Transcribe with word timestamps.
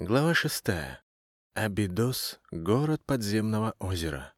Глава 0.00 0.32
шестая. 0.32 1.02
Абидос— 1.54 2.38
город 2.52 3.02
подземного 3.04 3.74
озера. 3.80 4.32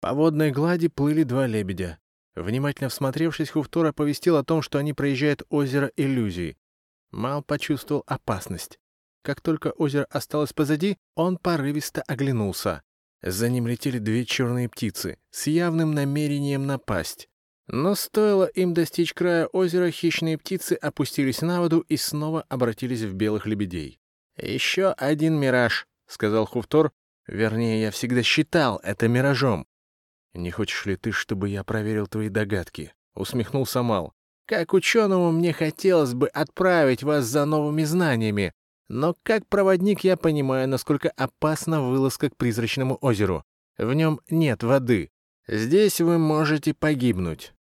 По 0.00 0.12
водной 0.14 0.52
глади 0.52 0.86
плыли 0.86 1.24
два 1.24 1.48
лебедя. 1.48 1.98
Внимательно 2.36 2.90
всмотревшись, 2.90 3.50
Хуфтор 3.50 3.86
оповестил 3.86 4.36
о 4.36 4.44
том, 4.44 4.62
что 4.62 4.78
они 4.78 4.92
проезжают 4.92 5.42
озеро 5.48 5.90
иллюзий. 5.96 6.56
Мал 7.10 7.42
почувствовал 7.42 8.04
опасность. 8.06 8.78
Как 9.22 9.40
только 9.40 9.72
озеро 9.72 10.06
осталось 10.10 10.52
позади, 10.52 10.96
он 11.16 11.38
порывисто 11.38 12.02
оглянулся. 12.02 12.84
За 13.20 13.48
ним 13.48 13.66
летели 13.66 13.98
две 13.98 14.24
черные 14.24 14.68
птицы 14.68 15.18
с 15.32 15.48
явным 15.48 15.92
намерением 15.92 16.66
напасть. 16.66 17.28
Но 17.66 17.96
стоило 17.96 18.44
им 18.44 18.74
достичь 18.74 19.12
края 19.12 19.48
озера, 19.48 19.90
хищные 19.90 20.38
птицы 20.38 20.74
опустились 20.74 21.42
на 21.42 21.62
воду 21.62 21.80
и 21.80 21.96
снова 21.96 22.42
обратились 22.42 23.00
в 23.00 23.14
белых 23.14 23.46
лебедей. 23.46 23.98
«Еще 24.36 24.88
один 24.88 25.38
мираж»,— 25.38 25.86
сказал 26.06 26.46
Хуфтор. 26.46 26.92
«Вернее, 27.26 27.80
я 27.80 27.90
всегда 27.90 28.22
считал 28.22 28.80
это 28.82 29.08
миражом». 29.08 29.66
«Не 30.34 30.50
хочешь 30.50 30.84
ли 30.86 30.96
ты, 30.96 31.12
чтобы 31.12 31.48
я 31.48 31.62
проверил 31.62 32.06
твои 32.06 32.28
догадки?»— 32.28 32.92
усмехнулся 33.14 33.82
Мал. 33.82 34.12
«Как 34.46 34.74
ученому 34.74 35.30
мне 35.30 35.52
хотелось 35.52 36.14
бы 36.14 36.28
отправить 36.28 37.02
вас 37.02 37.24
за 37.24 37.44
новыми 37.44 37.84
знаниями, 37.84 38.52
но 38.88 39.16
как 39.22 39.46
проводник 39.46 40.00
я 40.00 40.16
понимаю, 40.16 40.68
насколько 40.68 41.10
опасна 41.10 41.80
вылазка 41.80 42.28
к 42.28 42.36
призрачному 42.36 42.98
озеру. 43.00 43.44
В 43.78 43.94
нем 43.94 44.20
нет 44.28 44.62
воды. 44.62 45.10
Здесь 45.46 46.00
вы 46.00 46.18
можете 46.18 46.74
погибнуть». 46.74 47.54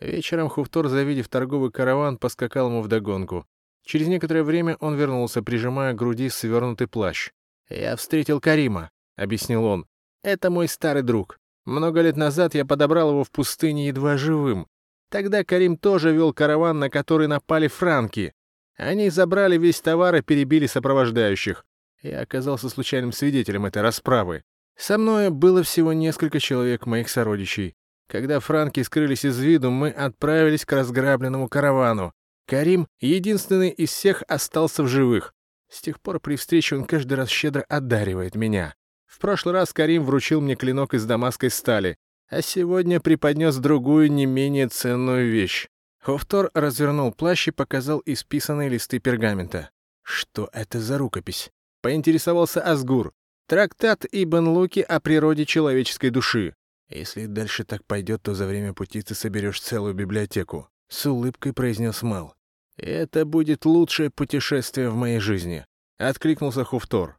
Вечером 0.00 0.48
Хуфтор, 0.48 0.88
завидев 0.88 1.28
торговый 1.28 1.70
караван, 1.70 2.16
поскакал 2.18 2.68
ему 2.68 2.80
вдогонку. 2.80 3.46
Через 3.84 4.08
некоторое 4.08 4.42
время 4.42 4.76
он 4.80 4.96
вернулся, 4.96 5.42
прижимая 5.42 5.92
к 5.92 5.96
груди 5.96 6.28
свернутый 6.28 6.86
плащ. 6.86 7.30
«Я 7.68 7.96
встретил 7.96 8.40
Карима»,— 8.40 8.90
объяснил 9.16 9.64
он. 9.64 9.86
«Это 10.22 10.50
мой 10.50 10.68
старый 10.68 11.02
друг. 11.02 11.38
Много 11.64 12.00
лет 12.00 12.16
назад 12.16 12.54
я 12.54 12.64
подобрал 12.64 13.10
его 13.10 13.24
в 13.24 13.30
пустыне 13.30 13.88
едва 13.88 14.16
живым. 14.16 14.66
Тогда 15.10 15.44
Карим 15.44 15.76
тоже 15.76 16.12
вел 16.12 16.32
караван, 16.32 16.78
на 16.78 16.88
который 16.88 17.26
напали 17.26 17.68
франки. 17.68 18.32
Они 18.76 19.10
забрали 19.10 19.58
весь 19.58 19.80
товар 19.80 20.14
и 20.16 20.22
перебили 20.22 20.66
сопровождающих. 20.66 21.64
Я 22.02 22.20
оказался 22.20 22.68
случайным 22.68 23.12
свидетелем 23.12 23.66
этой 23.66 23.82
расправы. 23.82 24.42
Со 24.76 24.96
мной 24.96 25.30
было 25.30 25.62
всего 25.62 25.92
несколько 25.92 26.40
человек 26.40 26.86
моих 26.86 27.10
сородичей. 27.10 27.74
Когда 28.08 28.40
франки 28.40 28.82
скрылись 28.82 29.24
из 29.24 29.38
виду, 29.38 29.70
мы 29.70 29.90
отправились 29.90 30.64
к 30.64 30.72
разграбленному 30.72 31.48
каравану. 31.48 32.12
Карим, 32.50 32.88
единственный 32.98 33.70
из 33.70 33.90
всех, 33.90 34.24
остался 34.26 34.82
в 34.82 34.88
живых. 34.88 35.34
С 35.68 35.80
тех 35.80 36.00
пор 36.00 36.18
при 36.18 36.34
встрече 36.34 36.74
он 36.74 36.84
каждый 36.84 37.14
раз 37.14 37.28
щедро 37.28 37.64
одаривает 37.68 38.34
меня. 38.34 38.74
В 39.06 39.20
прошлый 39.20 39.54
раз 39.54 39.72
Карим 39.72 40.04
вручил 40.04 40.40
мне 40.40 40.56
клинок 40.56 40.92
из 40.92 41.04
дамасской 41.04 41.48
стали, 41.48 41.96
а 42.28 42.42
сегодня 42.42 42.98
преподнес 42.98 43.56
другую, 43.58 44.10
не 44.10 44.26
менее 44.26 44.66
ценную 44.66 45.30
вещь. 45.30 45.68
Хофтор 46.00 46.50
развернул 46.52 47.12
плащ 47.12 47.46
и 47.46 47.52
показал 47.52 48.02
исписанные 48.04 48.68
листы 48.68 48.98
пергамента. 48.98 49.70
«Что 50.02 50.50
это 50.52 50.80
за 50.80 50.98
рукопись?»— 50.98 51.52
поинтересовался 51.82 52.62
Асгур. 52.62 53.12
«Трактат 53.46 54.06
Ибн 54.10 54.48
Луки 54.48 54.80
о 54.80 54.98
природе 54.98 55.46
человеческой 55.46 56.10
души. 56.10 56.56
Если 56.88 57.26
дальше 57.26 57.62
так 57.62 57.84
пойдет, 57.84 58.22
то 58.22 58.34
за 58.34 58.46
время 58.46 58.74
пути 58.74 59.02
ты 59.02 59.14
соберешь 59.14 59.60
целую 59.60 59.94
библиотеку»,— 59.94 60.68
с 60.88 61.06
улыбкой 61.06 61.52
произнес 61.52 62.02
Мал. 62.02 62.34
«Это 62.82 63.26
будет 63.26 63.66
лучшее 63.66 64.08
путешествие 64.08 64.88
в 64.88 64.94
моей 64.94 65.18
жизни»,— 65.18 65.66
откликнулся 65.98 66.64
Хуфтор. 66.64 67.18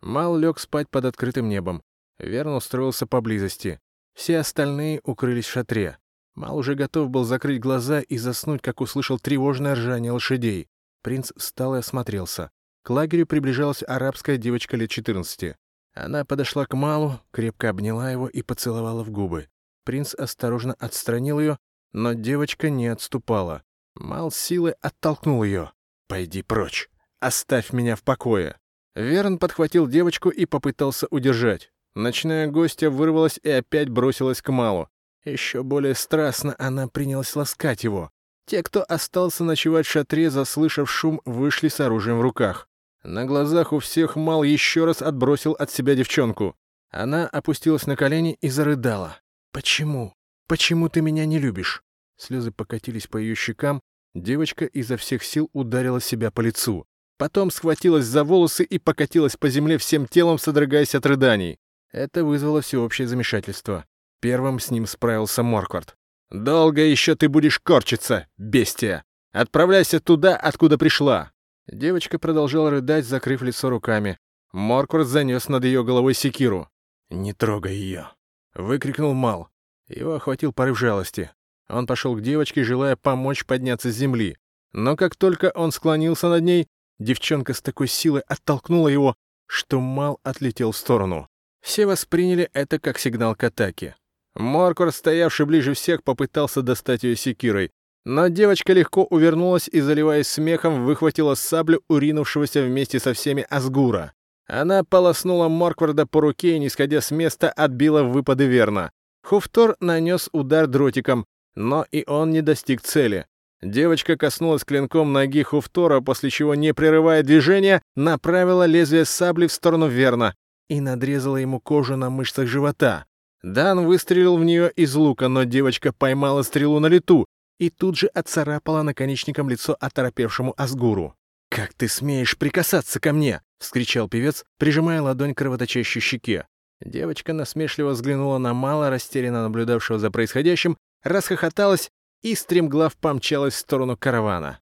Мал 0.00 0.36
лег 0.36 0.60
спать 0.60 0.88
под 0.88 1.06
открытым 1.06 1.48
небом. 1.48 1.82
Верн 2.18 2.54
устроился 2.54 3.04
поблизости. 3.04 3.80
Все 4.14 4.38
остальные 4.38 5.00
укрылись 5.02 5.46
в 5.46 5.50
шатре. 5.50 5.98
Мал 6.36 6.56
уже 6.56 6.76
готов 6.76 7.10
был 7.10 7.24
закрыть 7.24 7.60
глаза 7.60 8.02
и 8.02 8.18
заснуть, 8.18 8.62
как 8.62 8.80
услышал 8.80 9.18
тревожное 9.18 9.74
ржание 9.74 10.12
лошадей. 10.12 10.68
Принц 11.02 11.32
встал 11.36 11.74
и 11.74 11.78
осмотрелся. 11.78 12.52
К 12.84 12.90
лагерю 12.90 13.26
приближалась 13.26 13.82
арабская 13.82 14.36
девочка 14.36 14.76
лет 14.76 14.90
14. 14.90 15.56
Она 15.94 16.24
подошла 16.24 16.66
к 16.66 16.74
Малу, 16.74 17.20
крепко 17.32 17.68
обняла 17.68 18.12
его 18.12 18.28
и 18.28 18.42
поцеловала 18.42 19.02
в 19.02 19.10
губы. 19.10 19.48
Принц 19.84 20.14
осторожно 20.14 20.74
отстранил 20.74 21.40
ее, 21.40 21.58
но 21.92 22.12
девочка 22.12 22.70
не 22.70 22.86
отступала. 22.86 23.64
Мал 23.94 24.30
силой 24.30 24.74
оттолкнул 24.80 25.44
ее. 25.44 25.72
«Пойди 26.08 26.42
прочь! 26.42 26.88
Оставь 27.20 27.72
меня 27.72 27.96
в 27.96 28.02
покое!» 28.02 28.58
Верн 28.94 29.38
подхватил 29.38 29.86
девочку 29.86 30.28
и 30.28 30.46
попытался 30.46 31.06
удержать. 31.10 31.72
Ночная 31.94 32.48
гостья 32.48 32.90
вырвалась 32.90 33.38
и 33.42 33.50
опять 33.50 33.88
бросилась 33.88 34.42
к 34.42 34.50
Малу. 34.50 34.88
Еще 35.24 35.62
более 35.62 35.94
страстно 35.94 36.54
она 36.58 36.88
принялась 36.88 37.34
ласкать 37.34 37.84
его. 37.84 38.10
Те, 38.46 38.62
кто 38.62 38.84
остался 38.86 39.44
ночевать 39.44 39.86
в 39.86 39.90
шатре, 39.90 40.28
заслышав 40.28 40.90
шум, 40.90 41.20
вышли 41.24 41.68
с 41.68 41.80
оружием 41.80 42.18
в 42.18 42.22
руках. 42.22 42.68
На 43.04 43.24
глазах 43.24 43.72
у 43.72 43.78
всех 43.78 44.16
Мал 44.16 44.42
еще 44.42 44.84
раз 44.84 45.02
отбросил 45.02 45.52
от 45.52 45.70
себя 45.70 45.94
девчонку. 45.94 46.56
Она 46.90 47.26
опустилась 47.26 47.86
на 47.86 47.96
колени 47.96 48.36
и 48.40 48.48
зарыдала. 48.48 49.18
«Почему? 49.52 50.14
Почему 50.46 50.88
ты 50.88 51.00
меня 51.00 51.26
не 51.26 51.38
любишь?» 51.38 51.83
Слезы 52.16 52.50
покатились 52.50 53.06
по 53.06 53.16
ее 53.16 53.34
щекам, 53.34 53.80
девочка 54.14 54.64
изо 54.64 54.96
всех 54.96 55.24
сил 55.24 55.50
ударила 55.52 56.00
себя 56.00 56.30
по 56.30 56.40
лицу. 56.40 56.86
Потом 57.16 57.50
схватилась 57.50 58.06
за 58.06 58.24
волосы 58.24 58.64
и 58.64 58.78
покатилась 58.78 59.36
по 59.36 59.48
земле 59.48 59.78
всем 59.78 60.06
телом, 60.06 60.38
содрогаясь 60.38 60.94
от 60.94 61.06
рыданий. 61.06 61.58
Это 61.92 62.24
вызвало 62.24 62.60
всеобщее 62.60 63.06
замешательство. 63.06 63.84
Первым 64.20 64.58
с 64.58 64.70
ним 64.70 64.86
справился 64.86 65.42
Морквард. 65.42 65.96
«Долго 66.30 66.80
еще 66.80 67.14
ты 67.14 67.28
будешь 67.28 67.60
корчиться, 67.60 68.26
бестия! 68.36 69.04
Отправляйся 69.32 70.00
туда, 70.00 70.36
откуда 70.36 70.78
пришла!» 70.78 71.30
Девочка 71.66 72.18
продолжала 72.18 72.70
рыдать, 72.70 73.04
закрыв 73.04 73.42
лицо 73.42 73.70
руками. 73.70 74.18
Морквард 74.52 75.06
занес 75.06 75.48
над 75.48 75.64
ее 75.64 75.84
головой 75.84 76.14
секиру. 76.14 76.68
«Не 77.10 77.32
трогай 77.32 77.74
ее!»— 77.74 78.08
выкрикнул 78.54 79.14
Мал. 79.14 79.48
Его 79.88 80.14
охватил 80.14 80.52
порыв 80.52 80.78
жалости. 80.78 81.30
Он 81.68 81.86
пошел 81.86 82.14
к 82.16 82.22
девочке, 82.22 82.64
желая 82.64 82.96
помочь 82.96 83.44
подняться 83.44 83.90
с 83.90 83.96
земли. 83.96 84.36
Но 84.72 84.96
как 84.96 85.16
только 85.16 85.52
он 85.54 85.72
склонился 85.72 86.28
над 86.28 86.42
ней, 86.42 86.66
девчонка 86.98 87.54
с 87.54 87.62
такой 87.62 87.88
силой 87.88 88.22
оттолкнула 88.26 88.88
его, 88.88 89.14
что 89.46 89.80
Мал 89.80 90.18
отлетел 90.22 90.72
в 90.72 90.76
сторону. 90.76 91.28
Все 91.62 91.86
восприняли 91.86 92.50
это 92.52 92.78
как 92.78 92.98
сигнал 92.98 93.34
к 93.34 93.44
атаке. 93.44 93.96
Моркор, 94.34 94.92
стоявший 94.92 95.46
ближе 95.46 95.74
всех, 95.74 96.02
попытался 96.02 96.60
достать 96.62 97.04
ее 97.04 97.16
секирой. 97.16 97.70
Но 98.04 98.28
девочка 98.28 98.72
легко 98.72 99.04
увернулась 99.04 99.68
и, 99.68 99.80
заливаясь 99.80 100.28
смехом, 100.28 100.84
выхватила 100.84 101.34
саблю 101.34 101.82
уринувшегося 101.88 102.62
вместе 102.62 103.00
со 103.00 103.14
всеми 103.14 103.46
Асгура. 103.48 104.12
Она 104.46 104.84
полоснула 104.84 105.48
Моркварда 105.48 106.04
по 106.04 106.20
руке 106.20 106.56
и, 106.56 106.58
не 106.58 106.68
сходя 106.68 107.00
с 107.00 107.10
места, 107.10 107.50
отбила 107.50 108.02
выпады 108.02 108.44
верно. 108.44 108.90
Хуфтор 109.22 109.76
нанес 109.80 110.28
удар 110.32 110.66
дротиком, 110.66 111.24
но 111.54 111.86
и 111.90 112.04
он 112.06 112.30
не 112.30 112.42
достиг 112.42 112.82
цели. 112.82 113.26
Девочка 113.62 114.16
коснулась 114.16 114.64
клинком 114.64 115.12
ноги 115.12 115.42
Хуфтора, 115.42 116.00
после 116.00 116.28
чего, 116.30 116.54
не 116.54 116.74
прерывая 116.74 117.22
движения, 117.22 117.80
направила 117.96 118.66
лезвие 118.66 119.04
сабли 119.06 119.46
в 119.46 119.52
сторону 119.52 119.88
Верна 119.88 120.34
и 120.68 120.80
надрезала 120.80 121.38
ему 121.38 121.60
кожу 121.60 121.96
на 121.96 122.10
мышцах 122.10 122.46
живота. 122.46 123.06
Дан 123.42 123.86
выстрелил 123.86 124.36
в 124.36 124.44
нее 124.44 124.70
из 124.74 124.94
лука, 124.94 125.28
но 125.28 125.44
девочка 125.44 125.92
поймала 125.92 126.42
стрелу 126.42 126.78
на 126.80 126.86
лету 126.86 127.26
и 127.58 127.70
тут 127.70 127.96
же 127.96 128.06
отцарапала 128.08 128.82
наконечником 128.82 129.48
лицо 129.48 129.76
оторопевшему 129.78 130.54
Асгуру. 130.56 131.14
«Как 131.50 131.72
ты 131.74 131.88
смеешь 131.88 132.36
прикасаться 132.36 133.00
ко 133.00 133.12
мне?»— 133.12 133.42
вскричал 133.60 134.08
певец, 134.08 134.44
прижимая 134.58 135.00
ладонь 135.00 135.34
к 135.34 135.38
кровоточащей 135.38 136.00
щеке. 136.00 136.46
Девочка 136.80 137.32
насмешливо 137.32 137.90
взглянула 137.90 138.38
на 138.38 138.52
мало 138.54 138.90
растерянно 138.90 139.42
наблюдавшего 139.42 139.98
за 139.98 140.10
происходящим 140.10 140.76
расхохоталась 141.04 141.90
и 142.22 142.34
стремглав 142.34 142.96
помчалась 142.96 143.54
в 143.54 143.58
сторону 143.58 143.96
каравана. 143.96 144.60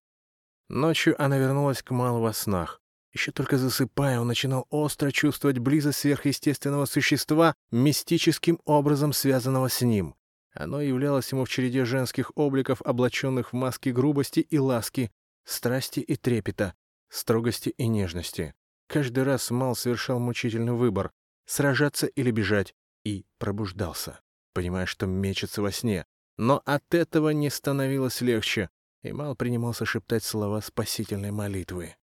Ночью 0.68 1.20
она 1.22 1.38
вернулась 1.38 1.82
к 1.82 1.90
Малу 1.90 2.20
во 2.20 2.32
снах. 2.32 2.80
Еще 3.12 3.30
только 3.30 3.58
засыпая, 3.58 4.20
он 4.20 4.26
начинал 4.26 4.66
остро 4.70 5.10
чувствовать 5.10 5.58
близость 5.58 5.98
сверхъестественного 6.00 6.86
существа, 6.86 7.54
мистическим 7.70 8.58
образом 8.64 9.12
связанного 9.12 9.68
с 9.68 9.82
ним. 9.82 10.14
Оно 10.54 10.80
являлось 10.80 11.30
ему 11.30 11.44
в 11.44 11.48
череде 11.48 11.84
женских 11.84 12.32
обликов, 12.34 12.82
облаченных 12.82 13.52
в 13.52 13.56
маски 13.56 13.90
грубости 13.90 14.40
и 14.40 14.58
ласки, 14.58 15.10
страсти 15.44 16.00
и 16.00 16.16
трепета, 16.16 16.74
строгости 17.08 17.70
и 17.70 17.86
нежности. 17.86 18.54
Каждый 18.86 19.24
раз 19.24 19.50
Мал 19.50 19.76
совершал 19.76 20.18
мучительный 20.18 20.72
выбор— 20.72 21.12
сражаться 21.46 22.06
или 22.06 22.30
бежать, 22.30 22.74
и 23.04 23.24
пробуждался, 23.38 24.20
понимая, 24.52 24.86
что 24.86 25.06
мечется 25.06 25.60
во 25.62 25.72
сне, 25.72 26.06
но 26.38 26.62
от 26.64 26.94
этого 26.94 27.30
не 27.30 27.50
становилось 27.50 28.20
легче, 28.20 28.70
и 29.02 29.12
Мал 29.12 29.34
принимался 29.34 29.84
шептать 29.84 30.24
слова 30.24 30.60
спасительной 30.60 31.30
молитвы. 31.30 31.96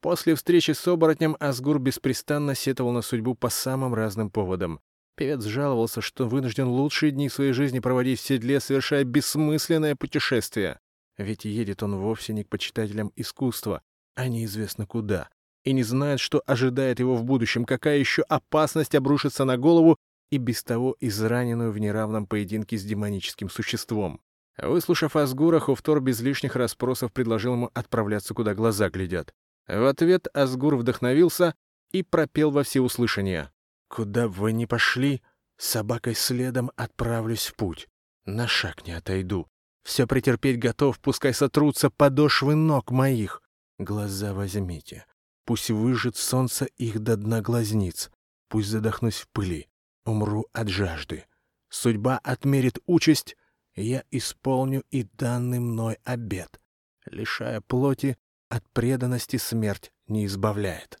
После 0.00 0.34
встречи 0.34 0.72
с 0.72 0.86
оборотнем 0.86 1.36
Асгур 1.40 1.78
беспрестанно 1.78 2.54
сетовал 2.54 2.92
на 2.92 3.00
судьбу 3.00 3.34
по 3.34 3.48
самым 3.48 3.94
разным 3.94 4.30
поводам. 4.30 4.80
Певец 5.16 5.44
жаловался, 5.44 6.00
что 6.00 6.28
вынужден 6.28 6.66
лучшие 6.66 7.12
дни 7.12 7.28
своей 7.28 7.52
жизни 7.52 7.78
проводить 7.78 8.20
в 8.20 8.22
седле, 8.22 8.60
совершая 8.60 9.04
бессмысленное 9.04 9.96
путешествие. 9.96 10.78
Ведь 11.16 11.44
едет 11.44 11.82
он 11.82 11.96
вовсе 11.96 12.32
не 12.32 12.44
к 12.44 12.48
почитателям 12.48 13.12
искусства, 13.16 13.82
а 14.14 14.28
неизвестно 14.28 14.86
куда, 14.86 15.30
и 15.62 15.72
не 15.72 15.84
знает, 15.84 16.20
что 16.20 16.42
ожидает 16.46 16.98
его 16.98 17.14
в 17.14 17.24
будущем, 17.24 17.64
какая 17.64 17.98
еще 17.98 18.22
опасность 18.22 18.94
обрушится 18.94 19.44
на 19.44 19.56
голову 19.56 19.96
и 20.30 20.38
без 20.38 20.62
того 20.62 20.96
израненную 21.00 21.72
в 21.72 21.78
неравном 21.78 22.26
поединке 22.26 22.76
с 22.76 22.84
демоническим 22.84 23.50
существом. 23.50 24.20
Выслушав 24.56 25.16
Асгура, 25.16 25.58
Хуфтор 25.58 26.00
без 26.00 26.20
лишних 26.20 26.56
расспросов 26.56 27.12
предложил 27.12 27.54
ему 27.54 27.70
отправляться, 27.74 28.34
куда 28.34 28.54
глаза 28.54 28.88
глядят. 28.88 29.34
В 29.66 29.88
ответ 29.88 30.28
Асгур 30.34 30.76
вдохновился 30.76 31.54
и 31.90 32.02
пропел 32.02 32.50
во 32.50 32.62
всеуслышание. 32.62 33.50
«Куда 33.88 34.28
бы 34.28 34.34
вы 34.34 34.52
ни 34.52 34.66
пошли, 34.66 35.22
собакой 35.56 36.14
следом 36.14 36.70
отправлюсь 36.76 37.46
в 37.46 37.56
путь. 37.56 37.88
На 38.24 38.46
шаг 38.46 38.86
не 38.86 38.92
отойду. 38.92 39.48
Все 39.84 40.06
претерпеть 40.06 40.58
готов, 40.58 40.98
пускай 40.98 41.34
сотрутся 41.34 41.90
подошвы 41.90 42.54
ног 42.54 42.90
моих. 42.90 43.42
Глаза 43.78 44.32
возьмите. 44.32 45.04
Пусть 45.44 45.70
выжжет 45.70 46.16
солнце 46.16 46.64
их 46.64 47.00
до 47.00 47.16
дна 47.16 47.42
глазниц. 47.42 48.10
Пусть 48.48 48.68
задохнусь 48.68 49.20
в 49.20 49.28
пыли. 49.28 49.68
Умру 50.04 50.46
от 50.52 50.68
жажды. 50.68 51.24
Судьба 51.68 52.18
отмерит 52.22 52.78
участь, 52.86 53.36
я 53.74 54.04
исполню 54.10 54.84
и 54.90 55.04
данный 55.04 55.58
мной 55.58 55.98
обет. 56.04 56.60
Лишая 57.06 57.60
плоти, 57.60 58.16
от 58.48 58.68
преданности 58.70 59.36
смерть 59.36 59.92
не 60.06 60.26
избавляет. 60.26 60.98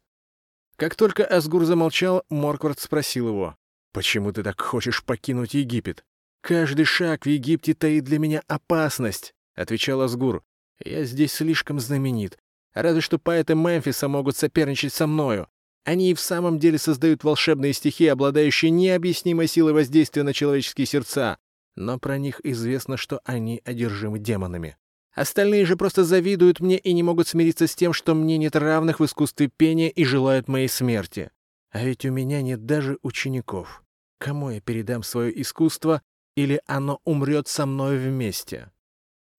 Как 0.76 0.96
только 0.96 1.24
Асгур 1.24 1.64
замолчал, 1.64 2.24
Морквард 2.28 2.80
спросил 2.80 3.28
его, 3.28 3.56
«Почему 3.92 4.32
ты 4.32 4.42
так 4.42 4.60
хочешь 4.60 5.04
покинуть 5.04 5.54
Египет?» 5.54 6.04
«Каждый 6.40 6.84
шаг 6.84 7.24
в 7.24 7.28
Египте 7.28 7.74
таит 7.74 8.04
для 8.04 8.18
меня 8.18 8.42
опасность»,— 8.48 9.34
отвечал 9.54 10.00
Асгур. 10.00 10.42
«Я 10.84 11.04
здесь 11.04 11.32
слишком 11.32 11.78
знаменит. 11.78 12.38
Разве 12.74 13.00
что 13.00 13.18
поэты 13.18 13.54
Мемфиса 13.54 14.08
могут 14.08 14.36
соперничать 14.36 14.92
со 14.92 15.06
мною. 15.06 15.48
Они 15.84 16.10
и 16.10 16.14
в 16.14 16.20
самом 16.20 16.58
деле 16.58 16.78
создают 16.78 17.24
волшебные 17.24 17.74
стихи, 17.74 18.06
обладающие 18.06 18.70
необъяснимой 18.70 19.46
силой 19.46 19.74
воздействия 19.74 20.22
на 20.22 20.32
человеческие 20.32 20.86
сердца. 20.86 21.38
Но 21.76 21.98
про 21.98 22.18
них 22.18 22.40
известно, 22.42 22.96
что 22.96 23.20
они 23.24 23.60
одержимы 23.64 24.18
демонами. 24.18 24.76
Остальные 25.12 25.66
же 25.66 25.76
просто 25.76 26.02
завидуют 26.02 26.60
мне 26.60 26.78
и 26.78 26.92
не 26.92 27.02
могут 27.02 27.28
смириться 27.28 27.66
с 27.66 27.74
тем, 27.74 27.92
что 27.92 28.14
мне 28.14 28.38
нет 28.38 28.56
равных 28.56 28.98
в 28.98 29.04
искусстве 29.04 29.48
пения 29.48 29.90
и 29.90 30.04
желают 30.04 30.48
моей 30.48 30.68
смерти. 30.68 31.30
А 31.70 31.84
ведь 31.84 32.04
у 32.04 32.10
меня 32.10 32.42
нет 32.42 32.66
даже 32.66 32.98
учеников. 33.02 33.82
Кому 34.18 34.50
я 34.50 34.60
передам 34.60 35.02
свое 35.02 35.40
искусство, 35.40 36.02
или 36.34 36.60
оно 36.66 37.00
умрет 37.04 37.46
со 37.46 37.66
мной 37.66 37.98
вместе? 37.98 38.72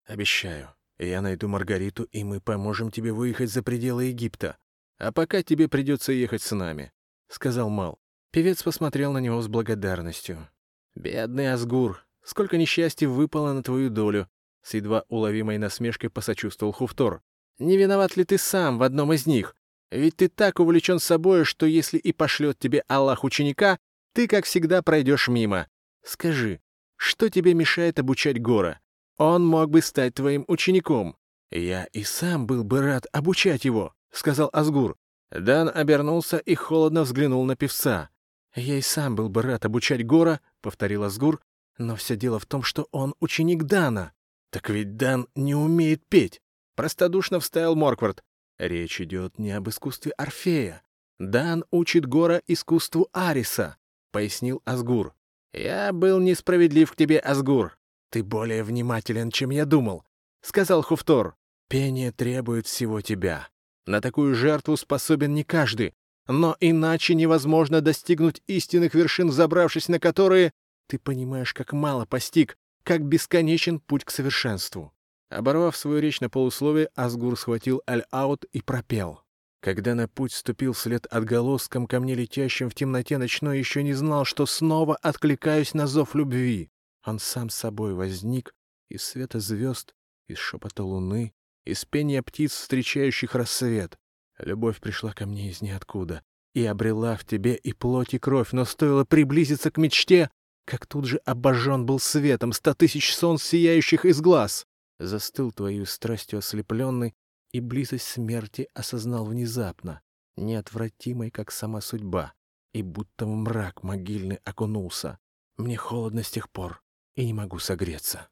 Обещаю, 0.06 0.70
я 1.00 1.22
найду 1.22 1.48
Маргариту, 1.48 2.04
и 2.04 2.24
мы 2.24 2.40
поможем 2.40 2.92
тебе 2.92 3.12
выехать 3.12 3.52
за 3.52 3.64
пределы 3.64 4.06
Египта. 4.06 4.58
А 4.98 5.12
пока 5.12 5.44
тебе 5.44 5.68
придется 5.68 6.12
ехать 6.12 6.42
с 6.42 6.56
нами»,— 6.56 6.92
сказал 7.28 7.70
Мал. 7.70 8.00
Певец 8.32 8.64
посмотрел 8.64 9.12
на 9.12 9.20
него 9.20 9.42
с 9.42 9.48
благодарностью. 9.48 10.50
«Бедный 10.96 11.52
Асгур, 11.52 12.06
сколько 12.24 12.58
несчастья 12.58 13.08
выпало 13.08 13.54
на 13.54 13.64
твою 13.64 13.90
долю!» 13.90 14.30
С 14.62 14.74
едва 14.74 15.06
уловимой 15.10 15.58
насмешкой 15.58 16.10
посочувствовал 16.10 16.74
Хуфтор. 16.74 17.22
«Не 17.60 17.78
виноват 17.78 18.18
ли 18.18 18.24
ты 18.24 18.38
сам 18.38 18.78
в 18.78 18.84
одном 18.84 19.14
из 19.14 19.26
них? 19.28 19.56
Ведь 19.92 20.18
ты 20.18 20.28
так 20.28 20.60
увлечен 20.60 21.00
собой, 21.00 21.46
что 21.46 21.66
если 21.66 21.98
и 21.98 22.12
пошлет 22.12 22.58
тебе 22.58 22.84
Аллах 22.88 23.24
ученика, 23.24 23.78
ты, 24.14 24.28
как 24.28 24.46
всегда, 24.46 24.82
пройдешь 24.82 25.28
мимо. 25.28 25.68
Скажи, 26.04 26.62
что 26.96 27.30
тебе 27.30 27.54
мешает 27.54 28.00
обучать 28.00 28.42
Гора? 28.42 28.80
Он 29.18 29.46
мог 29.46 29.70
бы 29.70 29.82
стать 29.82 30.16
твоим 30.16 30.46
учеником. 30.48 31.16
Я 31.52 31.86
и 31.86 32.04
сам 32.04 32.48
был 32.48 32.64
бы 32.64 32.82
рад 32.82 33.06
обучать 33.12 33.66
его.— 33.66 33.94
сказал 34.16 34.50
Асгур. 34.54 34.96
Дан 35.32 35.70
обернулся 35.74 36.38
и 36.38 36.56
холодно 36.56 37.04
взглянул 37.04 37.44
на 37.46 37.56
певца. 37.56 38.10
«Я 38.56 38.78
и 38.78 38.82
сам 38.82 39.16
был 39.16 39.30
бы 39.30 39.42
рад 39.42 39.66
обучать 39.66 40.06
Гора»,— 40.06 40.40
повторил 40.62 41.04
Асгур, 41.04 41.42
«но 41.78 41.96
все 41.96 42.16
дело 42.16 42.40
в 42.40 42.46
том, 42.46 42.64
что 42.64 42.88
он 42.92 43.16
ученик 43.20 43.64
Дана». 43.64 44.14
«Так 44.50 44.70
ведь 44.70 44.96
Дан 44.96 45.28
не 45.36 45.56
умеет 45.56 46.08
петь»,— 46.08 46.42
простодушно 46.76 47.40
вставил 47.40 47.76
Морквард. 47.76 48.24
«Речь 48.58 49.02
идет 49.02 49.38
не 49.38 49.52
об 49.52 49.68
искусстве 49.68 50.14
Орфея. 50.14 50.82
Дан 51.20 51.66
учит 51.72 52.06
Гора 52.06 52.42
искусству 52.48 53.10
Ариса»,— 53.12 53.78
пояснил 54.12 54.62
Асгур. 54.64 55.14
«Я 55.52 55.92
был 55.92 56.20
несправедлив 56.20 56.90
к 56.92 56.96
тебе, 56.96 57.20
Асгур. 57.20 57.78
Ты 58.12 58.24
более 58.24 58.64
внимателен, 58.64 59.32
чем 59.32 59.50
я 59.50 59.66
думал»,— 59.66 60.06
сказал 60.42 60.82
Хуфтор. 60.84 61.36
«Пение 61.68 62.14
требует 62.14 62.68
всего 62.68 63.02
тебя. 63.02 63.50
На 63.86 64.02
такую 64.02 64.36
жертву 64.36 64.78
способен 64.78 65.34
не 65.34 65.44
каждый, 65.44 65.94
но 66.28 66.58
иначе 66.60 67.14
невозможно 67.14 67.82
достигнуть 67.82 68.42
истинных 68.48 68.96
вершин, 68.96 69.32
забравшись 69.32 69.90
на 69.90 70.00
которые 70.00 70.52
ты 70.88 71.00
понимаешь, 71.00 71.54
как 71.54 71.74
мало 71.74 72.06
постиг, 72.06 72.58
как 72.84 73.04
бесконечен 73.04 73.80
путь 73.80 74.04
к 74.04 74.12
совершенству. 74.12 74.94
Оборвав 75.30 75.76
свою 75.76 76.00
речь 76.00 76.22
на 76.22 76.30
полусловие, 76.30 76.90
Асгур 76.96 77.38
схватил 77.38 77.82
Аль-Аут 77.90 78.46
и 78.46 78.62
пропел. 78.62 79.22
Когда 79.62 79.96
на 79.96 80.08
путь 80.08 80.32
ступил 80.32 80.74
вслед 80.74 81.08
отголоском 81.08 81.88
ко 81.88 82.00
мне 82.00 82.14
летящим 82.14 82.70
в 82.70 82.76
темноте 82.76 83.18
ночной, 83.18 83.58
еще 83.58 83.82
не 83.82 83.94
знал, 83.94 84.24
что 84.24 84.46
снова 84.46 84.96
откликаюсь 84.98 85.74
на 85.74 85.88
зов 85.88 86.14
любви. 86.14 86.70
Он 87.04 87.18
сам 87.18 87.50
собой 87.50 87.96
возник 87.96 88.54
из 88.90 89.04
света 89.04 89.40
звезд, 89.40 89.96
из 90.28 90.38
шепота 90.38 90.84
луны, 90.84 91.34
из 91.66 91.84
пения 91.86 92.22
птиц, 92.22 92.54
встречающих 92.54 93.36
рассвет. 93.36 93.98
Любовь 94.38 94.80
пришла 94.80 95.14
ко 95.14 95.26
мне 95.26 95.50
из 95.50 95.62
ниоткуда 95.62 96.24
и 96.54 96.66
обрела 96.66 97.18
в 97.18 97.26
тебе 97.26 97.56
и 97.56 97.74
плоть, 97.74 98.14
и 98.14 98.20
кровь, 98.20 98.54
но 98.54 98.66
стоило 98.66 99.04
приблизиться 99.04 99.72
к 99.72 99.78
мечте, 99.78 100.30
как 100.66 100.86
тут 100.86 101.06
же 101.06 101.18
обожжен 101.26 101.86
был 101.86 102.00
светом 102.00 102.54
ста 102.54 102.74
тысяч 102.74 103.14
солнц, 103.14 103.44
сияющих 103.44 104.06
из 104.06 104.22
глаз. 104.22 104.66
Застыл 105.00 105.52
твою 105.52 105.86
страстью 105.86 106.40
ослепленный, 106.40 107.14
и 107.52 107.60
близость 107.60 108.08
смерти 108.08 108.68
осознал 108.74 109.26
внезапно, 109.26 110.02
неотвратимой, 110.38 111.32
как 111.32 111.52
сама 111.52 111.82
судьба, 111.82 112.34
и 112.74 112.82
будто 112.82 113.26
в 113.26 113.30
мрак 113.30 113.84
могильный 113.84 114.40
окунулся. 114.44 115.20
Мне 115.58 115.78
холодно 115.78 116.24
с 116.24 116.32
тех 116.32 116.50
пор, 116.50 116.82
и 117.16 117.26
не 117.26 117.34
могу 117.34 117.60
согреться. 117.60 118.28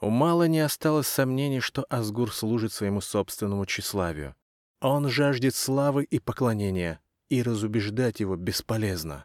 У 0.00 0.10
Мала 0.10 0.48
не 0.48 0.60
осталось 0.60 1.06
сомнений, 1.06 1.60
что 1.60 1.86
Асгур 1.88 2.32
служит 2.32 2.72
своему 2.72 3.00
собственному 3.00 3.64
тщеславию. 3.66 4.34
Он 4.80 5.08
жаждет 5.08 5.54
славы 5.54 6.04
и 6.04 6.18
поклонения, 6.18 7.00
и 7.30 7.42
разубеждать 7.42 8.20
его 8.20 8.36
бесполезно. 8.36 9.24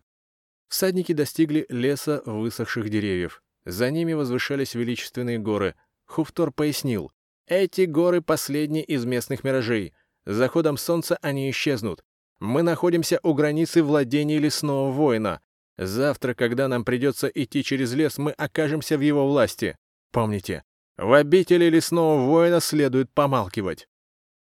Всадники 0.70 1.14
достигли 1.14 1.66
леса 1.70 2.22
высохших 2.26 2.90
деревьев. 2.90 3.42
За 3.66 3.92
ними 3.92 4.14
возвышались 4.14 4.76
величественные 4.76 5.40
горы. 5.40 5.76
Хуфтор 6.06 6.52
пояснил, 6.52 7.12
эти 7.50 7.82
горы 7.82 8.22
последние 8.22 8.84
из 8.84 9.06
местных 9.06 9.44
миражей. 9.44 9.94
С 10.26 10.36
заходом 10.36 10.78
солнца 10.78 11.18
они 11.24 11.50
исчезнут. 11.50 12.04
Мы 12.40 12.62
находимся 12.62 13.20
у 13.24 13.34
границы 13.34 13.82
владений 13.82 14.38
лесного 14.38 14.92
воина. 14.92 15.42
Завтра, 15.76 16.36
когда 16.36 16.68
нам 16.68 16.86
придется 16.86 17.28
идти 17.28 17.64
через 17.64 17.94
лес, 17.94 18.20
мы 18.20 18.32
окажемся 18.34 19.00
в 19.00 19.02
его 19.02 19.28
власти. 19.28 19.78
Помните, 20.12 20.64
в 20.98 21.14
обители 21.14 21.66
лесного 21.66 22.26
воина 22.26 22.60
следует 22.60 23.12
помалкивать. 23.12 23.88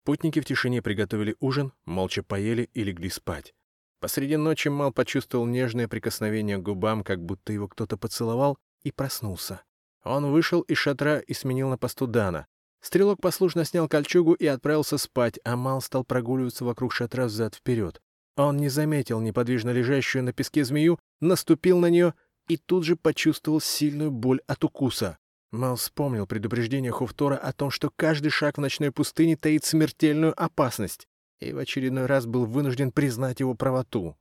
Путники 0.04 0.40
в 0.40 0.44
тишине 0.44 0.80
приготовили 0.80 1.36
ужин, 1.40 1.72
молча 1.84 2.22
поели 2.22 2.70
и 2.72 2.84
легли 2.84 3.10
спать. 3.10 3.54
Посреди 4.00 4.36
ночи 4.36 4.68
Мал 4.68 4.92
почувствовал 4.92 5.44
нежное 5.44 5.88
прикосновение 5.88 6.58
к 6.58 6.62
губам, 6.62 7.02
как 7.02 7.22
будто 7.22 7.52
его 7.52 7.66
кто-то 7.66 7.96
поцеловал, 7.96 8.56
и 8.82 8.92
проснулся. 8.92 9.62
Он 10.04 10.30
вышел 10.30 10.60
из 10.62 10.78
шатра 10.78 11.18
и 11.18 11.34
сменил 11.34 11.68
на 11.68 11.76
посту 11.76 12.06
Дана. 12.06 12.46
Стрелок 12.80 13.20
послушно 13.20 13.64
снял 13.64 13.88
кольчугу 13.88 14.34
и 14.34 14.46
отправился 14.46 14.98
спать, 14.98 15.40
а 15.44 15.56
Мал 15.56 15.82
стал 15.82 16.04
прогуливаться 16.04 16.64
вокруг 16.64 16.92
шатра 16.92 17.24
взад-вперед. 17.24 18.00
Он 18.36 18.56
не 18.56 18.68
заметил 18.68 19.20
неподвижно 19.20 19.70
лежащую 19.70 20.22
на 20.22 20.32
песке 20.32 20.64
змею, 20.64 20.98
наступил 21.20 21.80
на 21.80 21.90
нее 21.90 22.14
и 22.46 22.56
тут 22.56 22.84
же 22.84 22.94
почувствовал 22.94 23.60
сильную 23.60 24.12
боль 24.12 24.40
от 24.46 24.62
укуса. 24.62 25.18
Мал 25.50 25.76
вспомнил 25.76 26.26
предупреждение 26.26 26.92
Хуфтора 26.92 27.36
о 27.36 27.52
том, 27.52 27.70
что 27.70 27.90
каждый 27.94 28.30
шаг 28.30 28.58
в 28.58 28.60
ночной 28.60 28.92
пустыне 28.92 29.36
таит 29.36 29.64
смертельную 29.64 30.34
опасность, 30.36 31.08
и 31.40 31.52
в 31.52 31.58
очередной 31.58 32.06
раз 32.06 32.26
был 32.26 32.44
вынужден 32.44 32.92
признать 32.92 33.40
его 33.40 33.54
правоту. 33.54 34.16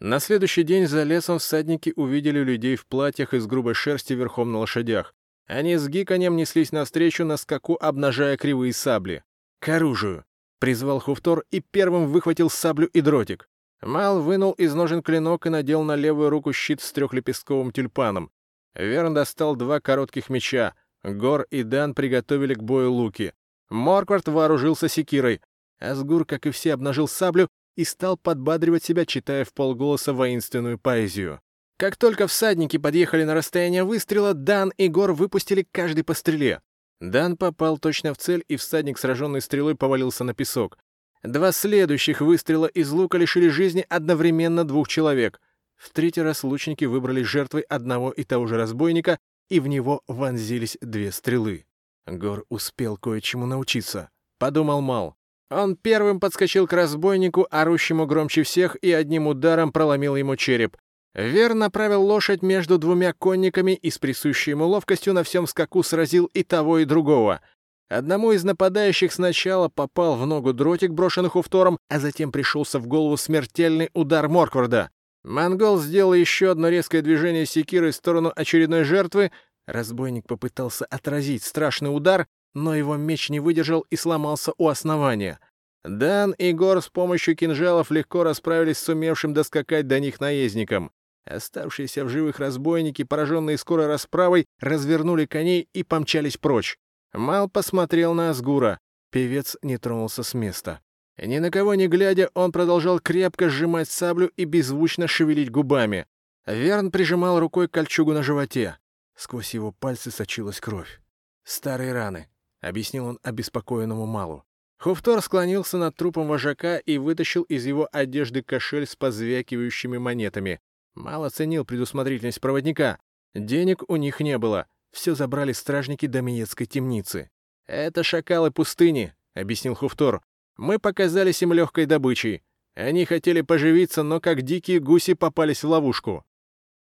На 0.00 0.18
следующий 0.18 0.62
день 0.62 0.86
за 0.86 1.02
лесом 1.02 1.38
всадники 1.38 1.92
увидели 1.96 2.40
людей 2.40 2.76
в 2.76 2.86
платьях 2.86 3.34
из 3.34 3.46
грубой 3.46 3.74
шерсти 3.74 4.12
верхом 4.12 4.52
на 4.52 4.58
лошадях. 4.58 5.14
Они 5.46 5.76
с 5.76 5.88
гиканьем 5.88 6.36
неслись 6.36 6.72
навстречу 6.72 7.24
на 7.24 7.36
скаку, 7.36 7.76
обнажая 7.80 8.36
кривые 8.36 8.72
сабли. 8.72 9.24
«К 9.60 9.70
оружию!» 9.70 10.24
призвал 10.60 11.00
Хуфтор 11.00 11.44
и 11.50 11.60
первым 11.60 12.06
выхватил 12.06 12.50
саблю 12.50 12.86
и 12.88 13.00
дротик. 13.00 13.48
Мал 13.80 14.20
вынул 14.20 14.52
из 14.52 14.74
ножен 14.74 15.02
клинок 15.02 15.46
и 15.46 15.50
надел 15.50 15.82
на 15.82 15.96
левую 15.96 16.28
руку 16.28 16.52
щит 16.52 16.82
с 16.82 16.92
трехлепестковым 16.92 17.72
тюльпаном. 17.72 18.30
Верн 18.74 19.14
достал 19.14 19.56
два 19.56 19.80
коротких 19.80 20.30
меча. 20.30 20.74
Гор 21.02 21.46
и 21.50 21.62
Дан 21.62 21.94
приготовили 21.94 22.54
к 22.54 22.62
бою 22.62 22.92
луки. 22.92 23.32
Морквард 23.68 24.28
вооружился 24.28 24.88
секирой. 24.88 25.40
Асгур, 25.78 26.24
как 26.26 26.46
и 26.46 26.50
все, 26.50 26.74
обнажил 26.74 27.08
саблю 27.08 27.48
и 27.76 27.84
стал 27.84 28.16
подбадривать 28.16 28.84
себя, 28.84 29.06
читая 29.06 29.44
в 29.44 29.54
полголоса 29.54 30.12
воинственную 30.12 30.78
поэзию. 30.78 31.40
Как 31.78 31.96
только 31.96 32.26
всадники 32.26 32.76
подъехали 32.76 33.24
на 33.24 33.34
расстояние 33.34 33.84
выстрела, 33.84 34.34
Дан 34.34 34.72
и 34.76 34.88
Гор 34.88 35.12
выпустили 35.12 35.66
каждый 35.72 36.04
по 36.04 36.12
стреле. 36.12 36.60
Дан 37.00 37.38
попал 37.38 37.78
точно 37.78 38.12
в 38.12 38.18
цель, 38.18 38.44
и 38.48 38.56
всадник, 38.56 38.98
сраженный 38.98 39.40
стрелой, 39.40 39.74
повалился 39.74 40.22
на 40.22 40.34
песок. 40.34 40.76
Два 41.22 41.52
следующих 41.52 42.20
выстрела 42.20 42.66
из 42.66 42.90
лука 42.90 43.16
лишили 43.16 43.48
жизни 43.48 43.86
одновременно 43.88 44.64
двух 44.64 44.88
человек. 44.88 45.40
В 45.80 45.94
третий 45.94 46.20
раз 46.20 46.44
лучники 46.44 46.84
выбрали 46.84 47.22
жертвой 47.22 47.62
одного 47.62 48.10
и 48.10 48.22
того 48.22 48.46
же 48.46 48.58
разбойника, 48.58 49.18
и 49.48 49.60
в 49.60 49.66
него 49.66 50.02
вонзились 50.06 50.76
две 50.82 51.10
стрелы. 51.10 51.64
Гор 52.06 52.44
успел 52.50 52.98
кое-чему 52.98 53.46
научиться, 53.46 54.10
подумал 54.38 54.82
Мал. 54.82 55.14
Он 55.50 55.76
первым 55.76 56.20
подскочил 56.20 56.66
к 56.66 56.74
разбойнику, 56.74 57.46
орущему 57.50 58.06
громче 58.06 58.42
всех, 58.42 58.76
и 58.82 58.92
одним 58.92 59.26
ударом 59.26 59.72
проломил 59.72 60.16
ему 60.16 60.36
череп. 60.36 60.76
Вер 61.14 61.54
направил 61.54 62.04
лошадь 62.04 62.42
между 62.42 62.76
двумя 62.76 63.14
конниками 63.14 63.72
и 63.72 63.90
с 63.90 63.98
присущей 63.98 64.50
ему 64.50 64.66
ловкостью 64.66 65.14
на 65.14 65.24
всем 65.24 65.46
скаку 65.46 65.82
сразил 65.82 66.26
и 66.26 66.42
того, 66.42 66.80
и 66.80 66.84
другого. 66.84 67.40
Одному 67.88 68.32
из 68.32 68.44
нападающих 68.44 69.12
сначала 69.12 69.68
попал 69.68 70.16
в 70.16 70.26
ногу 70.26 70.52
дротик, 70.52 70.90
брошенный 70.90 71.30
Хуфтором, 71.30 71.78
а 71.88 71.98
затем 71.98 72.30
пришелся 72.30 72.78
в 72.78 72.86
голову 72.86 73.16
смертельный 73.16 73.88
удар 73.94 74.28
Моркварда. 74.28 74.90
Монгол 75.22 75.78
сделал 75.78 76.14
еще 76.14 76.50
одно 76.50 76.68
резкое 76.68 77.02
движение 77.02 77.46
секирой 77.46 77.90
в 77.90 77.96
сторону 77.96 78.32
очередной 78.34 78.84
жертвы. 78.84 79.30
Разбойник 79.66 80.26
попытался 80.26 80.86
отразить 80.86 81.44
страшный 81.44 81.94
удар, 81.94 82.26
но 82.54 82.74
его 82.74 82.96
меч 82.96 83.28
не 83.28 83.40
выдержал 83.40 83.82
и 83.90 83.96
сломался 83.96 84.52
у 84.56 84.68
основания. 84.68 85.38
Дан 85.84 86.32
и 86.32 86.52
Гор 86.52 86.82
с 86.82 86.88
помощью 86.88 87.36
кинжалов 87.36 87.90
легко 87.90 88.24
расправились 88.24 88.78
с 88.78 88.84
сумевшим 88.84 89.32
доскакать 89.32 89.86
до 89.86 90.00
них 90.00 90.20
наездником. 90.20 90.90
Оставшиеся 91.24 92.04
в 92.04 92.08
живых 92.08 92.38
разбойники, 92.38 93.04
пораженные 93.04 93.58
скорой 93.58 93.86
расправой, 93.86 94.46
развернули 94.58 95.26
коней 95.26 95.68
и 95.72 95.82
помчались 95.82 96.36
прочь. 96.36 96.76
Мал 97.12 97.48
посмотрел 97.48 98.14
на 98.14 98.30
Асгура. 98.30 98.78
Певец 99.10 99.56
не 99.62 99.76
тронулся 99.76 100.22
с 100.22 100.34
места. 100.34 100.80
Ни 101.22 101.38
на 101.38 101.50
кого 101.50 101.74
не 101.74 101.86
глядя, 101.86 102.30
он 102.32 102.50
продолжал 102.50 102.98
крепко 102.98 103.50
сжимать 103.50 103.90
саблю 103.90 104.30
и 104.36 104.44
беззвучно 104.44 105.06
шевелить 105.06 105.50
губами. 105.50 106.06
Верн 106.46 106.90
прижимал 106.90 107.38
рукой 107.38 107.68
кольчугу 107.68 108.12
на 108.12 108.22
животе. 108.22 108.78
Сквозь 109.14 109.52
его 109.52 109.70
пальцы 109.70 110.10
сочилась 110.10 110.60
кровь. 110.60 111.00
«Старые 111.44 111.92
раны»,— 111.92 112.28
объяснил 112.62 113.04
он 113.04 113.18
обеспокоенному 113.22 114.06
Малу. 114.06 114.44
Хуфтор 114.78 115.20
склонился 115.20 115.76
над 115.76 115.94
трупом 115.94 116.26
вожака 116.26 116.78
и 116.78 116.96
вытащил 116.96 117.42
из 117.42 117.66
его 117.66 117.86
одежды 117.92 118.42
кошель 118.42 118.86
с 118.86 118.96
позвякивающими 118.96 119.98
монетами. 119.98 120.58
Мало 120.94 121.28
ценил 121.28 121.66
предусмотрительность 121.66 122.40
проводника. 122.40 122.98
Денег 123.34 123.82
у 123.88 123.96
них 123.96 124.20
не 124.20 124.38
было. 124.38 124.66
Все 124.90 125.14
забрали 125.14 125.52
стражники 125.52 126.06
Домиецкой 126.06 126.66
темницы. 126.66 127.28
«Это 127.66 128.02
шакалы 128.02 128.50
пустыни»,— 128.50 129.14
объяснил 129.34 129.74
Хуфтор. 129.74 130.22
«Мы 130.60 130.78
показались 130.78 131.42
им 131.42 131.54
легкой 131.54 131.86
добычей. 131.86 132.42
Они 132.74 133.06
хотели 133.06 133.40
поживиться, 133.40 134.02
но 134.02 134.20
как 134.20 134.42
дикие 134.42 134.78
гуси 134.78 135.14
попались 135.14 135.64
в 135.64 135.68
ловушку». 135.68 136.22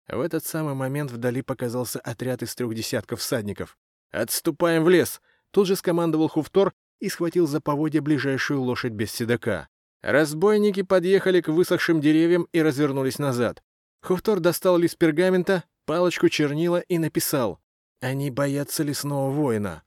В 0.07 0.19
этот 0.19 0.45
самый 0.45 0.75
момент 0.75 1.09
вдали 1.09 1.41
показался 1.41 1.99
отряд 1.99 2.43
из 2.43 2.53
трех 2.53 2.75
десятков 2.75 3.19
всадников. 3.19 3.75
«Отступаем 4.11 4.83
в 4.83 4.89
лес!» 4.89 5.19
Тут 5.49 5.65
же 5.65 5.75
скомандовал 5.75 6.27
Хуфтор 6.27 6.71
и 6.99 7.09
схватил 7.09 7.47
за 7.47 7.61
поводья 7.61 8.03
ближайшую 8.03 8.61
лошадь 8.61 8.93
без 8.93 9.11
седока. 9.11 9.69
Разбойники 10.03 10.83
подъехали 10.83 11.41
к 11.41 11.47
высохшим 11.47 11.99
деревьям 11.99 12.47
и 12.51 12.61
развернулись 12.61 13.17
назад. 13.17 13.63
Хуфтор 14.03 14.39
достал 14.39 14.77
лист 14.77 14.99
пергамента, 14.99 15.63
палочку 15.85 16.29
чернила 16.29 16.79
и 16.81 16.99
написал 16.99 17.59
«Они 18.01 18.29
боятся 18.29 18.83
лесного 18.83 19.31
воина». 19.31 19.81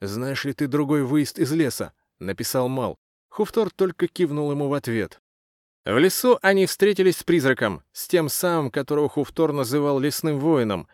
«Знаешь 0.00 0.44
ли 0.44 0.52
ты 0.52 0.68
другой 0.68 1.02
выезд 1.02 1.40
из 1.40 1.50
леса?»— 1.50 1.92
написал 2.20 2.68
Мал. 2.68 3.01
Хуфтор 3.32 3.70
только 3.70 4.08
кивнул 4.08 4.50
ему 4.52 4.68
в 4.68 4.74
ответ. 4.74 5.22
В 5.86 5.96
лесу 5.96 6.38
они 6.42 6.66
встретились 6.66 7.16
с 7.16 7.22
призраком, 7.22 7.82
с 7.92 8.06
тем 8.06 8.28
самым, 8.28 8.70
которого 8.70 9.08
Хуфтор 9.08 9.54
называл 9.54 9.98
лесным 9.98 10.38
воином. 10.38 10.86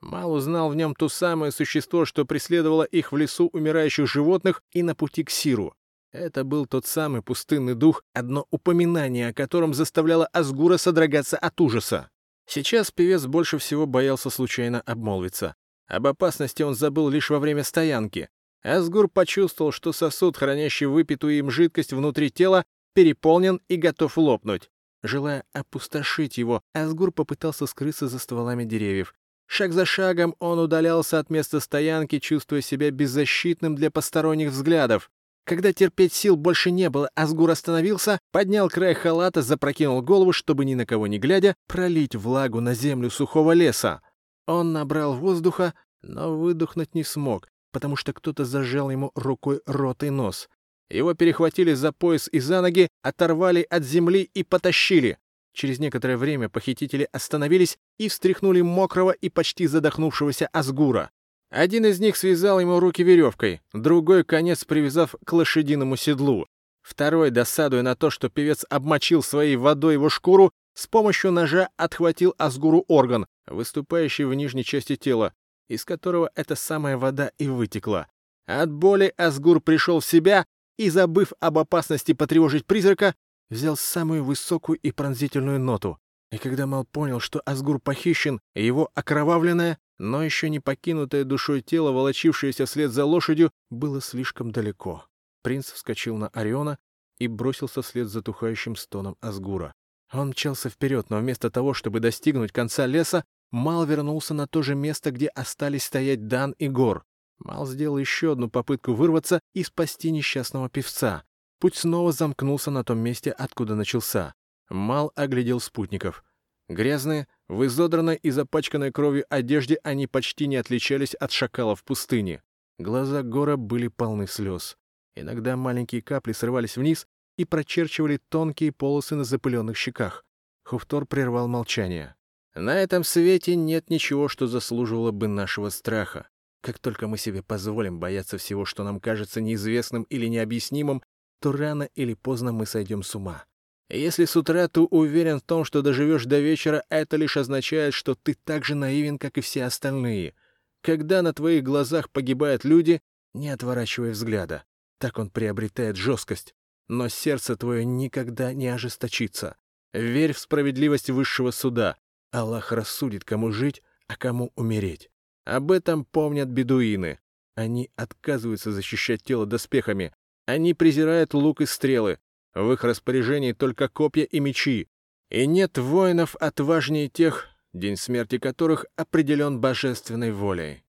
Мал 0.00 0.32
узнал 0.32 0.70
в 0.70 0.74
нем 0.74 0.96
то 0.96 1.08
самое 1.08 1.52
существо, 1.52 2.04
что 2.04 2.24
преследовало 2.24 2.82
их 2.82 3.12
в 3.12 3.16
лесу 3.16 3.48
умирающих 3.52 4.08
животных 4.08 4.64
и 4.72 4.82
на 4.82 4.96
пути 4.96 5.22
к 5.22 5.30
Сиру. 5.30 5.72
Это 6.10 6.42
был 6.42 6.66
тот 6.66 6.84
самый 6.84 7.22
пустынный 7.22 7.76
дух, 7.76 8.02
одно 8.12 8.44
упоминание 8.50 9.28
о 9.28 9.32
котором 9.32 9.72
заставляло 9.72 10.26
Асгура 10.26 10.78
содрогаться 10.78 11.38
от 11.38 11.60
ужаса. 11.60 12.10
Сейчас 12.44 12.90
певец 12.90 13.24
больше 13.26 13.58
всего 13.58 13.86
боялся 13.86 14.30
случайно 14.30 14.80
обмолвиться. 14.80 15.54
Об 15.86 16.08
опасности 16.08 16.64
он 16.64 16.74
забыл 16.74 17.08
лишь 17.08 17.30
во 17.30 17.38
время 17.38 17.62
стоянки. 17.62 18.30
Асгур 18.64 19.08
почувствовал, 19.08 19.72
что 19.72 19.92
сосуд, 19.92 20.36
хранящий 20.36 20.86
выпитую 20.86 21.38
им 21.38 21.50
жидкость 21.50 21.92
внутри 21.92 22.30
тела, 22.30 22.64
переполнен 22.94 23.60
и 23.68 23.76
готов 23.76 24.16
лопнуть. 24.16 24.70
Желая 25.02 25.44
опустошить 25.52 26.38
его, 26.38 26.62
Асгур 26.72 27.12
попытался 27.12 27.66
скрыться 27.66 28.08
за 28.08 28.18
стволами 28.18 28.64
деревьев. 28.64 29.14
Шаг 29.46 29.72
за 29.72 29.84
шагом 29.84 30.34
он 30.38 30.58
удалялся 30.58 31.18
от 31.18 31.28
места 31.28 31.60
стоянки, 31.60 32.18
чувствуя 32.18 32.62
себя 32.62 32.90
беззащитным 32.90 33.74
для 33.74 33.90
посторонних 33.90 34.50
взглядов. 34.50 35.10
Когда 35.44 35.74
терпеть 35.74 36.14
сил 36.14 36.36
больше 36.36 36.70
не 36.70 36.88
было, 36.88 37.10
Асгур 37.14 37.50
остановился, 37.50 38.18
поднял 38.32 38.70
край 38.70 38.94
халата, 38.94 39.42
запрокинул 39.42 40.00
голову, 40.00 40.32
чтобы 40.32 40.64
ни 40.64 40.74
на 40.74 40.86
кого 40.86 41.06
не 41.06 41.18
глядя, 41.18 41.54
пролить 41.68 42.14
влагу 42.14 42.62
на 42.62 42.72
землю 42.72 43.10
сухого 43.10 43.52
леса. 43.52 44.00
Он 44.46 44.72
набрал 44.72 45.14
воздуха, 45.14 45.74
но 46.00 46.34
выдохнуть 46.34 46.94
не 46.94 47.04
смог, 47.04 47.48
потому 47.74 47.96
что 47.96 48.12
кто-то 48.12 48.44
зажал 48.44 48.88
ему 48.88 49.10
рукой 49.16 49.60
рот 49.66 50.04
и 50.04 50.10
нос. 50.10 50.48
Его 50.88 51.14
перехватили 51.14 51.74
за 51.74 51.92
пояс 51.92 52.28
и 52.30 52.38
за 52.38 52.60
ноги, 52.60 52.88
оторвали 53.02 53.66
от 53.68 53.82
земли 53.82 54.30
и 54.32 54.44
потащили. 54.44 55.18
Через 55.52 55.80
некоторое 55.80 56.16
время 56.16 56.48
похитители 56.48 57.08
остановились 57.10 57.76
и 57.98 58.08
встряхнули 58.08 58.60
мокрого 58.60 59.10
и 59.10 59.28
почти 59.28 59.66
задохнувшегося 59.66 60.48
Асгура. 60.52 61.10
Один 61.50 61.84
из 61.84 61.98
них 61.98 62.16
связал 62.16 62.60
ему 62.60 62.78
руки 62.78 63.02
веревкой, 63.02 63.60
другой 63.72 64.22
конец 64.22 64.64
привязав 64.64 65.16
к 65.24 65.32
лошадиному 65.32 65.96
седлу. 65.96 66.46
Второй, 66.80 67.30
досадуя 67.30 67.82
на 67.82 67.96
то, 67.96 68.10
что 68.10 68.28
певец 68.28 68.64
обмочил 68.70 69.20
своей 69.22 69.56
водой 69.56 69.94
его 69.94 70.08
шкуру, 70.10 70.52
с 70.74 70.86
помощью 70.86 71.32
ножа 71.32 71.70
отхватил 71.76 72.34
Асгуру 72.38 72.84
орган, 72.86 73.26
выступающий 73.46 74.24
в 74.24 74.34
нижней 74.34 74.64
части 74.64 74.94
тела, 74.94 75.32
из 75.68 75.84
которого 75.84 76.30
эта 76.34 76.54
самая 76.54 76.96
вода 76.96 77.32
и 77.38 77.48
вытекла. 77.48 78.08
От 78.46 78.70
боли 78.70 79.12
Асгур 79.16 79.60
пришел 79.60 80.00
в 80.00 80.06
себя 80.06 80.46
и, 80.76 80.90
забыв 80.90 81.32
об 81.40 81.58
опасности 81.58 82.12
потревожить 82.12 82.66
призрака, 82.66 83.14
взял 83.50 83.76
самую 83.76 84.24
высокую 84.24 84.78
и 84.78 84.90
пронзительную 84.90 85.60
ноту. 85.60 85.98
И 86.30 86.38
когда 86.38 86.66
Мал 86.66 86.84
понял, 86.84 87.20
что 87.20 87.40
Асгур 87.46 87.78
похищен, 87.78 88.40
его 88.54 88.90
окровавленное, 88.94 89.78
но 89.98 90.22
еще 90.22 90.50
не 90.50 90.58
покинутое 90.60 91.24
душой 91.24 91.62
тело, 91.62 91.92
волочившееся 91.92 92.66
вслед 92.66 92.90
за 92.90 93.04
лошадью, 93.04 93.52
было 93.70 94.00
слишком 94.00 94.50
далеко. 94.50 95.06
Принц 95.42 95.70
вскочил 95.70 96.16
на 96.16 96.28
Ориона 96.28 96.78
и 97.18 97.28
бросился 97.28 97.82
вслед 97.82 98.08
за 98.08 98.22
тухающим 98.22 98.74
стоном 98.76 99.16
Асгура. 99.20 99.74
Он 100.12 100.28
мчался 100.28 100.68
вперед, 100.68 101.10
но 101.10 101.18
вместо 101.18 101.50
того, 101.50 101.74
чтобы 101.74 102.00
достигнуть 102.00 102.52
конца 102.52 102.86
леса, 102.86 103.24
Мал 103.50 103.84
вернулся 103.84 104.34
на 104.34 104.46
то 104.46 104.62
же 104.62 104.74
место, 104.74 105.10
где 105.10 105.28
остались 105.28 105.84
стоять 105.84 106.26
Дан 106.26 106.52
и 106.58 106.68
Гор. 106.68 107.04
Мал 107.38 107.66
сделал 107.66 107.98
еще 107.98 108.32
одну 108.32 108.48
попытку 108.48 108.94
вырваться 108.94 109.40
и 109.52 109.62
спасти 109.62 110.10
несчастного 110.10 110.68
певца. 110.68 111.24
Путь 111.60 111.76
снова 111.76 112.12
замкнулся 112.12 112.70
на 112.70 112.84
том 112.84 112.98
месте, 112.98 113.30
откуда 113.30 113.74
начался. 113.74 114.34
Мал 114.68 115.12
оглядел 115.14 115.60
спутников. 115.60 116.24
Грязные, 116.68 117.26
в 117.48 117.64
изодранной 117.66 118.16
и 118.16 118.30
запачканной 118.30 118.90
кровью 118.90 119.26
одежде 119.28 119.78
они 119.82 120.06
почти 120.06 120.46
не 120.46 120.56
отличались 120.56 121.14
от 121.14 121.30
шакалов 121.30 121.84
пустыне. 121.84 122.42
Глаза 122.78 123.22
Гора 123.22 123.56
были 123.56 123.88
полны 123.88 124.26
слез. 124.26 124.76
Иногда 125.14 125.56
маленькие 125.56 126.02
капли 126.02 126.32
срывались 126.32 126.76
вниз 126.76 127.06
и 127.36 127.44
прочерчивали 127.44 128.18
тонкие 128.28 128.72
полосы 128.72 129.14
на 129.14 129.24
запыленных 129.24 129.76
щеках. 129.76 130.24
Хуфтор 130.64 131.06
прервал 131.06 131.46
молчание. 131.46 132.16
«На 132.54 132.80
этом 132.80 133.04
свете 133.04 133.56
нет 133.56 133.90
ничего, 133.90 134.28
что 134.28 134.46
заслуживало 134.46 135.10
бы 135.10 135.28
нашего 135.28 135.70
страха. 135.70 136.28
Как 136.62 136.78
только 136.78 137.08
мы 137.08 137.18
себе 137.18 137.42
позволим 137.42 138.00
бояться 138.00 138.38
всего, 138.38 138.64
что 138.64 138.84
нам 138.84 139.00
кажется 139.00 139.40
неизвестным 139.40 140.04
или 140.04 140.26
необъяснимым, 140.26 141.02
то 141.40 141.52
рано 141.52 141.88
или 141.94 142.14
поздно 142.14 142.52
мы 142.52 142.64
сойдем 142.64 143.02
с 143.02 143.14
ума. 143.14 143.44
Если 143.90 144.24
с 144.24 144.34
утра 144.34 144.66
ты 144.68 144.80
уверен 144.80 145.40
в 145.40 145.42
том, 145.42 145.64
что 145.64 145.82
доживешь 145.82 146.24
до 146.24 146.40
вечера, 146.40 146.84
это 146.88 147.16
лишь 147.16 147.36
означает, 147.36 147.92
что 147.92 148.14
ты 148.14 148.34
так 148.34 148.64
же 148.64 148.74
наивен, 148.74 149.18
как 149.18 149.36
и 149.36 149.42
все 149.42 149.64
остальные. 149.64 150.34
Когда 150.80 151.22
на 151.22 151.34
твоих 151.34 151.64
глазах 151.64 152.10
погибают 152.10 152.64
люди, 152.64 153.02
не 153.34 153.50
отворачивай 153.50 154.10
взгляда. 154.10 154.64
Так 154.98 155.18
он 155.18 155.28
приобретает 155.28 155.96
жесткость. 155.96 156.54
Но 156.88 157.08
сердце 157.08 157.56
твое 157.56 157.84
никогда 157.84 158.52
не 158.52 158.68
ожесточится. 158.68 159.56
Верь 159.92 160.32
в 160.32 160.38
справедливость 160.38 161.10
высшего 161.10 161.50
суда. 161.50 161.96
Аллах 162.34 162.72
рассудит, 162.72 163.24
кому 163.24 163.52
жить, 163.52 163.80
а 164.08 164.16
кому 164.16 164.52
умереть. 164.56 165.08
Об 165.44 165.70
этом 165.70 166.04
помнят 166.04 166.48
бедуины. 166.48 167.20
Они 167.54 167.90
отказываются 167.94 168.72
защищать 168.72 169.22
тело 169.22 169.46
доспехами. 169.46 170.12
Они 170.44 170.74
презирают 170.74 171.32
лук 171.32 171.60
и 171.60 171.66
стрелы. 171.66 172.18
В 172.52 172.72
их 172.72 172.82
распоряжении 172.82 173.52
только 173.52 173.88
копья 173.88 174.24
и 174.24 174.40
мечи. 174.40 174.88
И 175.30 175.46
нет 175.46 175.78
воинов 175.78 176.34
отважнее 176.40 177.08
тех, 177.08 177.46
день 177.72 177.96
смерти 177.96 178.38
которых 178.38 178.86
определен 178.96 179.60
божественной 179.60 180.32
волей. 180.32 180.82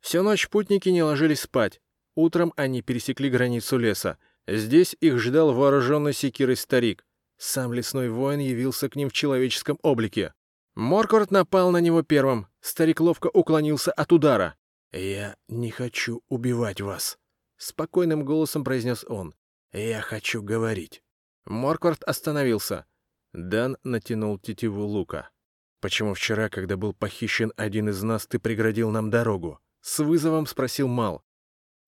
Всю 0.00 0.22
ночь 0.22 0.48
путники 0.48 0.88
не 0.88 1.02
ложились 1.02 1.40
спать. 1.40 1.82
Утром 2.14 2.54
они 2.56 2.80
пересекли 2.80 3.28
границу 3.28 3.76
леса. 3.76 4.16
Здесь 4.46 4.96
их 5.00 5.18
ждал 5.18 5.52
вооруженный 5.52 6.14
секирой 6.14 6.56
старик. 6.56 7.04
Сам 7.36 7.74
лесной 7.74 8.08
воин 8.08 8.38
явился 8.40 8.88
к 8.88 8.96
ним 8.96 9.10
в 9.10 9.12
человеческом 9.12 9.78
облике. 9.82 10.32
Морквард 10.74 11.30
напал 11.30 11.70
на 11.70 11.78
него 11.78 12.02
первым. 12.02 12.46
Старик 12.60 13.00
ловко 13.00 13.28
уклонился 13.28 13.92
от 13.92 14.12
удара. 14.12 14.56
«Я 14.92 15.36
не 15.48 15.70
хочу 15.70 16.22
убивать 16.28 16.80
вас»,— 16.80 17.18
спокойным 17.56 18.24
голосом 18.24 18.64
произнес 18.64 19.04
он. 19.08 19.34
«Я 19.72 20.00
хочу 20.00 20.42
говорить». 20.42 21.02
Морквард 21.44 22.02
остановился. 22.04 22.86
Дан 23.32 23.76
натянул 23.84 24.38
тетиву 24.38 24.82
лука. 24.82 25.30
«Почему 25.80 26.14
вчера, 26.14 26.48
когда 26.48 26.76
был 26.76 26.92
похищен 26.92 27.52
один 27.56 27.88
из 27.88 28.02
нас, 28.02 28.26
ты 28.26 28.38
преградил 28.38 28.90
нам 28.90 29.10
дорогу?» 29.10 29.60
С 29.80 30.00
вызовом 30.00 30.46
спросил 30.46 30.88
Мал. 30.88 31.24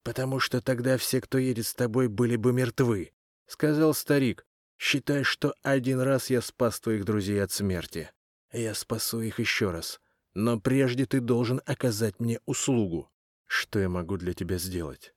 «Потому 0.03 0.41
что 0.41 0.61
тогда 0.61 0.97
все, 0.97 1.21
кто 1.21 1.39
едет 1.39 1.67
с 1.67 1.75
тобой, 1.75 2.09
были 2.09 2.37
бы 2.37 2.53
мертвы»,— 2.53 3.12
сказал 3.47 3.95
старик. 3.95 4.47
«Считай, 4.79 5.25
что 5.25 5.55
один 5.62 6.01
раз 6.01 6.31
я 6.31 6.41
спас 6.41 6.81
твоих 6.81 7.05
друзей 7.05 7.43
от 7.43 7.53
смерти. 7.53 8.11
Я 8.52 8.75
спасу 8.75 9.21
их 9.21 9.38
еще 9.38 9.71
раз. 9.71 10.00
Но 10.35 10.61
прежде 10.61 11.06
ты 11.06 11.21
должен 11.21 11.61
оказать 11.66 12.21
мне 12.21 12.40
услугу. 12.47 13.11
Что 13.47 13.78
я 13.78 13.88
могу 13.88 14.16
для 14.16 14.35
тебя 14.35 14.59
сделать?» 14.59 15.14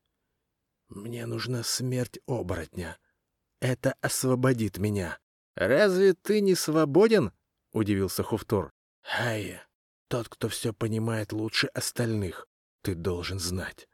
«Мне 0.90 1.26
нужна 1.26 1.64
смерть 1.64 2.20
оборотня. 2.28 2.98
Это 3.60 3.96
освободит 4.02 4.78
меня». 4.78 5.20
«Разве 5.56 6.14
ты 6.14 6.42
не 6.42 6.54
свободен?»— 6.54 7.32
удивился 7.72 8.24
Хуфтор. 8.24 8.74
«Хайя, 9.02 9.66
тот, 10.10 10.28
кто 10.28 10.50
все 10.50 10.74
понимает 10.74 11.32
лучше 11.32 11.68
остальных, 11.68 12.48
ты 12.82 12.94
должен 12.94 13.40
знать. 13.40 13.88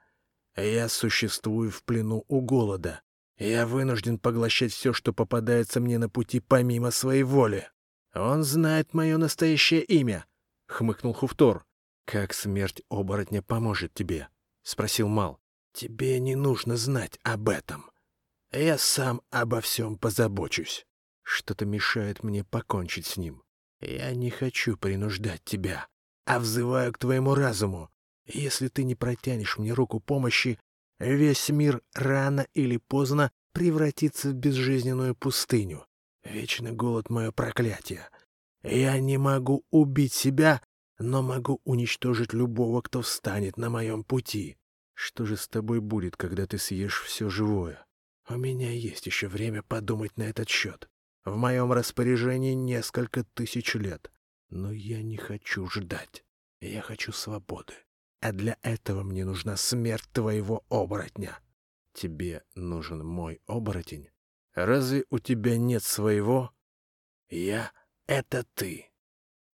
Я 0.55 0.89
существую 0.89 1.69
в 1.69 1.83
плену 1.83 2.25
у 2.27 2.41
голода. 2.41 3.01
Я 3.37 3.65
вынужден 3.65 4.17
поглощать 4.17 4.73
все, 4.73 4.91
что 4.91 5.13
попадается 5.13 5.79
мне 5.79 5.97
на 5.97 6.09
пути 6.09 6.39
помимо 6.39 6.91
своей 6.91 7.23
воли. 7.23 7.69
Он 8.13 8.43
знает 8.43 8.93
мое 8.93 9.17
настоящее 9.17 9.83
имя»,— 9.83 10.25
хмыкнул 10.67 11.13
Хуфтор. 11.13 11.65
«Как 12.05 12.33
смерть 12.33 12.81
оборотня 12.89 13.41
поможет 13.41 13.93
тебе?»— 13.93 14.27
спросил 14.63 15.07
Мал. 15.07 15.41
Тебе 15.73 16.19
не 16.19 16.35
нужно 16.35 16.75
знать 16.75 17.17
об 17.23 17.49
этом. 17.49 17.89
Я 18.51 18.77
сам 18.77 19.21
обо 19.29 19.61
всем 19.61 19.97
позабочусь. 19.97 20.85
Что-то 21.23 21.65
мешает 21.65 22.23
мне 22.23 22.43
покончить 22.43 23.05
с 23.05 23.17
ним. 23.17 23.41
Я 23.79 24.13
не 24.13 24.29
хочу 24.29 24.75
принуждать 24.75 25.43
тебя, 25.45 25.87
а 26.25 26.39
взываю 26.39 26.91
к 26.91 26.97
твоему 26.97 27.35
разуму. 27.35 27.89
Если 28.25 28.67
ты 28.67 28.83
не 28.83 28.95
протянешь 28.95 29.57
мне 29.57 29.71
руку 29.71 29.99
помощи, 29.99 30.59
весь 30.99 31.49
мир 31.49 31.81
рано 31.93 32.45
или 32.53 32.77
поздно 32.77 33.31
превратится 33.53 34.29
в 34.29 34.33
безжизненную 34.33 35.15
пустыню. 35.15 35.85
Вечный 36.23 36.71
голод— 36.71 37.09
мое 37.09 37.31
проклятие. 37.31 38.07
Я 38.63 38.99
не 38.99 39.17
могу 39.17 39.65
убить 39.71 40.13
себя, 40.13 40.61
но 40.99 41.21
могу 41.21 41.61
уничтожить 41.63 42.33
любого, 42.33 42.81
кто 42.81 43.01
встанет 43.01 43.57
на 43.57 43.69
моем 43.69 44.03
пути. 44.03 44.57
Что 44.93 45.25
же 45.25 45.35
с 45.35 45.47
тобой 45.47 45.79
будет, 45.79 46.15
когда 46.15 46.45
ты 46.45 46.59
съешь 46.59 47.01
все 47.01 47.27
живое? 47.29 47.83
У 48.29 48.37
меня 48.37 48.71
есть 48.71 49.07
еще 49.07 49.27
время 49.27 49.63
подумать 49.63 50.15
на 50.15 50.23
этот 50.23 50.47
счет. 50.47 50.87
В 51.25 51.35
моем 51.35 51.71
распоряжении 51.73 52.53
несколько 52.53 53.23
тысяч 53.23 53.73
лет. 53.73 54.11
Но 54.49 54.71
я 54.71 55.01
не 55.01 55.17
хочу 55.17 55.67
ждать. 55.67 56.23
Я 56.59 56.81
хочу 56.81 57.11
свободы. 57.11 57.73
А 58.19 58.31
для 58.31 58.57
этого 58.61 59.01
мне 59.01 59.25
нужна 59.25 59.57
смерть 59.57 60.07
твоего 60.13 60.63
оборотня. 60.69 61.39
Тебе 61.93 62.43
нужен 62.53 63.03
мой 63.03 63.41
оборотень? 63.47 64.10
Разве 64.53 65.05
у 65.09 65.19
тебя 65.19 65.57
нет 65.57 65.83
своего? 65.83 66.51
Я— 67.29 67.71
это 68.07 68.45
ты. 68.53 68.91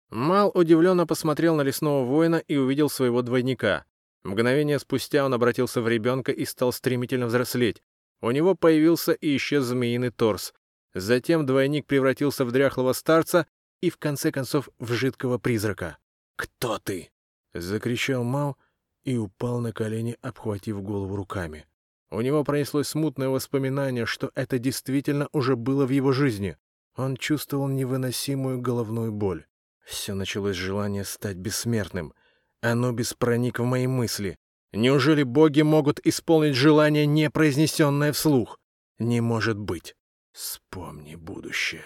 Мал 0.09 0.51
удивленно 0.53 1.05
посмотрел 1.05 1.55
на 1.55 1.61
лесного 1.61 2.05
воина 2.05 2.37
и 2.37 2.55
увидел 2.55 2.89
своего 2.89 3.21
двойника. 3.21 3.85
Мгновение 4.23 4.79
спустя 4.79 5.25
он 5.25 5.33
обратился 5.33 5.81
в 5.81 5.87
ребенка 5.87 6.31
и 6.31 6.45
стал 6.45 6.71
стремительно 6.71 7.27
взрослеть. 7.27 7.83
У 8.21 8.31
него 8.31 8.55
появился 8.55 9.11
и 9.11 9.35
исчез 9.35 9.65
змеиный 9.65 10.11
торс. 10.11 10.53
Затем 10.93 11.45
двойник 11.45 11.85
превратился 11.85 12.45
в 12.45 12.51
дряхлого 12.51 12.93
старца 12.93 13.45
и, 13.81 13.89
в 13.89 13.97
конце 13.97 14.31
концов, 14.31 14.69
в 14.79 14.93
жидкого 14.93 15.37
призрака. 15.37 15.97
«Кто 16.37 16.79
ты?»— 16.79 17.11
закричал 17.53 18.23
Мау 18.23 18.57
и 19.03 19.17
упал 19.17 19.59
на 19.59 19.73
колени, 19.73 20.17
обхватив 20.21 20.81
голову 20.81 21.15
руками. 21.15 21.67
У 22.11 22.21
него 22.21 22.43
пронеслось 22.43 22.87
смутное 22.87 23.29
воспоминание, 23.29 24.05
что 24.05 24.31
это 24.35 24.59
действительно 24.59 25.27
уже 25.31 25.55
было 25.55 25.85
в 25.85 25.89
его 25.89 26.11
жизни. 26.11 26.57
Он 26.95 27.17
чувствовал 27.17 27.67
невыносимую 27.67 28.61
головную 28.61 29.11
боль. 29.11 29.45
Все 29.83 30.13
началось 30.13 30.55
с 30.55 30.59
желания 30.59 31.03
стать 31.03 31.37
бессмертным— 31.37 32.13
Анубис 32.65 33.13
проник 33.13 33.59
в 33.59 33.63
мои 33.63 33.85
мысли. 33.85 34.39
Неужели 34.73 35.21
боги 35.21 35.61
могут 35.61 35.99
исполнить 36.03 36.55
желание, 36.55 37.05
не 37.05 37.29
произнесенное 37.29 38.11
вслух? 38.11 38.59
Не 38.97 39.21
может 39.21 39.55
быть. 39.57 39.95
Вспомни 40.31 41.13
будущее. 41.15 41.85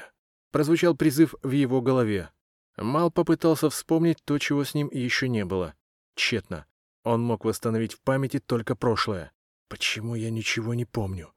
Прозвучал 0.51 0.95
призыв 0.95 1.35
в 1.43 1.51
его 1.51 1.81
голове. 1.81 2.31
Мал 2.77 3.11
попытался 3.11 3.69
вспомнить 3.69 4.23
то, 4.23 4.37
чего 4.37 4.63
с 4.63 4.73
ним 4.73 4.89
еще 4.91 5.27
не 5.27 5.43
было. 5.43 5.75
Тщетно. 6.15 6.65
Он 7.03 7.21
мог 7.21 7.43
восстановить 7.43 7.93
в 7.93 8.01
памяти 8.01 8.39
только 8.39 8.73
прошлое. 8.73 9.33
Почему 9.69 10.15
я 10.15 10.29
ничего 10.29 10.73
не 10.73 10.83
помню? 10.83 11.31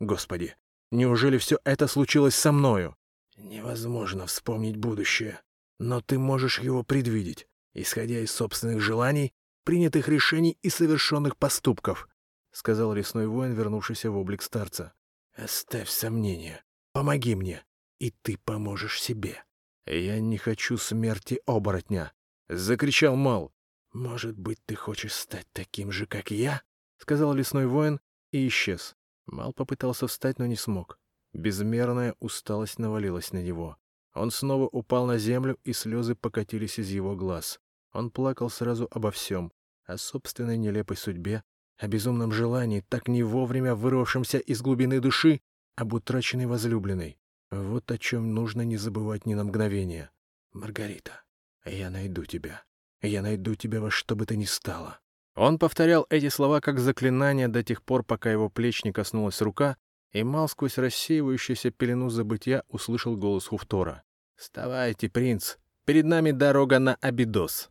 Господи, 0.00 0.54
неужели 0.90 1.38
все 1.38 1.58
это 1.64 1.86
случилось 1.86 2.34
со 2.34 2.52
мною? 2.52 2.94
Невозможно 3.36 4.26
вспомнить 4.26 4.76
будущее, 4.76 5.40
но 5.78 6.02
ты 6.02 6.18
можешь 6.18 6.60
его 6.60 6.82
предвидеть 6.82 7.48
исходя 7.82 8.20
из 8.20 8.30
собственных 8.30 8.80
желаний, 8.80 9.32
принятых 9.64 10.08
решений 10.08 10.58
и 10.62 10.70
совершенных 10.70 11.36
поступков»,— 11.36 12.08
сказал 12.52 12.92
лесной 12.92 13.26
воин, 13.26 13.52
вернувшийся 13.54 14.10
в 14.10 14.16
облик 14.16 14.42
старца. 14.42 14.92
«Оставь 15.34 15.88
сомнения. 15.88 16.64
Помоги 16.92 17.34
мне, 17.34 17.64
и 17.98 18.10
ты 18.10 18.38
поможешь 18.38 19.00
себе». 19.00 19.44
«Я 19.86 20.20
не 20.20 20.36
хочу 20.36 20.76
смерти 20.76 21.40
оборотня»,— 21.46 22.12
закричал 22.48 23.16
Мал. 23.16 23.52
«Может 23.92 24.38
быть, 24.38 24.58
ты 24.66 24.74
хочешь 24.74 25.14
стать 25.14 25.46
таким 25.52 25.90
же, 25.92 26.06
как 26.06 26.30
я?»— 26.30 26.62
сказал 26.98 27.32
лесной 27.32 27.66
воин 27.66 28.00
и 28.32 28.46
исчез. 28.48 28.94
Мал 29.26 29.52
попытался 29.52 30.06
встать, 30.06 30.38
но 30.38 30.46
не 30.46 30.56
смог. 30.56 30.98
Безмерная 31.32 32.14
усталость 32.20 32.78
навалилась 32.78 33.32
на 33.32 33.42
него. 33.42 33.76
Он 34.14 34.30
снова 34.30 34.66
упал 34.66 35.06
на 35.06 35.18
землю, 35.18 35.58
и 35.64 35.72
слезы 35.72 36.14
покатились 36.14 36.78
из 36.78 36.90
его 36.90 37.14
глаз. 37.14 37.60
Он 37.92 38.10
плакал 38.10 38.50
сразу 38.50 38.88
обо 38.90 39.10
всем, 39.10 39.52
о 39.84 39.96
собственной 39.96 40.56
нелепой 40.56 40.96
судьбе, 40.96 41.42
о 41.76 41.86
безумном 41.86 42.32
желании, 42.32 42.84
так 42.88 43.08
не 43.08 43.22
вовремя 43.22 43.74
вырвавшемся 43.74 44.38
из 44.38 44.60
глубины 44.60 45.00
души, 45.00 45.40
об 45.76 45.92
утраченной 45.92 46.46
возлюбленной. 46.46 47.18
Вот 47.50 47.90
о 47.90 47.98
чем 47.98 48.34
нужно 48.34 48.62
не 48.62 48.76
забывать 48.76 49.26
ни 49.26 49.34
на 49.34 49.44
мгновение. 49.44 50.10
«Маргарита, 50.52 51.22
я 51.64 51.88
найду 51.90 52.24
тебя. 52.24 52.64
Я 53.00 53.22
найду 53.22 53.54
тебя 53.54 53.80
во 53.80 53.90
что 53.90 54.16
бы 54.16 54.26
то 54.26 54.34
ни 54.36 54.44
стало». 54.44 55.00
Он 55.38 55.56
повторял 55.56 56.04
эти 56.10 56.30
слова 56.30 56.60
как 56.60 56.80
заклинание 56.80 57.46
до 57.46 57.62
тех 57.62 57.84
пор, 57.84 58.02
пока 58.02 58.28
его 58.28 58.50
плеч 58.50 58.82
не 58.82 58.90
коснулась 58.90 59.40
рука, 59.40 59.76
и 60.10 60.24
Мал 60.24 60.48
сквозь 60.48 60.78
рассеивающуюся 60.78 61.70
пелену 61.70 62.10
забытья 62.10 62.64
услышал 62.68 63.16
голос 63.16 63.46
Хуфтора. 63.46 64.02
«Вставайте, 64.34 65.08
принц! 65.08 65.54
Перед 65.84 66.06
нами 66.06 66.32
дорога 66.32 66.80
на 66.80 66.96
Абидос!» 66.96 67.70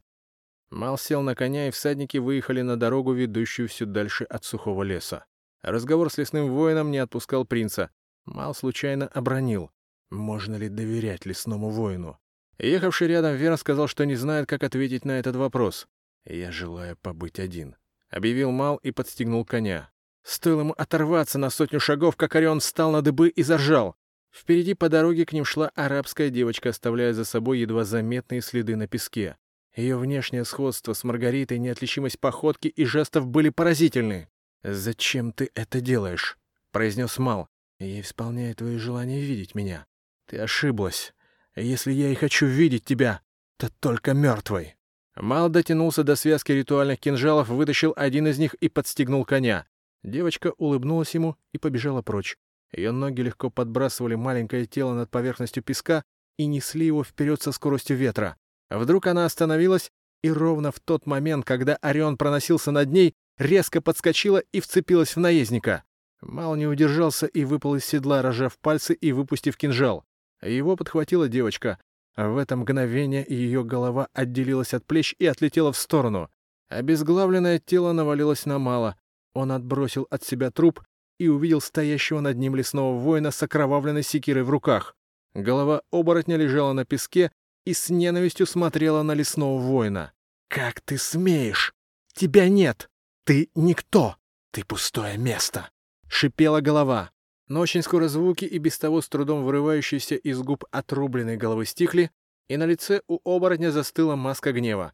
Мал 0.69 0.97
сел 0.97 1.21
на 1.21 1.35
коня, 1.35 1.67
и 1.67 1.71
всадники 1.71 2.17
выехали 2.17 2.61
на 2.61 2.79
дорогу, 2.79 3.11
ведущую 3.11 3.67
все 3.67 3.85
дальше 3.85 4.23
от 4.23 4.45
сухого 4.45 4.83
леса. 4.83 5.25
Разговор 5.61 6.09
с 6.09 6.17
лесным 6.17 6.49
воином 6.49 6.89
не 6.89 6.99
отпускал 6.99 7.43
принца. 7.43 7.89
Мал 8.23 8.55
случайно 8.55 9.07
обронил. 9.07 9.71
Можно 10.09 10.55
ли 10.55 10.69
доверять 10.69 11.25
лесному 11.25 11.69
воину? 11.69 12.17
Ехавший 12.59 13.09
рядом 13.09 13.35
Вера 13.35 13.57
сказал, 13.57 13.87
что 13.87 14.05
не 14.05 14.15
знает, 14.15 14.47
как 14.47 14.63
ответить 14.63 15.03
на 15.03 15.19
этот 15.19 15.35
вопрос. 15.35 15.85
«Я 16.25 16.51
желаю 16.51 16.97
побыть 16.97 17.39
один»,— 17.39 17.75
объявил 18.09 18.51
Мал 18.51 18.77
и 18.77 18.91
подстегнул 18.91 19.45
коня. 19.45 19.91
Стоило 20.23 20.59
ему 20.59 20.73
оторваться 20.73 21.39
на 21.39 21.49
сотню 21.49 21.79
шагов, 21.79 22.15
как 22.17 22.35
Орион 22.35 22.59
встал 22.59 22.91
на 22.91 23.01
дыбы 23.01 23.29
и 23.29 23.43
заржал. 23.43 23.95
Впереди 24.29 24.73
по 24.73 24.89
дороге 24.89 25.25
к 25.25 25.33
ним 25.33 25.45
шла 25.45 25.71
арабская 25.73 26.29
девочка, 26.29 26.69
оставляя 26.69 27.13
за 27.13 27.25
собой 27.25 27.59
едва 27.59 27.85
заметные 27.85 28.41
следы 28.41 28.75
на 28.75 28.87
песке. 28.87 29.37
Ее 29.75 29.97
внешнее 29.97 30.43
сходство 30.43 30.93
с 30.93 31.03
Маргаритой, 31.03 31.59
неотличимость 31.59 32.19
походки 32.19 32.67
и 32.67 32.83
жестов 32.85 33.27
были 33.27 33.49
поразительны. 33.49 34.29
«Зачем 34.63 35.31
ты 35.31 35.51
это 35.53 35.81
делаешь?»— 35.81 36.37
произнес 36.71 37.17
Мал. 37.19 37.47
«Я 37.79 38.01
исполняю 38.01 38.55
твои 38.55 38.77
желания 38.77 39.21
видеть 39.21 39.55
меня. 39.55 39.85
Ты 40.25 40.39
ошиблась. 40.39 41.13
Если 41.55 41.91
я 41.91 42.09
и 42.09 42.15
хочу 42.15 42.47
видеть 42.47 42.85
тебя, 42.85 43.21
то 43.57 43.69
только 43.79 44.13
мертвой». 44.13 44.76
Мал 45.19 45.49
дотянулся 45.49 46.03
до 46.03 46.15
связки 46.15 46.51
ритуальных 46.51 46.99
кинжалов, 46.99 47.49
вытащил 47.49 47.93
один 47.95 48.27
из 48.27 48.37
них 48.37 48.53
и 48.55 48.69
подстегнул 48.69 49.25
коня. 49.25 49.67
Девочка 50.03 50.53
улыбнулась 50.57 51.15
ему 51.15 51.35
и 51.53 51.57
побежала 51.57 52.01
прочь. 52.01 52.37
Ее 52.71 52.91
ноги 52.91 53.21
легко 53.21 53.49
подбрасывали 53.49 54.15
маленькое 54.15 54.65
тело 54.65 54.93
над 54.93 55.09
поверхностью 55.09 55.63
песка 55.63 56.03
и 56.37 56.45
несли 56.45 56.85
его 56.85 57.03
вперед 57.03 57.41
со 57.41 57.51
скоростью 57.51 57.97
ветра. 57.97 58.37
Вдруг 58.69 59.07
она 59.07 59.25
остановилась, 59.25 59.91
и 60.21 60.29
ровно 60.29 60.71
в 60.71 60.79
тот 60.79 61.05
момент, 61.05 61.45
когда 61.45 61.77
Орион 61.77 62.17
проносился 62.17 62.71
над 62.71 62.91
ней, 62.91 63.15
резко 63.37 63.81
подскочила 63.81 64.43
и 64.51 64.59
вцепилась 64.59 65.15
в 65.15 65.19
наездника. 65.19 65.83
Мал 66.21 66.55
не 66.55 66.67
удержался 66.67 67.27
и 67.27 67.43
выпал 67.43 67.75
из 67.75 67.85
седла, 67.85 68.21
рожав 68.21 68.57
пальцы 68.59 68.93
и 68.93 69.11
выпустив 69.11 69.57
кинжал. 69.57 70.03
Его 70.41 70.75
подхватила 70.75 71.27
девочка. 71.27 71.79
В 72.17 72.37
это 72.37 72.55
мгновение 72.55 73.23
ее 73.29 73.63
голова 73.63 74.09
отделилась 74.11 74.73
от 74.73 74.83
плеч 74.85 75.15
и 75.19 75.27
отлетела 75.27 75.71
в 75.71 75.77
сторону. 75.77 76.31
Обезглавленное 76.67 77.59
тело 77.59 77.91
навалилось 77.93 78.47
на 78.47 78.57
Мала. 78.57 78.97
Он 79.33 79.51
отбросил 79.51 80.07
от 80.09 80.23
себя 80.23 80.49
труп 80.49 80.81
и 81.19 81.27
увидел 81.27 81.61
стоящего 81.61 82.19
над 82.19 82.37
ним 82.37 82.55
лесного 82.55 82.97
воина 82.97 83.29
с 83.29 83.41
окровавленной 83.43 84.01
секирой 84.01 84.43
в 84.43 84.49
руках. 84.49 84.95
Голова 85.35 85.83
оборотня 85.91 86.37
лежала 86.37 86.73
на 86.73 86.85
песке 86.85 87.31
и 87.65 87.73
с 87.73 87.89
ненавистью 87.89 88.47
смотрела 88.47 89.03
на 89.03 89.13
лесного 89.13 89.59
воина. 89.59 90.11
«Как 90.49 90.81
ты 90.81 90.97
смеешь? 90.97 91.73
Тебя 92.13 92.49
нет! 92.49 92.89
Ты 93.25 93.49
никто! 93.53 94.15
Ты 94.51 94.63
пустое 94.63 95.17
место!»— 95.17 95.69
шипела 96.07 96.61
голова. 96.61 97.11
Но 97.47 97.61
очень 97.61 97.81
скоро 97.81 98.09
звуки 98.09 98.43
и 98.45 98.57
без 98.57 98.77
того 98.77 99.01
с 99.01 99.07
трудом 99.07 99.43
вырывающиеся 99.43 100.15
из 100.15 100.41
губ 100.41 100.65
отрубленной 100.71 101.37
головы 101.37 101.65
стихли, 101.65 102.11
и 102.49 102.57
на 102.57 102.65
лице 102.65 103.01
у 103.07 103.19
оборотня 103.23 103.71
застыла 103.71 104.15
маска 104.15 104.51
гнева. 104.51 104.93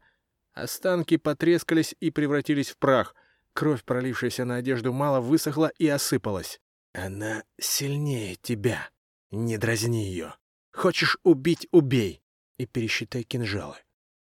Останки 0.53 1.17
потрескались 1.17 1.95
и 1.99 2.11
превратились 2.11 2.69
в 2.69 2.77
прах. 2.77 3.15
Кровь, 3.53 3.83
пролившаяся 3.83 4.45
на 4.45 4.57
одежду, 4.57 4.93
мало 4.93 5.19
высохла 5.19 5.71
и 5.77 5.87
осыпалась. 5.87 6.59
«Она 6.93 7.43
сильнее 7.59 8.35
тебя. 8.35 8.89
Не 9.31 9.57
дразни 9.57 10.05
ее. 10.05 10.35
Хочешь 10.71 11.17
убить— 11.23 11.67
убей. 11.71 12.21
И 12.57 12.67
пересчитай 12.67 13.23
кинжалы. 13.23 13.77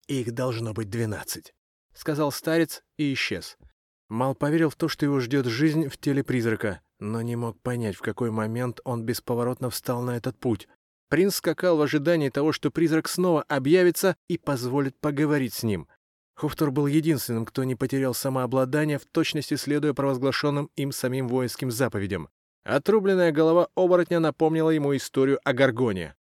Их 0.06 0.32
должно 0.32 0.74
быть 0.74 0.90
двенадцать»,— 0.90 1.54
сказал 1.94 2.30
старец 2.30 2.82
и 2.98 3.12
исчез. 3.14 3.56
Мал 4.08 4.34
поверил 4.34 4.68
в 4.68 4.76
то, 4.76 4.88
что 4.88 5.06
его 5.06 5.20
ждет 5.20 5.46
жизнь 5.46 5.88
в 5.88 5.96
теле 5.96 6.22
призрака— 6.22 6.82
но 7.00 7.22
не 7.22 7.36
мог 7.36 7.60
понять, 7.60 7.96
в 7.96 8.00
какой 8.00 8.30
момент 8.30 8.80
он 8.84 9.04
бесповоротно 9.04 9.70
встал 9.70 10.02
на 10.02 10.16
этот 10.16 10.38
путь. 10.38 10.68
Принц 11.08 11.36
скакал 11.36 11.76
в 11.76 11.82
ожидании 11.82 12.28
того, 12.28 12.52
что 12.52 12.70
призрак 12.70 13.08
снова 13.08 13.42
объявится 13.48 14.16
и 14.28 14.36
позволит 14.36 14.98
поговорить 15.00 15.54
с 15.54 15.62
ним. 15.62 15.88
Хуфтор 16.36 16.70
был 16.70 16.86
единственным, 16.86 17.44
кто 17.46 17.64
не 17.64 17.74
потерял 17.74 18.14
самообладание, 18.14 18.98
в 18.98 19.06
точности 19.06 19.54
следуя 19.54 19.94
провозглашенным 19.94 20.70
им 20.76 20.92
самим 20.92 21.28
воинским 21.28 21.70
заповедям. 21.70 22.28
Отрубленная 22.64 23.32
голова 23.32 23.68
оборотня 23.74 24.20
напомнила 24.20 24.70
ему 24.70 24.94
историю 24.94 25.40
о 25.42 25.52
Гаргоне. 25.52 26.14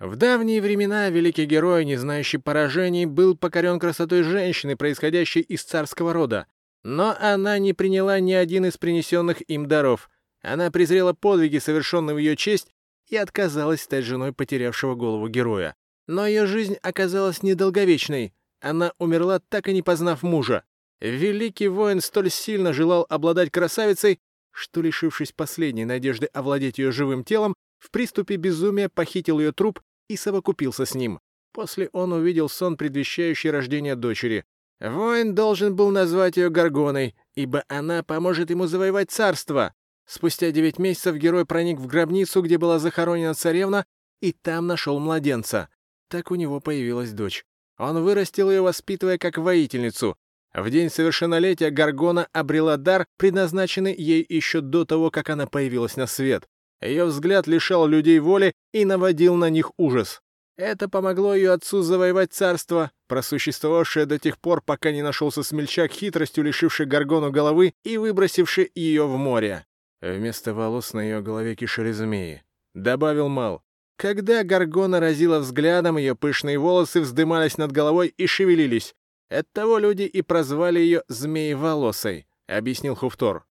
В 0.00 0.16
давние 0.16 0.60
времена 0.60 1.08
великий 1.08 1.44
герой, 1.44 1.84
не 1.84 1.96
знающий 1.96 2.38
поражений, 2.38 3.06
был 3.06 3.36
покорен 3.36 3.78
красотой 3.78 4.22
женщины, 4.22 4.76
происходящей 4.76 5.42
из 5.42 5.62
царского 5.62 6.12
рода. 6.12 6.46
Но 6.84 7.16
она 7.18 7.58
не 7.58 7.72
приняла 7.72 8.20
ни 8.20 8.32
один 8.32 8.66
из 8.66 8.76
принесенных 8.76 9.40
им 9.48 9.66
даров. 9.66 10.10
Она 10.42 10.70
презрела 10.70 11.14
подвиги, 11.14 11.58
совершенные 11.58 12.14
в 12.14 12.18
ее 12.18 12.36
честь, 12.36 12.68
и 13.08 13.16
отказалась 13.16 13.82
стать 13.82 14.04
женой 14.04 14.32
потерявшего 14.32 14.94
голову 14.94 15.28
героя. 15.28 15.74
Но 16.06 16.26
ее 16.26 16.46
жизнь 16.46 16.76
оказалась 16.82 17.42
недолговечной. 17.42 18.34
Она 18.60 18.92
умерла, 18.98 19.40
так 19.40 19.68
и 19.68 19.72
не 19.72 19.82
познав 19.82 20.22
мужа. 20.22 20.64
Великий 21.00 21.68
воин 21.68 22.00
столь 22.00 22.30
сильно 22.30 22.72
желал 22.72 23.06
обладать 23.08 23.50
красавицей, 23.50 24.20
что, 24.50 24.80
лишившись 24.80 25.32
последней 25.32 25.84
надежды 25.84 26.26
овладеть 26.26 26.78
ее 26.78 26.92
живым 26.92 27.24
телом, 27.24 27.54
в 27.78 27.90
приступе 27.90 28.36
безумия 28.36 28.88
похитил 28.88 29.38
ее 29.40 29.52
труп 29.52 29.80
и 30.08 30.16
совокупился 30.16 30.86
с 30.86 30.94
ним. 30.94 31.20
После 31.52 31.88
он 31.92 32.12
увидел 32.12 32.48
сон, 32.48 32.76
предвещающий 32.76 33.50
рождение 33.50 33.96
дочери. 33.96 34.44
Воин 34.90 35.34
должен 35.34 35.74
был 35.74 35.90
назвать 35.90 36.36
ее 36.36 36.50
Гаргоной, 36.50 37.14
ибо 37.34 37.64
она 37.68 38.02
поможет 38.02 38.50
ему 38.50 38.66
завоевать 38.66 39.10
царство. 39.10 39.72
Спустя 40.06 40.50
девять 40.50 40.78
месяцев 40.78 41.16
герой 41.16 41.46
проник 41.46 41.78
в 41.78 41.86
гробницу, 41.86 42.42
где 42.42 42.58
была 42.58 42.78
захоронена 42.78 43.32
царевна, 43.32 43.86
и 44.20 44.32
там 44.32 44.66
нашел 44.66 44.98
младенца. 44.98 45.70
Так 46.08 46.30
у 46.30 46.34
него 46.34 46.60
появилась 46.60 47.12
дочь. 47.12 47.46
Он 47.78 48.02
вырастил 48.02 48.50
ее, 48.50 48.60
воспитывая 48.60 49.16
как 49.16 49.38
воительницу. 49.38 50.16
В 50.52 50.68
день 50.70 50.90
совершеннолетия 50.90 51.70
Гаргона 51.70 52.28
обрела 52.32 52.76
дар, 52.76 53.06
предназначенный 53.16 53.94
ей 53.94 54.24
еще 54.28 54.60
до 54.60 54.84
того, 54.84 55.10
как 55.10 55.30
она 55.30 55.46
появилась 55.46 55.96
на 55.96 56.06
свет. 56.06 56.46
Ее 56.82 57.06
взгляд 57.06 57.46
лишал 57.46 57.86
людей 57.86 58.18
воли 58.18 58.52
и 58.72 58.84
наводил 58.84 59.34
на 59.34 59.48
них 59.48 59.72
ужас. 59.78 60.20
Это 60.56 60.88
помогло 60.88 61.34
ее 61.34 61.52
отцу 61.52 61.82
завоевать 61.82 62.32
царство, 62.32 62.92
просуществовавшее 63.08 64.06
до 64.06 64.18
тех 64.18 64.38
пор, 64.38 64.62
пока 64.62 64.92
не 64.92 65.02
нашелся 65.02 65.42
смельчак, 65.42 65.90
хитростью 65.90 66.44
лишивший 66.44 66.86
Гаргону 66.86 67.32
головы 67.32 67.74
и 67.82 67.96
выбросивший 67.98 68.70
ее 68.74 69.06
в 69.06 69.16
море. 69.16 69.66
Вместо 70.00 70.54
волос 70.54 70.92
на 70.92 71.00
ее 71.00 71.22
голове 71.22 71.56
кишели 71.56 71.90
змеи. 71.90 72.44
Добавил 72.74 73.28
Мал. 73.28 73.62
Когда 73.96 74.44
Гаргона 74.44 75.00
разила 75.00 75.38
взглядом, 75.38 75.96
ее 75.96 76.14
пышные 76.14 76.58
волосы 76.58 77.00
вздымались 77.00 77.58
над 77.58 77.72
головой 77.72 78.08
и 78.16 78.26
шевелились. 78.26 78.94
Оттого 79.30 79.78
люди 79.78 80.02
и 80.02 80.22
прозвали 80.22 80.78
ее 80.78 81.02
«змееволосой»,— 81.08 82.26
объяснил 82.46 82.94
Хуфтор. 82.94 83.46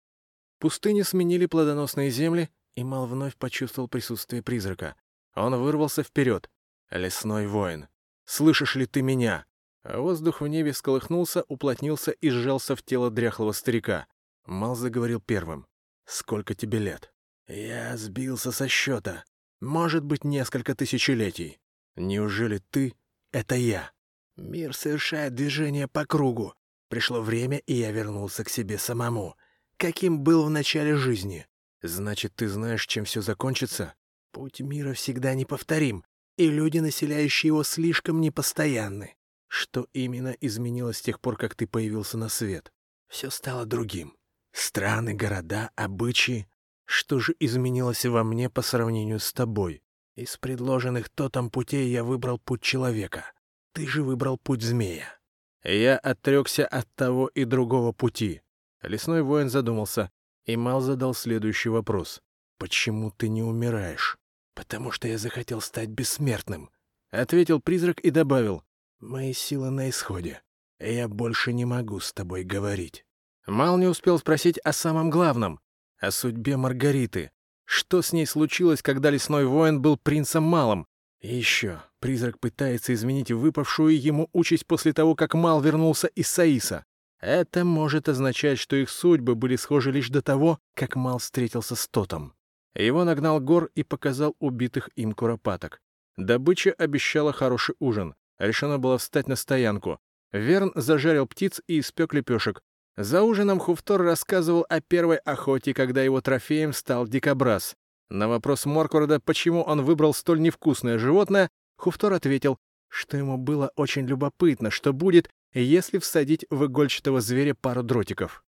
Пустыни 0.58 1.02
сменили 1.02 1.46
плодоносные 1.46 2.10
земли, 2.10 2.50
и 2.74 2.84
Мал 2.84 3.06
вновь 3.06 3.36
почувствовал 3.36 3.88
присутствие 3.88 4.42
призрака. 4.42 4.96
Он 5.34 5.54
вырвался 5.56 6.02
вперед. 6.02 6.50
Лесной 6.90 7.46
воин, 7.46 7.88
слышишь 8.24 8.74
ли 8.74 8.84
ты 8.86 9.02
меня?» 9.02 9.46
воздух 9.84 10.40
в 10.40 10.46
небе 10.48 10.72
сколыхнулся, 10.72 11.44
уплотнился 11.46 12.10
и 12.10 12.30
сжался 12.30 12.74
в 12.74 12.82
тело 12.82 13.10
дряхлого 13.10 13.52
старика. 13.52 14.06
Мал 14.44 14.74
заговорил 14.74 15.20
первым. 15.20 15.66
«Сколько 16.04 16.54
тебе 16.54 16.80
лет?» 16.80 17.12
«Я 17.46 17.96
сбился 17.96 18.50
со 18.50 18.66
счета. 18.66 19.24
Может 19.60 20.04
быть, 20.04 20.24
несколько 20.24 20.74
тысячелетий. 20.74 21.60
Неужели 21.94 22.60
ты— 22.70 22.94
это 23.32 23.54
я?» 23.54 23.92
«Мир 24.36 24.74
совершает 24.74 25.34
движение 25.34 25.86
по 25.86 26.04
кругу. 26.04 26.54
Пришло 26.88 27.20
время, 27.20 27.58
и 27.58 27.74
я 27.74 27.92
вернулся 27.92 28.42
к 28.42 28.48
себе 28.48 28.78
самому. 28.78 29.36
Каким 29.76 30.20
был 30.20 30.44
в 30.44 30.50
начале 30.50 30.96
жизни?» 30.96 31.46
«Значит, 31.82 32.34
ты 32.34 32.48
знаешь, 32.48 32.86
чем 32.86 33.04
все 33.04 33.22
закончится?» 33.22 33.94
«Путь 34.32 34.60
мира 34.60 34.92
всегда 34.92 35.34
неповторим 35.34 36.04
и 36.40 36.48
люди, 36.48 36.78
населяющие 36.78 37.48
его, 37.48 37.62
слишком 37.64 38.22
непостоянны. 38.22 39.14
Что 39.46 39.86
именно 39.92 40.34
изменилось 40.40 40.96
с 40.96 41.02
тех 41.02 41.20
пор, 41.20 41.36
как 41.36 41.54
ты 41.54 41.66
появился 41.66 42.16
на 42.16 42.30
свет? 42.30 42.72
Все 43.08 43.28
стало 43.28 43.66
другим. 43.66 44.16
Страны, 44.50 45.12
города, 45.12 45.70
обычаи. 45.76 46.48
Что 46.86 47.18
же 47.18 47.34
изменилось 47.38 48.06
во 48.06 48.24
мне 48.24 48.48
по 48.48 48.62
сравнению 48.62 49.20
с 49.20 49.34
тобой? 49.34 49.82
Из 50.16 50.38
предложенных 50.38 51.10
тотом 51.10 51.50
путей 51.50 51.90
я 51.90 52.04
выбрал 52.04 52.38
путь 52.38 52.62
человека. 52.62 53.30
Ты 53.74 53.86
же 53.86 54.02
выбрал 54.02 54.38
путь 54.38 54.62
змея. 54.62 55.20
Я 55.62 55.98
отрекся 55.98 56.66
от 56.66 56.88
того 56.94 57.28
и 57.28 57.44
другого 57.44 57.92
пути. 57.92 58.40
Лесной 58.80 59.22
воин 59.22 59.50
задумался, 59.50 60.10
и 60.46 60.56
Мал 60.56 60.80
задал 60.80 61.12
следующий 61.12 61.68
вопрос. 61.68 62.22
«Почему 62.56 63.10
ты 63.10 63.28
не 63.28 63.42
умираешь?» 63.42 64.19
«Потому 64.54 64.90
что 64.90 65.08
я 65.08 65.18
захотел 65.18 65.60
стать 65.60 65.88
бессмертным»,— 65.88 66.70
ответил 67.10 67.60
призрак 67.60 68.00
и 68.00 68.10
добавил. 68.10 68.64
«Мои 68.98 69.32
силы 69.32 69.70
на 69.70 69.88
исходе. 69.90 70.42
Я 70.78 71.08
больше 71.08 71.52
не 71.52 71.64
могу 71.64 72.00
с 72.00 72.12
тобой 72.12 72.44
говорить». 72.44 73.04
Мал 73.46 73.78
не 73.78 73.86
успел 73.86 74.18
спросить 74.18 74.58
о 74.58 74.72
самом 74.72 75.10
главном. 75.10 75.60
О 75.98 76.10
судьбе 76.10 76.56
Маргариты. 76.56 77.30
Что 77.64 78.02
с 78.02 78.12
ней 78.12 78.26
случилось, 78.26 78.82
когда 78.82 79.10
лесной 79.10 79.44
воин 79.44 79.80
был 79.80 79.96
принцем 79.96 80.42
малым? 80.42 80.86
И 81.20 81.36
еще, 81.36 81.82
призрак 82.00 82.38
пытается 82.38 82.94
изменить 82.94 83.30
выпавшую 83.30 84.00
ему 84.00 84.28
участь 84.32 84.66
после 84.66 84.92
того, 84.92 85.14
как 85.14 85.34
Мал 85.34 85.60
вернулся 85.60 86.08
из 86.08 86.28
Саиса. 86.28 86.84
Это 87.20 87.64
может 87.64 88.08
означать, 88.08 88.58
что 88.58 88.76
их 88.76 88.88
судьбы 88.88 89.34
были 89.34 89.56
схожи 89.56 89.92
лишь 89.92 90.08
до 90.08 90.22
того, 90.22 90.58
как 90.74 90.96
Мал 90.96 91.18
встретился 91.18 91.76
с 91.76 91.86
Тотом. 91.86 92.32
Его 92.74 93.04
нагнал 93.04 93.40
Гор 93.40 93.70
и 93.74 93.82
показал 93.82 94.36
убитых 94.38 94.90
им 94.96 95.12
куропаток. 95.12 95.80
Добыча 96.16 96.72
обещала 96.72 97.32
хороший 97.32 97.74
ужин. 97.78 98.14
Решено 98.38 98.78
было 98.78 98.98
встать 98.98 99.28
на 99.28 99.36
стоянку. 99.36 99.98
Верн 100.32 100.72
зажарил 100.74 101.26
птиц 101.26 101.60
и 101.66 101.80
испек 101.80 102.14
лепешек. 102.14 102.62
За 102.96 103.22
ужином 103.22 103.58
Хуфтор 103.58 104.02
рассказывал 104.02 104.66
о 104.68 104.80
первой 104.80 105.16
охоте, 105.18 105.74
когда 105.74 106.02
его 106.02 106.20
трофеем 106.20 106.72
стал 106.72 107.06
дикобраз. 107.06 107.74
На 108.10 108.28
вопрос 108.28 108.66
Моркварда, 108.66 109.20
почему 109.20 109.62
он 109.62 109.82
выбрал 109.82 110.12
столь 110.12 110.40
невкусное 110.40 110.98
животное, 110.98 111.48
Хуфтор 111.76 112.12
ответил, 112.12 112.58
что 112.88 113.16
ему 113.16 113.38
было 113.38 113.72
очень 113.76 114.06
любопытно, 114.06 114.70
что 114.70 114.92
будет, 114.92 115.30
если 115.54 115.98
всадить 115.98 116.44
в 116.50 116.66
игольчатого 116.66 117.20
зверя 117.20 117.54
пару 117.54 117.82
дротиков. 117.82 118.44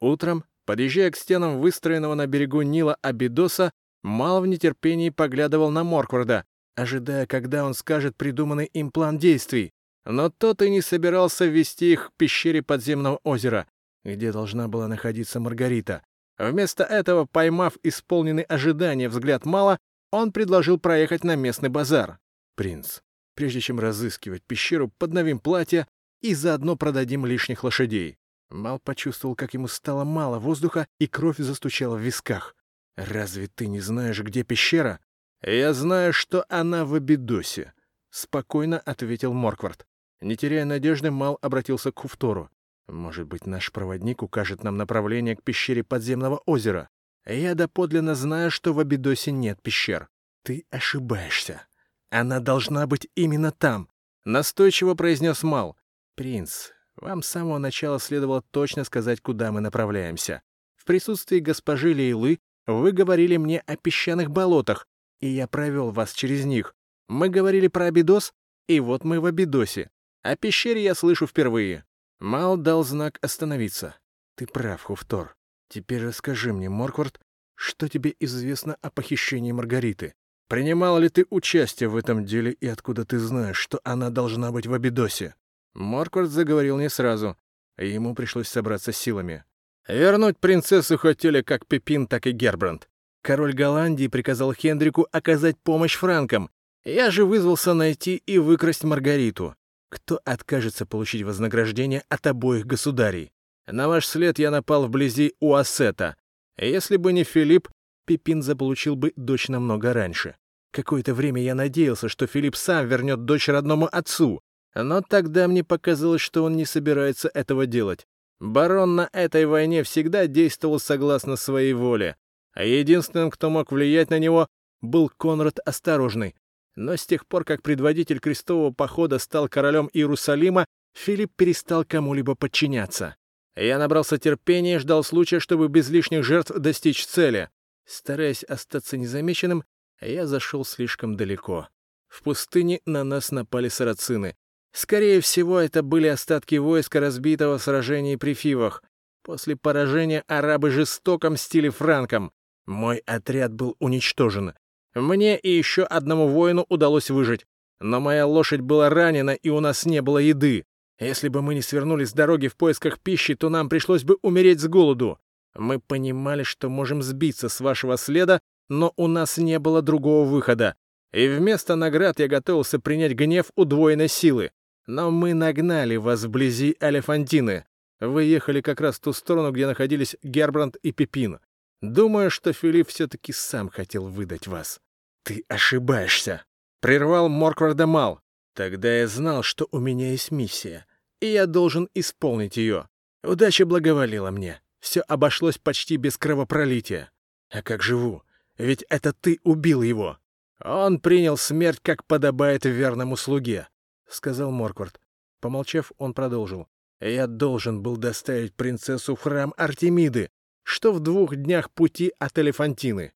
Утром, 0.00 0.44
подъезжая 0.66 1.10
к 1.10 1.16
стенам 1.16 1.60
выстроенного 1.60 2.14
на 2.14 2.26
берегу 2.26 2.60
Нила 2.62 2.98
Абидоса, 3.00 3.72
Мал 4.02 4.40
в 4.40 4.46
нетерпении 4.46 5.10
поглядывал 5.10 5.70
на 5.70 5.82
Моркварда, 5.82 6.44
ожидая, 6.76 7.26
когда 7.26 7.64
он 7.64 7.74
скажет 7.74 8.16
придуманный 8.16 8.66
им 8.66 8.90
план 8.90 9.18
действий. 9.18 9.72
Но 10.04 10.30
тот 10.30 10.62
и 10.62 10.70
не 10.70 10.82
собирался 10.82 11.46
ввести 11.46 11.92
их 11.92 12.08
к 12.08 12.12
пещере 12.16 12.62
подземного 12.62 13.18
озера, 13.24 13.66
где 14.04 14.30
должна 14.30 14.68
была 14.68 14.86
находиться 14.86 15.40
Маргарита. 15.40 16.02
Вместо 16.38 16.84
этого, 16.84 17.24
поймав 17.24 17.78
исполненный 17.82 18.44
ожидания 18.44 19.08
взгляд 19.08 19.44
Мала, 19.46 19.78
он 20.12 20.30
предложил 20.32 20.78
проехать 20.78 21.24
на 21.24 21.34
местный 21.34 21.70
базар. 21.70 22.18
«Принц, 22.54 23.00
прежде 23.34 23.60
чем 23.60 23.80
разыскивать 23.80 24.44
пещеру, 24.44 24.92
подновим 24.98 25.40
платье 25.40 25.88
и 26.20 26.34
заодно 26.34 26.76
продадим 26.76 27.26
лишних 27.26 27.64
лошадей». 27.64 28.18
Мал 28.50 28.78
почувствовал, 28.78 29.34
как 29.34 29.54
ему 29.54 29.68
стало 29.68 30.04
мало 30.04 30.38
воздуха, 30.38 30.86
и 30.98 31.06
кровь 31.06 31.38
застучала 31.38 31.96
в 31.96 32.00
висках. 32.00 32.54
«Разве 32.96 33.48
ты 33.48 33.66
не 33.66 33.80
знаешь, 33.80 34.20
где 34.20 34.42
пещера?» 34.42 35.00
«Я 35.42 35.74
знаю, 35.74 36.12
что 36.12 36.44
она 36.48 36.84
в 36.84 36.94
Абидосе»,— 36.94 37.74
спокойно 38.10 38.78
ответил 38.78 39.32
Морквард. 39.32 39.86
Не 40.20 40.36
теряя 40.36 40.64
надежды, 40.64 41.10
Мал 41.10 41.38
обратился 41.42 41.92
к 41.92 41.98
Хуфтору. 41.98 42.50
«Может 42.88 43.26
быть, 43.26 43.46
наш 43.46 43.70
проводник 43.70 44.22
укажет 44.22 44.62
нам 44.62 44.76
направление 44.76 45.36
к 45.36 45.42
пещере 45.42 45.82
подземного 45.82 46.38
озера? 46.46 46.88
Я 47.26 47.54
доподлинно 47.54 48.14
знаю, 48.14 48.50
что 48.50 48.72
в 48.72 48.78
Абидосе 48.78 49.32
нет 49.32 49.60
пещер. 49.60 50.08
Ты 50.42 50.64
ошибаешься. 50.70 51.66
Она 52.08 52.40
должна 52.40 52.86
быть 52.86 53.08
именно 53.14 53.50
там»,— 53.50 53.90
настойчиво 54.24 54.94
произнес 54.94 55.42
Мал. 55.42 55.76
«Принц, 56.14 56.70
вам 56.96 57.22
с 57.22 57.28
самого 57.28 57.58
начала 57.58 57.98
следовало 57.98 58.42
точно 58.50 58.84
сказать, 58.84 59.20
куда 59.20 59.52
мы 59.52 59.60
направляемся. 59.60 60.42
В 60.76 60.84
присутствии 60.84 61.40
госпожи 61.40 61.94
Лейлы 61.94 62.38
вы 62.66 62.92
говорили 62.92 63.36
мне 63.36 63.60
о 63.60 63.76
песчаных 63.76 64.30
болотах, 64.30 64.86
и 65.20 65.28
я 65.28 65.46
провел 65.46 65.90
вас 65.90 66.12
через 66.12 66.44
них. 66.44 66.74
Мы 67.08 67.28
говорили 67.28 67.68
про 67.68 67.86
Абидос, 67.86 68.32
и 68.68 68.80
вот 68.80 69.04
мы 69.04 69.20
в 69.20 69.26
Абидосе. 69.26 69.90
О 70.22 70.36
пещере 70.36 70.82
я 70.82 70.94
слышу 70.94 71.26
впервые». 71.26 71.84
Мал 72.18 72.56
дал 72.56 72.82
знак 72.82 73.18
остановиться. 73.20 73.96
«Ты 74.36 74.46
прав, 74.46 74.82
Хуфтор. 74.82 75.36
Теперь 75.68 76.06
расскажи 76.06 76.52
мне, 76.52 76.68
Морквард, 76.68 77.20
что 77.54 77.88
тебе 77.88 78.14
известно 78.20 78.76
о 78.82 78.90
похищении 78.90 79.52
Маргариты? 79.52 80.14
Принимал 80.48 80.98
ли 80.98 81.08
ты 81.08 81.26
участие 81.30 81.88
в 81.88 81.96
этом 81.96 82.24
деле 82.24 82.52
и 82.52 82.66
откуда 82.66 83.04
ты 83.04 83.18
знаешь, 83.18 83.56
что 83.56 83.80
она 83.84 84.10
должна 84.10 84.50
быть 84.50 84.66
в 84.66 84.72
Абидосе?» 84.72 85.34
Морквард 85.76 86.30
заговорил 86.30 86.78
не 86.78 86.88
сразу. 86.88 87.36
Ему 87.76 88.14
пришлось 88.14 88.48
собраться 88.48 88.92
силами. 88.92 89.44
«Вернуть 89.86 90.38
принцессу 90.38 90.96
хотели 90.96 91.42
как 91.42 91.66
Пепин, 91.66 92.06
так 92.06 92.26
и 92.26 92.32
Гербранд. 92.32 92.88
Король 93.22 93.52
Голландии 93.52 94.08
приказал 94.08 94.52
Хендрику 94.52 95.06
оказать 95.12 95.58
помощь 95.58 95.96
франкам. 95.96 96.50
Я 96.84 97.10
же 97.10 97.24
вызвался 97.24 97.74
найти 97.74 98.22
и 98.26 98.38
выкрасть 98.38 98.84
Маргариту. 98.84 99.54
Кто 99.90 100.20
откажется 100.24 100.86
получить 100.86 101.22
вознаграждение 101.22 102.04
от 102.08 102.26
обоих 102.26 102.66
государей? 102.66 103.32
На 103.66 103.88
ваш 103.88 104.06
след 104.06 104.38
я 104.38 104.50
напал 104.50 104.86
вблизи 104.86 105.34
Уассета. 105.40 106.16
Если 106.56 106.96
бы 106.96 107.12
не 107.12 107.24
Филипп, 107.24 107.68
Пипин 108.06 108.42
заполучил 108.42 108.96
бы 108.96 109.12
дочь 109.16 109.48
намного 109.48 109.92
раньше. 109.92 110.36
Какое-то 110.72 111.12
время 111.14 111.42
я 111.42 111.54
надеялся, 111.54 112.08
что 112.08 112.26
Филипп 112.26 112.56
сам 112.56 112.86
вернет 112.86 113.24
дочь 113.24 113.48
родному 113.48 113.88
отцу, 113.90 114.40
но 114.82 115.00
тогда 115.00 115.48
мне 115.48 115.64
показалось, 115.64 116.20
что 116.20 116.44
он 116.44 116.56
не 116.56 116.64
собирается 116.64 117.30
этого 117.32 117.66
делать. 117.66 118.06
Барон 118.40 118.96
на 118.96 119.08
этой 119.12 119.46
войне 119.46 119.82
всегда 119.82 120.26
действовал 120.26 120.78
согласно 120.78 121.36
своей 121.36 121.72
воле, 121.72 122.16
а 122.52 122.64
единственным, 122.64 123.30
кто 123.30 123.48
мог 123.48 123.72
влиять 123.72 124.10
на 124.10 124.18
него, 124.18 124.48
был 124.82 125.08
Конрад 125.08 125.58
Осторожный. 125.64 126.34
Но 126.74 126.96
с 126.96 127.06
тех 127.06 127.26
пор, 127.26 127.44
как 127.44 127.62
предводитель 127.62 128.20
крестового 128.20 128.70
похода 128.70 129.18
стал 129.18 129.48
королем 129.48 129.88
Иерусалима, 129.94 130.66
Филипп 130.94 131.32
перестал 131.34 131.84
кому-либо 131.84 132.34
подчиняться. 132.34 133.16
Я 133.54 133.78
набрался 133.78 134.18
терпения 134.18 134.76
и 134.76 134.78
ждал 134.78 135.02
случая, 135.02 135.40
чтобы 135.40 135.68
без 135.68 135.88
лишних 135.88 136.22
жертв 136.22 136.52
достичь 136.54 137.06
цели. 137.06 137.48
Стараясь 137.86 138.44
остаться 138.44 138.98
незамеченным, 138.98 139.64
я 140.02 140.26
зашел 140.26 140.64
слишком 140.66 141.16
далеко. 141.16 141.68
В 142.08 142.22
пустыне 142.22 142.80
на 142.84 143.04
нас 143.04 143.30
напали 143.30 143.68
сарацины. 143.68 144.36
Скорее 144.76 145.22
всего, 145.22 145.58
это 145.58 145.82
были 145.82 146.06
остатки 146.06 146.56
войска, 146.56 147.00
разбитого 147.00 147.56
в 147.56 147.62
сражении 147.62 148.16
при 148.16 148.34
Фивах. 148.34 148.82
После 149.24 149.56
поражения 149.56 150.22
арабы 150.28 150.68
жестоко 150.68 151.30
мстили 151.30 151.70
франкам. 151.70 152.30
Мой 152.66 152.98
отряд 153.06 153.54
был 153.54 153.74
уничтожен. 153.78 154.52
Мне 154.94 155.38
и 155.38 155.48
еще 155.48 155.84
одному 155.84 156.28
воину 156.28 156.66
удалось 156.68 157.08
выжить. 157.08 157.46
Но 157.80 158.00
моя 158.00 158.26
лошадь 158.26 158.60
была 158.60 158.90
ранена, 158.90 159.30
и 159.30 159.48
у 159.48 159.60
нас 159.60 159.86
не 159.86 160.02
было 160.02 160.18
еды. 160.18 160.66
Если 161.00 161.28
бы 161.28 161.40
мы 161.40 161.54
не 161.54 161.62
свернули 161.62 162.04
с 162.04 162.12
дороги 162.12 162.48
в 162.48 162.56
поисках 162.56 163.00
пищи, 163.00 163.34
то 163.34 163.48
нам 163.48 163.70
пришлось 163.70 164.04
бы 164.04 164.18
умереть 164.20 164.60
с 164.60 164.68
голоду. 164.68 165.18
Мы 165.54 165.80
понимали, 165.80 166.42
что 166.42 166.68
можем 166.68 167.02
сбиться 167.02 167.48
с 167.48 167.60
вашего 167.60 167.96
следа, 167.96 168.40
но 168.68 168.92
у 168.96 169.06
нас 169.06 169.38
не 169.38 169.58
было 169.58 169.80
другого 169.80 170.28
выхода. 170.28 170.74
И 171.14 171.28
вместо 171.28 171.76
наград 171.76 172.20
я 172.20 172.28
готовился 172.28 172.78
принять 172.78 173.14
гнев 173.14 173.46
удвоенной 173.56 174.08
силы. 174.08 174.50
Но 174.86 175.10
мы 175.10 175.34
нагнали 175.34 175.96
вас 175.96 176.24
вблизи 176.24 176.76
Алефантины. 176.80 177.64
Вы 177.98 178.24
ехали 178.24 178.60
как 178.60 178.80
раз 178.80 178.96
в 178.96 179.00
ту 179.00 179.12
сторону, 179.12 179.50
где 179.50 179.66
находились 179.66 180.16
Гербранд 180.22 180.76
и 180.76 180.92
Пепин. 180.92 181.40
Думаю, 181.80 182.30
что 182.30 182.52
Филипп 182.52 182.88
все-таки 182.88 183.32
сам 183.32 183.68
хотел 183.68 184.06
выдать 184.06 184.46
вас. 184.46 184.80
Ты 185.24 185.44
ошибаешься. 185.48 186.44
Прервал 186.80 187.28
Моркварда 187.28 187.86
Мал. 187.86 188.20
Тогда 188.54 188.92
я 189.00 189.06
знал, 189.06 189.42
что 189.42 189.66
у 189.70 189.78
меня 189.78 190.12
есть 190.12 190.30
миссия, 190.30 190.86
и 191.20 191.26
я 191.26 191.46
должен 191.46 191.88
исполнить 191.94 192.56
ее. 192.56 192.88
Удача 193.22 193.66
благоволила 193.66 194.30
мне. 194.30 194.62
Все 194.80 195.00
обошлось 195.00 195.58
почти 195.58 195.96
без 195.96 196.16
кровопролития. 196.16 197.10
А 197.50 197.62
как 197.62 197.82
живу? 197.82 198.22
Ведь 198.56 198.84
это 198.88 199.12
ты 199.12 199.40
убил 199.42 199.82
его. 199.82 200.18
Он 200.64 201.00
принял 201.00 201.36
смерть, 201.36 201.80
как 201.82 202.04
подобает 202.04 202.64
верному 202.64 203.16
слуге,— 203.16 203.68
сказал 204.08 204.50
Морквард. 204.50 205.00
Помолчав, 205.40 205.92
он 205.98 206.14
продолжил. 206.14 206.68
Я 207.00 207.26
должен 207.26 207.82
был 207.82 207.96
доставить 207.96 208.54
принцессу 208.54 209.14
в 209.14 209.20
храм 209.20 209.52
Артемиды, 209.56 210.30
что 210.62 210.92
в 210.92 211.00
двух 211.00 211.36
днях 211.36 211.70
пути 211.70 212.12
от 212.18 212.38
Элефантины. 212.38 213.12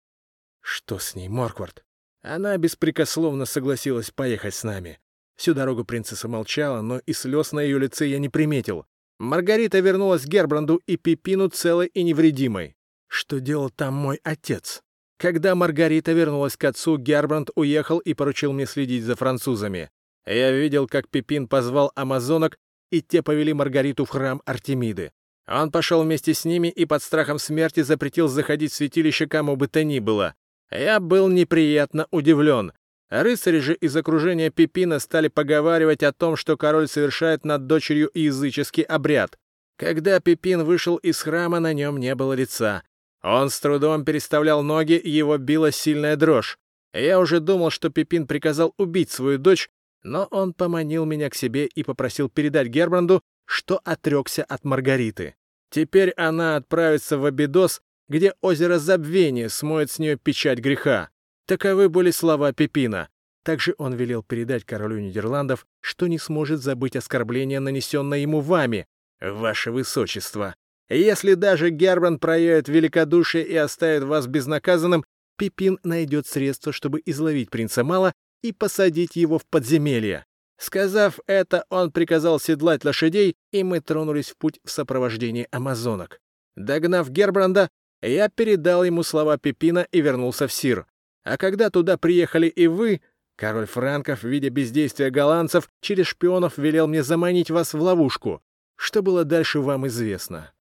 Что 0.62 1.00
с 1.00 1.16
ней, 1.16 1.30
Морквард? 1.30 1.86
Она 2.22 2.58
беспрекословно 2.58 3.46
согласилась 3.46 4.12
поехать 4.12 4.56
с 4.56 4.64
нами. 4.64 5.00
Всю 5.36 5.54
дорогу 5.54 5.86
принцесса 5.86 6.28
молчала, 6.28 6.82
но 6.82 7.00
и 7.00 7.14
слез 7.14 7.52
на 7.52 7.60
ее 7.60 7.78
лице 7.78 8.08
я 8.08 8.18
не 8.18 8.28
приметил. 8.28 8.86
Маргарита 9.20 9.80
вернулась 9.80 10.24
к 10.24 10.28
Гербранду 10.28 10.82
и 10.88 10.98
Пипину 10.98 11.50
целой 11.50 11.88
и 11.88 12.04
невредимой. 12.04 12.76
Что 13.08 13.40
делал 13.40 13.70
там 13.70 13.94
мой 13.94 14.20
отец? 14.24 14.82
Когда 15.18 15.56
Маргарита 15.56 16.12
вернулась 16.12 16.58
к 16.58 16.64
отцу, 16.66 16.98
Гербранд 16.98 17.50
уехал 17.56 18.00
и 18.00 18.14
поручил 18.14 18.54
мне 18.54 18.66
следить 18.66 19.04
за 19.04 19.16
французами. 19.16 19.90
Я 20.28 20.52
видел, 20.52 20.88
как 20.88 21.08
Пипин 21.08 21.48
позвал 21.48 21.92
амазонок, 21.96 22.58
и 22.92 23.02
те 23.02 23.24
повели 23.24 23.54
Маргариту 23.54 24.04
в 24.04 24.10
храм 24.10 24.42
Артемиды. 24.46 25.12
Он 25.48 25.72
пошел 25.72 26.04
вместе 26.04 26.34
с 26.34 26.44
ними 26.44 26.68
и 26.68 26.86
под 26.86 27.02
страхом 27.02 27.40
смерти 27.40 27.82
запретил 27.82 28.28
заходить 28.28 28.74
в 28.74 28.76
святилище 28.76 29.28
кому 29.28 29.56
бы 29.56 29.70
то 29.70 29.86
ни 29.86 30.00
было. 30.00 30.36
Я 30.70 31.00
был 31.00 31.30
неприятно 31.30 32.08
удивлен. 32.12 32.74
Рыцари 33.10 33.60
же 33.60 33.74
из 33.74 33.96
окружения 33.96 34.50
Пипина 34.50 35.00
стали 35.00 35.30
поговаривать 35.30 36.04
о 36.04 36.12
том, 36.12 36.36
что 36.36 36.58
король 36.58 36.90
совершает 36.90 37.46
над 37.46 37.66
дочерью 37.66 38.12
языческий 38.14 38.84
обряд. 38.84 39.38
Когда 39.78 40.20
Пипин 40.20 40.66
вышел 40.66 40.98
из 40.98 41.22
храма, 41.22 41.62
на 41.62 41.72
нем 41.74 41.98
не 41.98 42.14
было 42.16 42.34
лица. 42.34 42.84
Он 43.24 43.50
с 43.50 43.58
трудом 43.62 44.04
переставлял 44.04 44.62
ноги, 44.62 45.00
его 45.02 45.38
била 45.38 45.72
сильная 45.72 46.18
дрожь. 46.18 46.58
Я 46.94 47.20
уже 47.20 47.40
думал, 47.40 47.70
что 47.70 47.90
Пипин 47.90 48.28
приказал 48.28 48.74
убить 48.78 49.12
свою 49.12 49.38
дочь, 49.38 49.70
но 50.08 50.26
он 50.32 50.54
поманил 50.54 51.06
меня 51.06 51.30
к 51.30 51.36
себе 51.36 51.66
и 51.66 51.84
попросил 51.84 52.30
передать 52.30 52.68
Гербранду, 52.68 53.22
что 53.46 53.82
отрекся 53.84 54.44
от 54.44 54.64
Маргариты. 54.64 55.36
Теперь 55.70 56.12
она 56.12 56.56
отправится 56.56 57.18
в 57.18 57.26
Абидос, 57.26 57.82
где 58.08 58.34
озеро 58.42 58.80
Забвения 58.80 59.50
смоет 59.50 59.92
с 59.92 60.00
нее 60.00 60.18
печать 60.18 60.60
греха. 60.60 61.10
Таковы 61.46 61.90
были 61.90 62.12
слова 62.12 62.54
Пипина. 62.54 63.10
Также 63.44 63.76
он 63.78 63.94
велел 63.96 64.24
передать 64.24 64.66
королю 64.66 65.00
Нидерландов, 65.00 65.66
что 65.82 66.08
не 66.08 66.20
сможет 66.20 66.62
забыть 66.62 66.96
оскорбление, 66.96 67.60
нанесенное 67.60 68.20
ему 68.20 68.40
вами, 68.40 68.88
ваше 69.20 69.72
высочество. 69.72 70.56
Если 70.90 71.34
даже 71.34 71.70
Гербранд 71.70 72.22
проявит 72.22 72.70
великодушие 72.70 73.46
и 73.46 73.56
оставит 73.56 74.04
вас 74.04 74.28
безнаказанным, 74.28 75.04
Пипин 75.38 75.80
найдет 75.84 76.28
средства, 76.28 76.72
чтобы 76.72 77.02
изловить 77.06 77.50
принца 77.50 77.84
Мала 77.84 78.14
и 78.42 78.52
посадить 78.52 79.16
его 79.16 79.40
в 79.40 79.46
подземелье. 79.46 80.26
Сказав 80.58 81.20
это, 81.28 81.66
он 81.70 81.92
приказал 81.92 82.40
седлать 82.40 82.84
лошадей, 82.84 83.36
и 83.52 83.64
мы 83.64 83.80
тронулись 83.80 84.32
в 84.32 84.38
путь 84.38 84.60
в 84.64 84.72
сопровождении 84.72 85.48
амазонок. 85.52 86.20
Догнав 86.56 87.10
Гербранда, 87.10 87.70
я 88.02 88.30
передал 88.30 88.84
ему 88.84 89.04
слова 89.04 89.38
Пипина 89.38 89.88
и 89.92 90.02
вернулся 90.02 90.48
в 90.48 90.54
Сир. 90.54 90.88
А 91.24 91.38
когда 91.38 91.70
туда 91.70 91.98
приехали 91.98 92.48
и 92.48 92.68
вы, 92.68 93.02
король 93.36 93.68
франков, 93.68 94.24
видя 94.24 94.50
бездействия 94.50 95.12
голландцев, 95.12 95.70
через 95.82 96.08
шпионов 96.08 96.58
велел 96.58 96.88
мне 96.88 97.04
заманить 97.04 97.52
вас 97.52 97.74
в 97.74 97.82
ловушку. 97.82 98.42
Что 98.76 99.02
было 99.02 99.24
дальше, 99.24 99.60
вам 99.60 99.88
известно. 99.88 100.52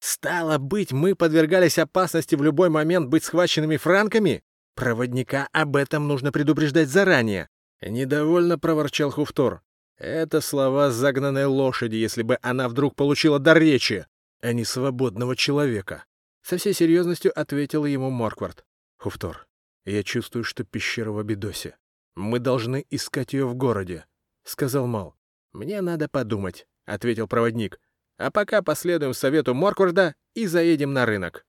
Стало 0.00 0.58
быть, 0.58 0.92
мы 0.92 1.14
подвергались 1.14 1.78
опасности 1.78 2.34
в 2.34 2.42
любой 2.42 2.68
момент 2.68 3.08
быть 3.08 3.24
схваченными 3.24 3.78
франками? 3.78 4.44
Проводника 4.74 5.48
об 5.52 5.76
этом 5.76 6.08
нужно 6.08 6.32
предупреждать 6.32 6.88
заранее. 6.88 7.48
Недовольно 7.80 8.58
проворчал 8.58 9.10
Хуфтор. 9.10 9.62
Это 9.96 10.40
слова 10.40 10.90
загнанной 10.90 11.46
лошади, 11.46 11.96
если 11.96 12.22
бы 12.22 12.38
она 12.42 12.68
вдруг 12.68 12.96
получила 12.96 13.38
дар 13.38 13.58
речи, 13.58 14.06
а 14.40 14.52
не 14.52 14.64
свободного 14.64 15.36
человека. 15.36 16.04
Со 16.42 16.56
всей 16.56 16.74
серьезностью 16.74 17.32
ответил 17.38 17.84
ему 17.84 18.10
Морквард. 18.10 18.64
Хуфтор, 18.98 19.46
я 19.84 20.02
чувствую, 20.02 20.44
что 20.44 20.64
пещера 20.64 21.10
в 21.10 21.18
Абидосе. 21.18 21.76
Мы 22.16 22.38
должны 22.38 22.84
искать 22.90 23.32
ее 23.32 23.46
в 23.46 23.54
городе, 23.54 24.06
сказал 24.42 24.86
Мал. 24.86 25.16
Мне 25.52 25.80
надо 25.80 26.08
подумать, 26.08 26.66
ответил 26.84 27.28
проводник. 27.28 27.78
А 28.16 28.30
пока 28.30 28.62
последуем 28.62 29.14
совету 29.14 29.54
Моркварда 29.54 30.14
и 30.34 30.46
заедем 30.46 30.92
на 30.92 31.06
рынок. 31.06 31.46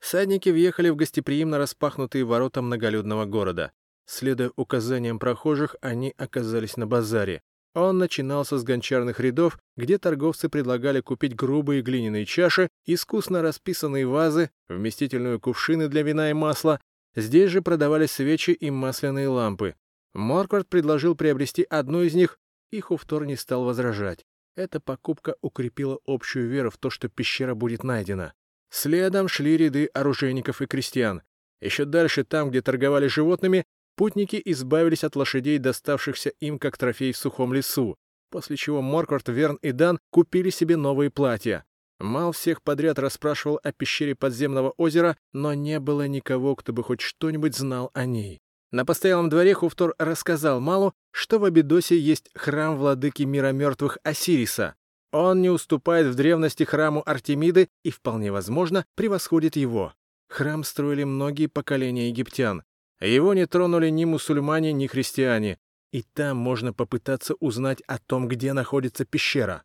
Всадники 0.00 0.48
въехали 0.48 0.88
в 0.88 0.96
гостеприимно 0.96 1.58
распахнутые 1.58 2.24
ворота 2.24 2.62
многолюдного 2.62 3.26
города. 3.26 3.72
Следуя 4.06 4.50
указаниям 4.56 5.18
прохожих, 5.18 5.76
они 5.80 6.14
оказались 6.16 6.76
на 6.76 6.86
базаре. 6.86 7.42
Он 7.74 7.98
начинался 7.98 8.58
с 8.58 8.64
гончарных 8.64 9.20
рядов, 9.20 9.58
где 9.76 9.98
торговцы 9.98 10.48
предлагали 10.48 11.00
купить 11.00 11.36
грубые 11.36 11.82
глиняные 11.82 12.26
чаши, 12.26 12.68
искусно 12.84 13.42
расписанные 13.42 14.06
вазы, 14.06 14.50
вместительные 14.68 15.38
кувшины 15.38 15.86
для 15.88 16.02
вина 16.02 16.30
и 16.30 16.32
масла. 16.32 16.80
Здесь 17.14 17.50
же 17.50 17.62
продавались 17.62 18.10
свечи 18.10 18.50
и 18.50 18.70
масляные 18.70 19.28
лампы. 19.28 19.76
Морквард 20.14 20.68
предложил 20.68 21.14
приобрести 21.14 21.62
одну 21.62 22.02
из 22.02 22.14
них, 22.14 22.38
и 22.72 22.80
Хуфтор 22.80 23.24
не 23.24 23.36
стал 23.36 23.64
возражать. 23.64 24.24
Эта 24.56 24.80
покупка 24.80 25.36
укрепила 25.40 26.00
общую 26.04 26.48
веру 26.48 26.70
в 26.70 26.78
то, 26.78 26.90
что 26.90 27.08
пещера 27.08 27.54
будет 27.54 27.84
найдена. 27.84 28.34
Следом 28.70 29.28
шли 29.28 29.56
ряды 29.56 29.86
оружейников 29.92 30.62
и 30.62 30.66
крестьян. 30.66 31.22
Еще 31.60 31.84
дальше, 31.84 32.24
там, 32.24 32.50
где 32.50 32.62
торговали 32.62 33.06
животными, 33.08 33.64
путники 33.96 34.40
избавились 34.44 35.04
от 35.04 35.16
лошадей, 35.16 35.58
доставшихся 35.58 36.30
им 36.40 36.58
как 36.58 36.78
трофей 36.78 37.12
в 37.12 37.16
сухом 37.16 37.52
лесу, 37.52 37.96
после 38.30 38.56
чего 38.56 38.80
Морквард, 38.80 39.28
Верн 39.28 39.58
и 39.60 39.72
Дан 39.72 39.98
купили 40.10 40.50
себе 40.50 40.76
новые 40.76 41.10
платья. 41.10 41.64
Мал 41.98 42.32
всех 42.32 42.62
подряд 42.62 42.98
расспрашивал 42.98 43.60
о 43.62 43.72
пещере 43.72 44.14
подземного 44.14 44.72
озера, 44.78 45.18
но 45.34 45.52
не 45.52 45.78
было 45.80 46.08
никого, 46.08 46.56
кто 46.56 46.72
бы 46.72 46.82
хоть 46.82 47.02
что-нибудь 47.02 47.54
знал 47.54 47.90
о 47.92 48.06
ней. 48.06 48.40
На 48.72 48.86
постоялом 48.86 49.28
дворе 49.28 49.52
Хуфтор 49.52 49.94
рассказал 49.98 50.60
Малу, 50.60 50.94
что 51.10 51.38
в 51.38 51.44
Абидосе 51.44 51.98
есть 51.98 52.30
храм 52.34 52.78
владыки 52.78 53.24
мира 53.24 53.52
мертвых 53.52 53.98
Осириса. 54.04 54.76
Он 55.12 55.42
не 55.42 55.50
уступает 55.50 56.06
в 56.06 56.14
древности 56.14 56.64
храму 56.64 57.02
Артемиды 57.04 57.68
и, 57.82 57.90
вполне 57.90 58.30
возможно, 58.30 58.84
превосходит 58.94 59.56
его. 59.56 59.92
Храм 60.28 60.62
строили 60.62 61.04
многие 61.04 61.46
поколения 61.46 62.08
египтян. 62.08 62.62
Его 63.00 63.34
не 63.34 63.46
тронули 63.46 63.88
ни 63.88 64.04
мусульмане, 64.04 64.72
ни 64.72 64.86
христиане. 64.86 65.58
И 65.92 66.02
там 66.02 66.36
можно 66.36 66.72
попытаться 66.72 67.34
узнать 67.40 67.80
о 67.88 67.98
том, 67.98 68.28
где 68.28 68.52
находится 68.52 69.04
пещера. 69.04 69.64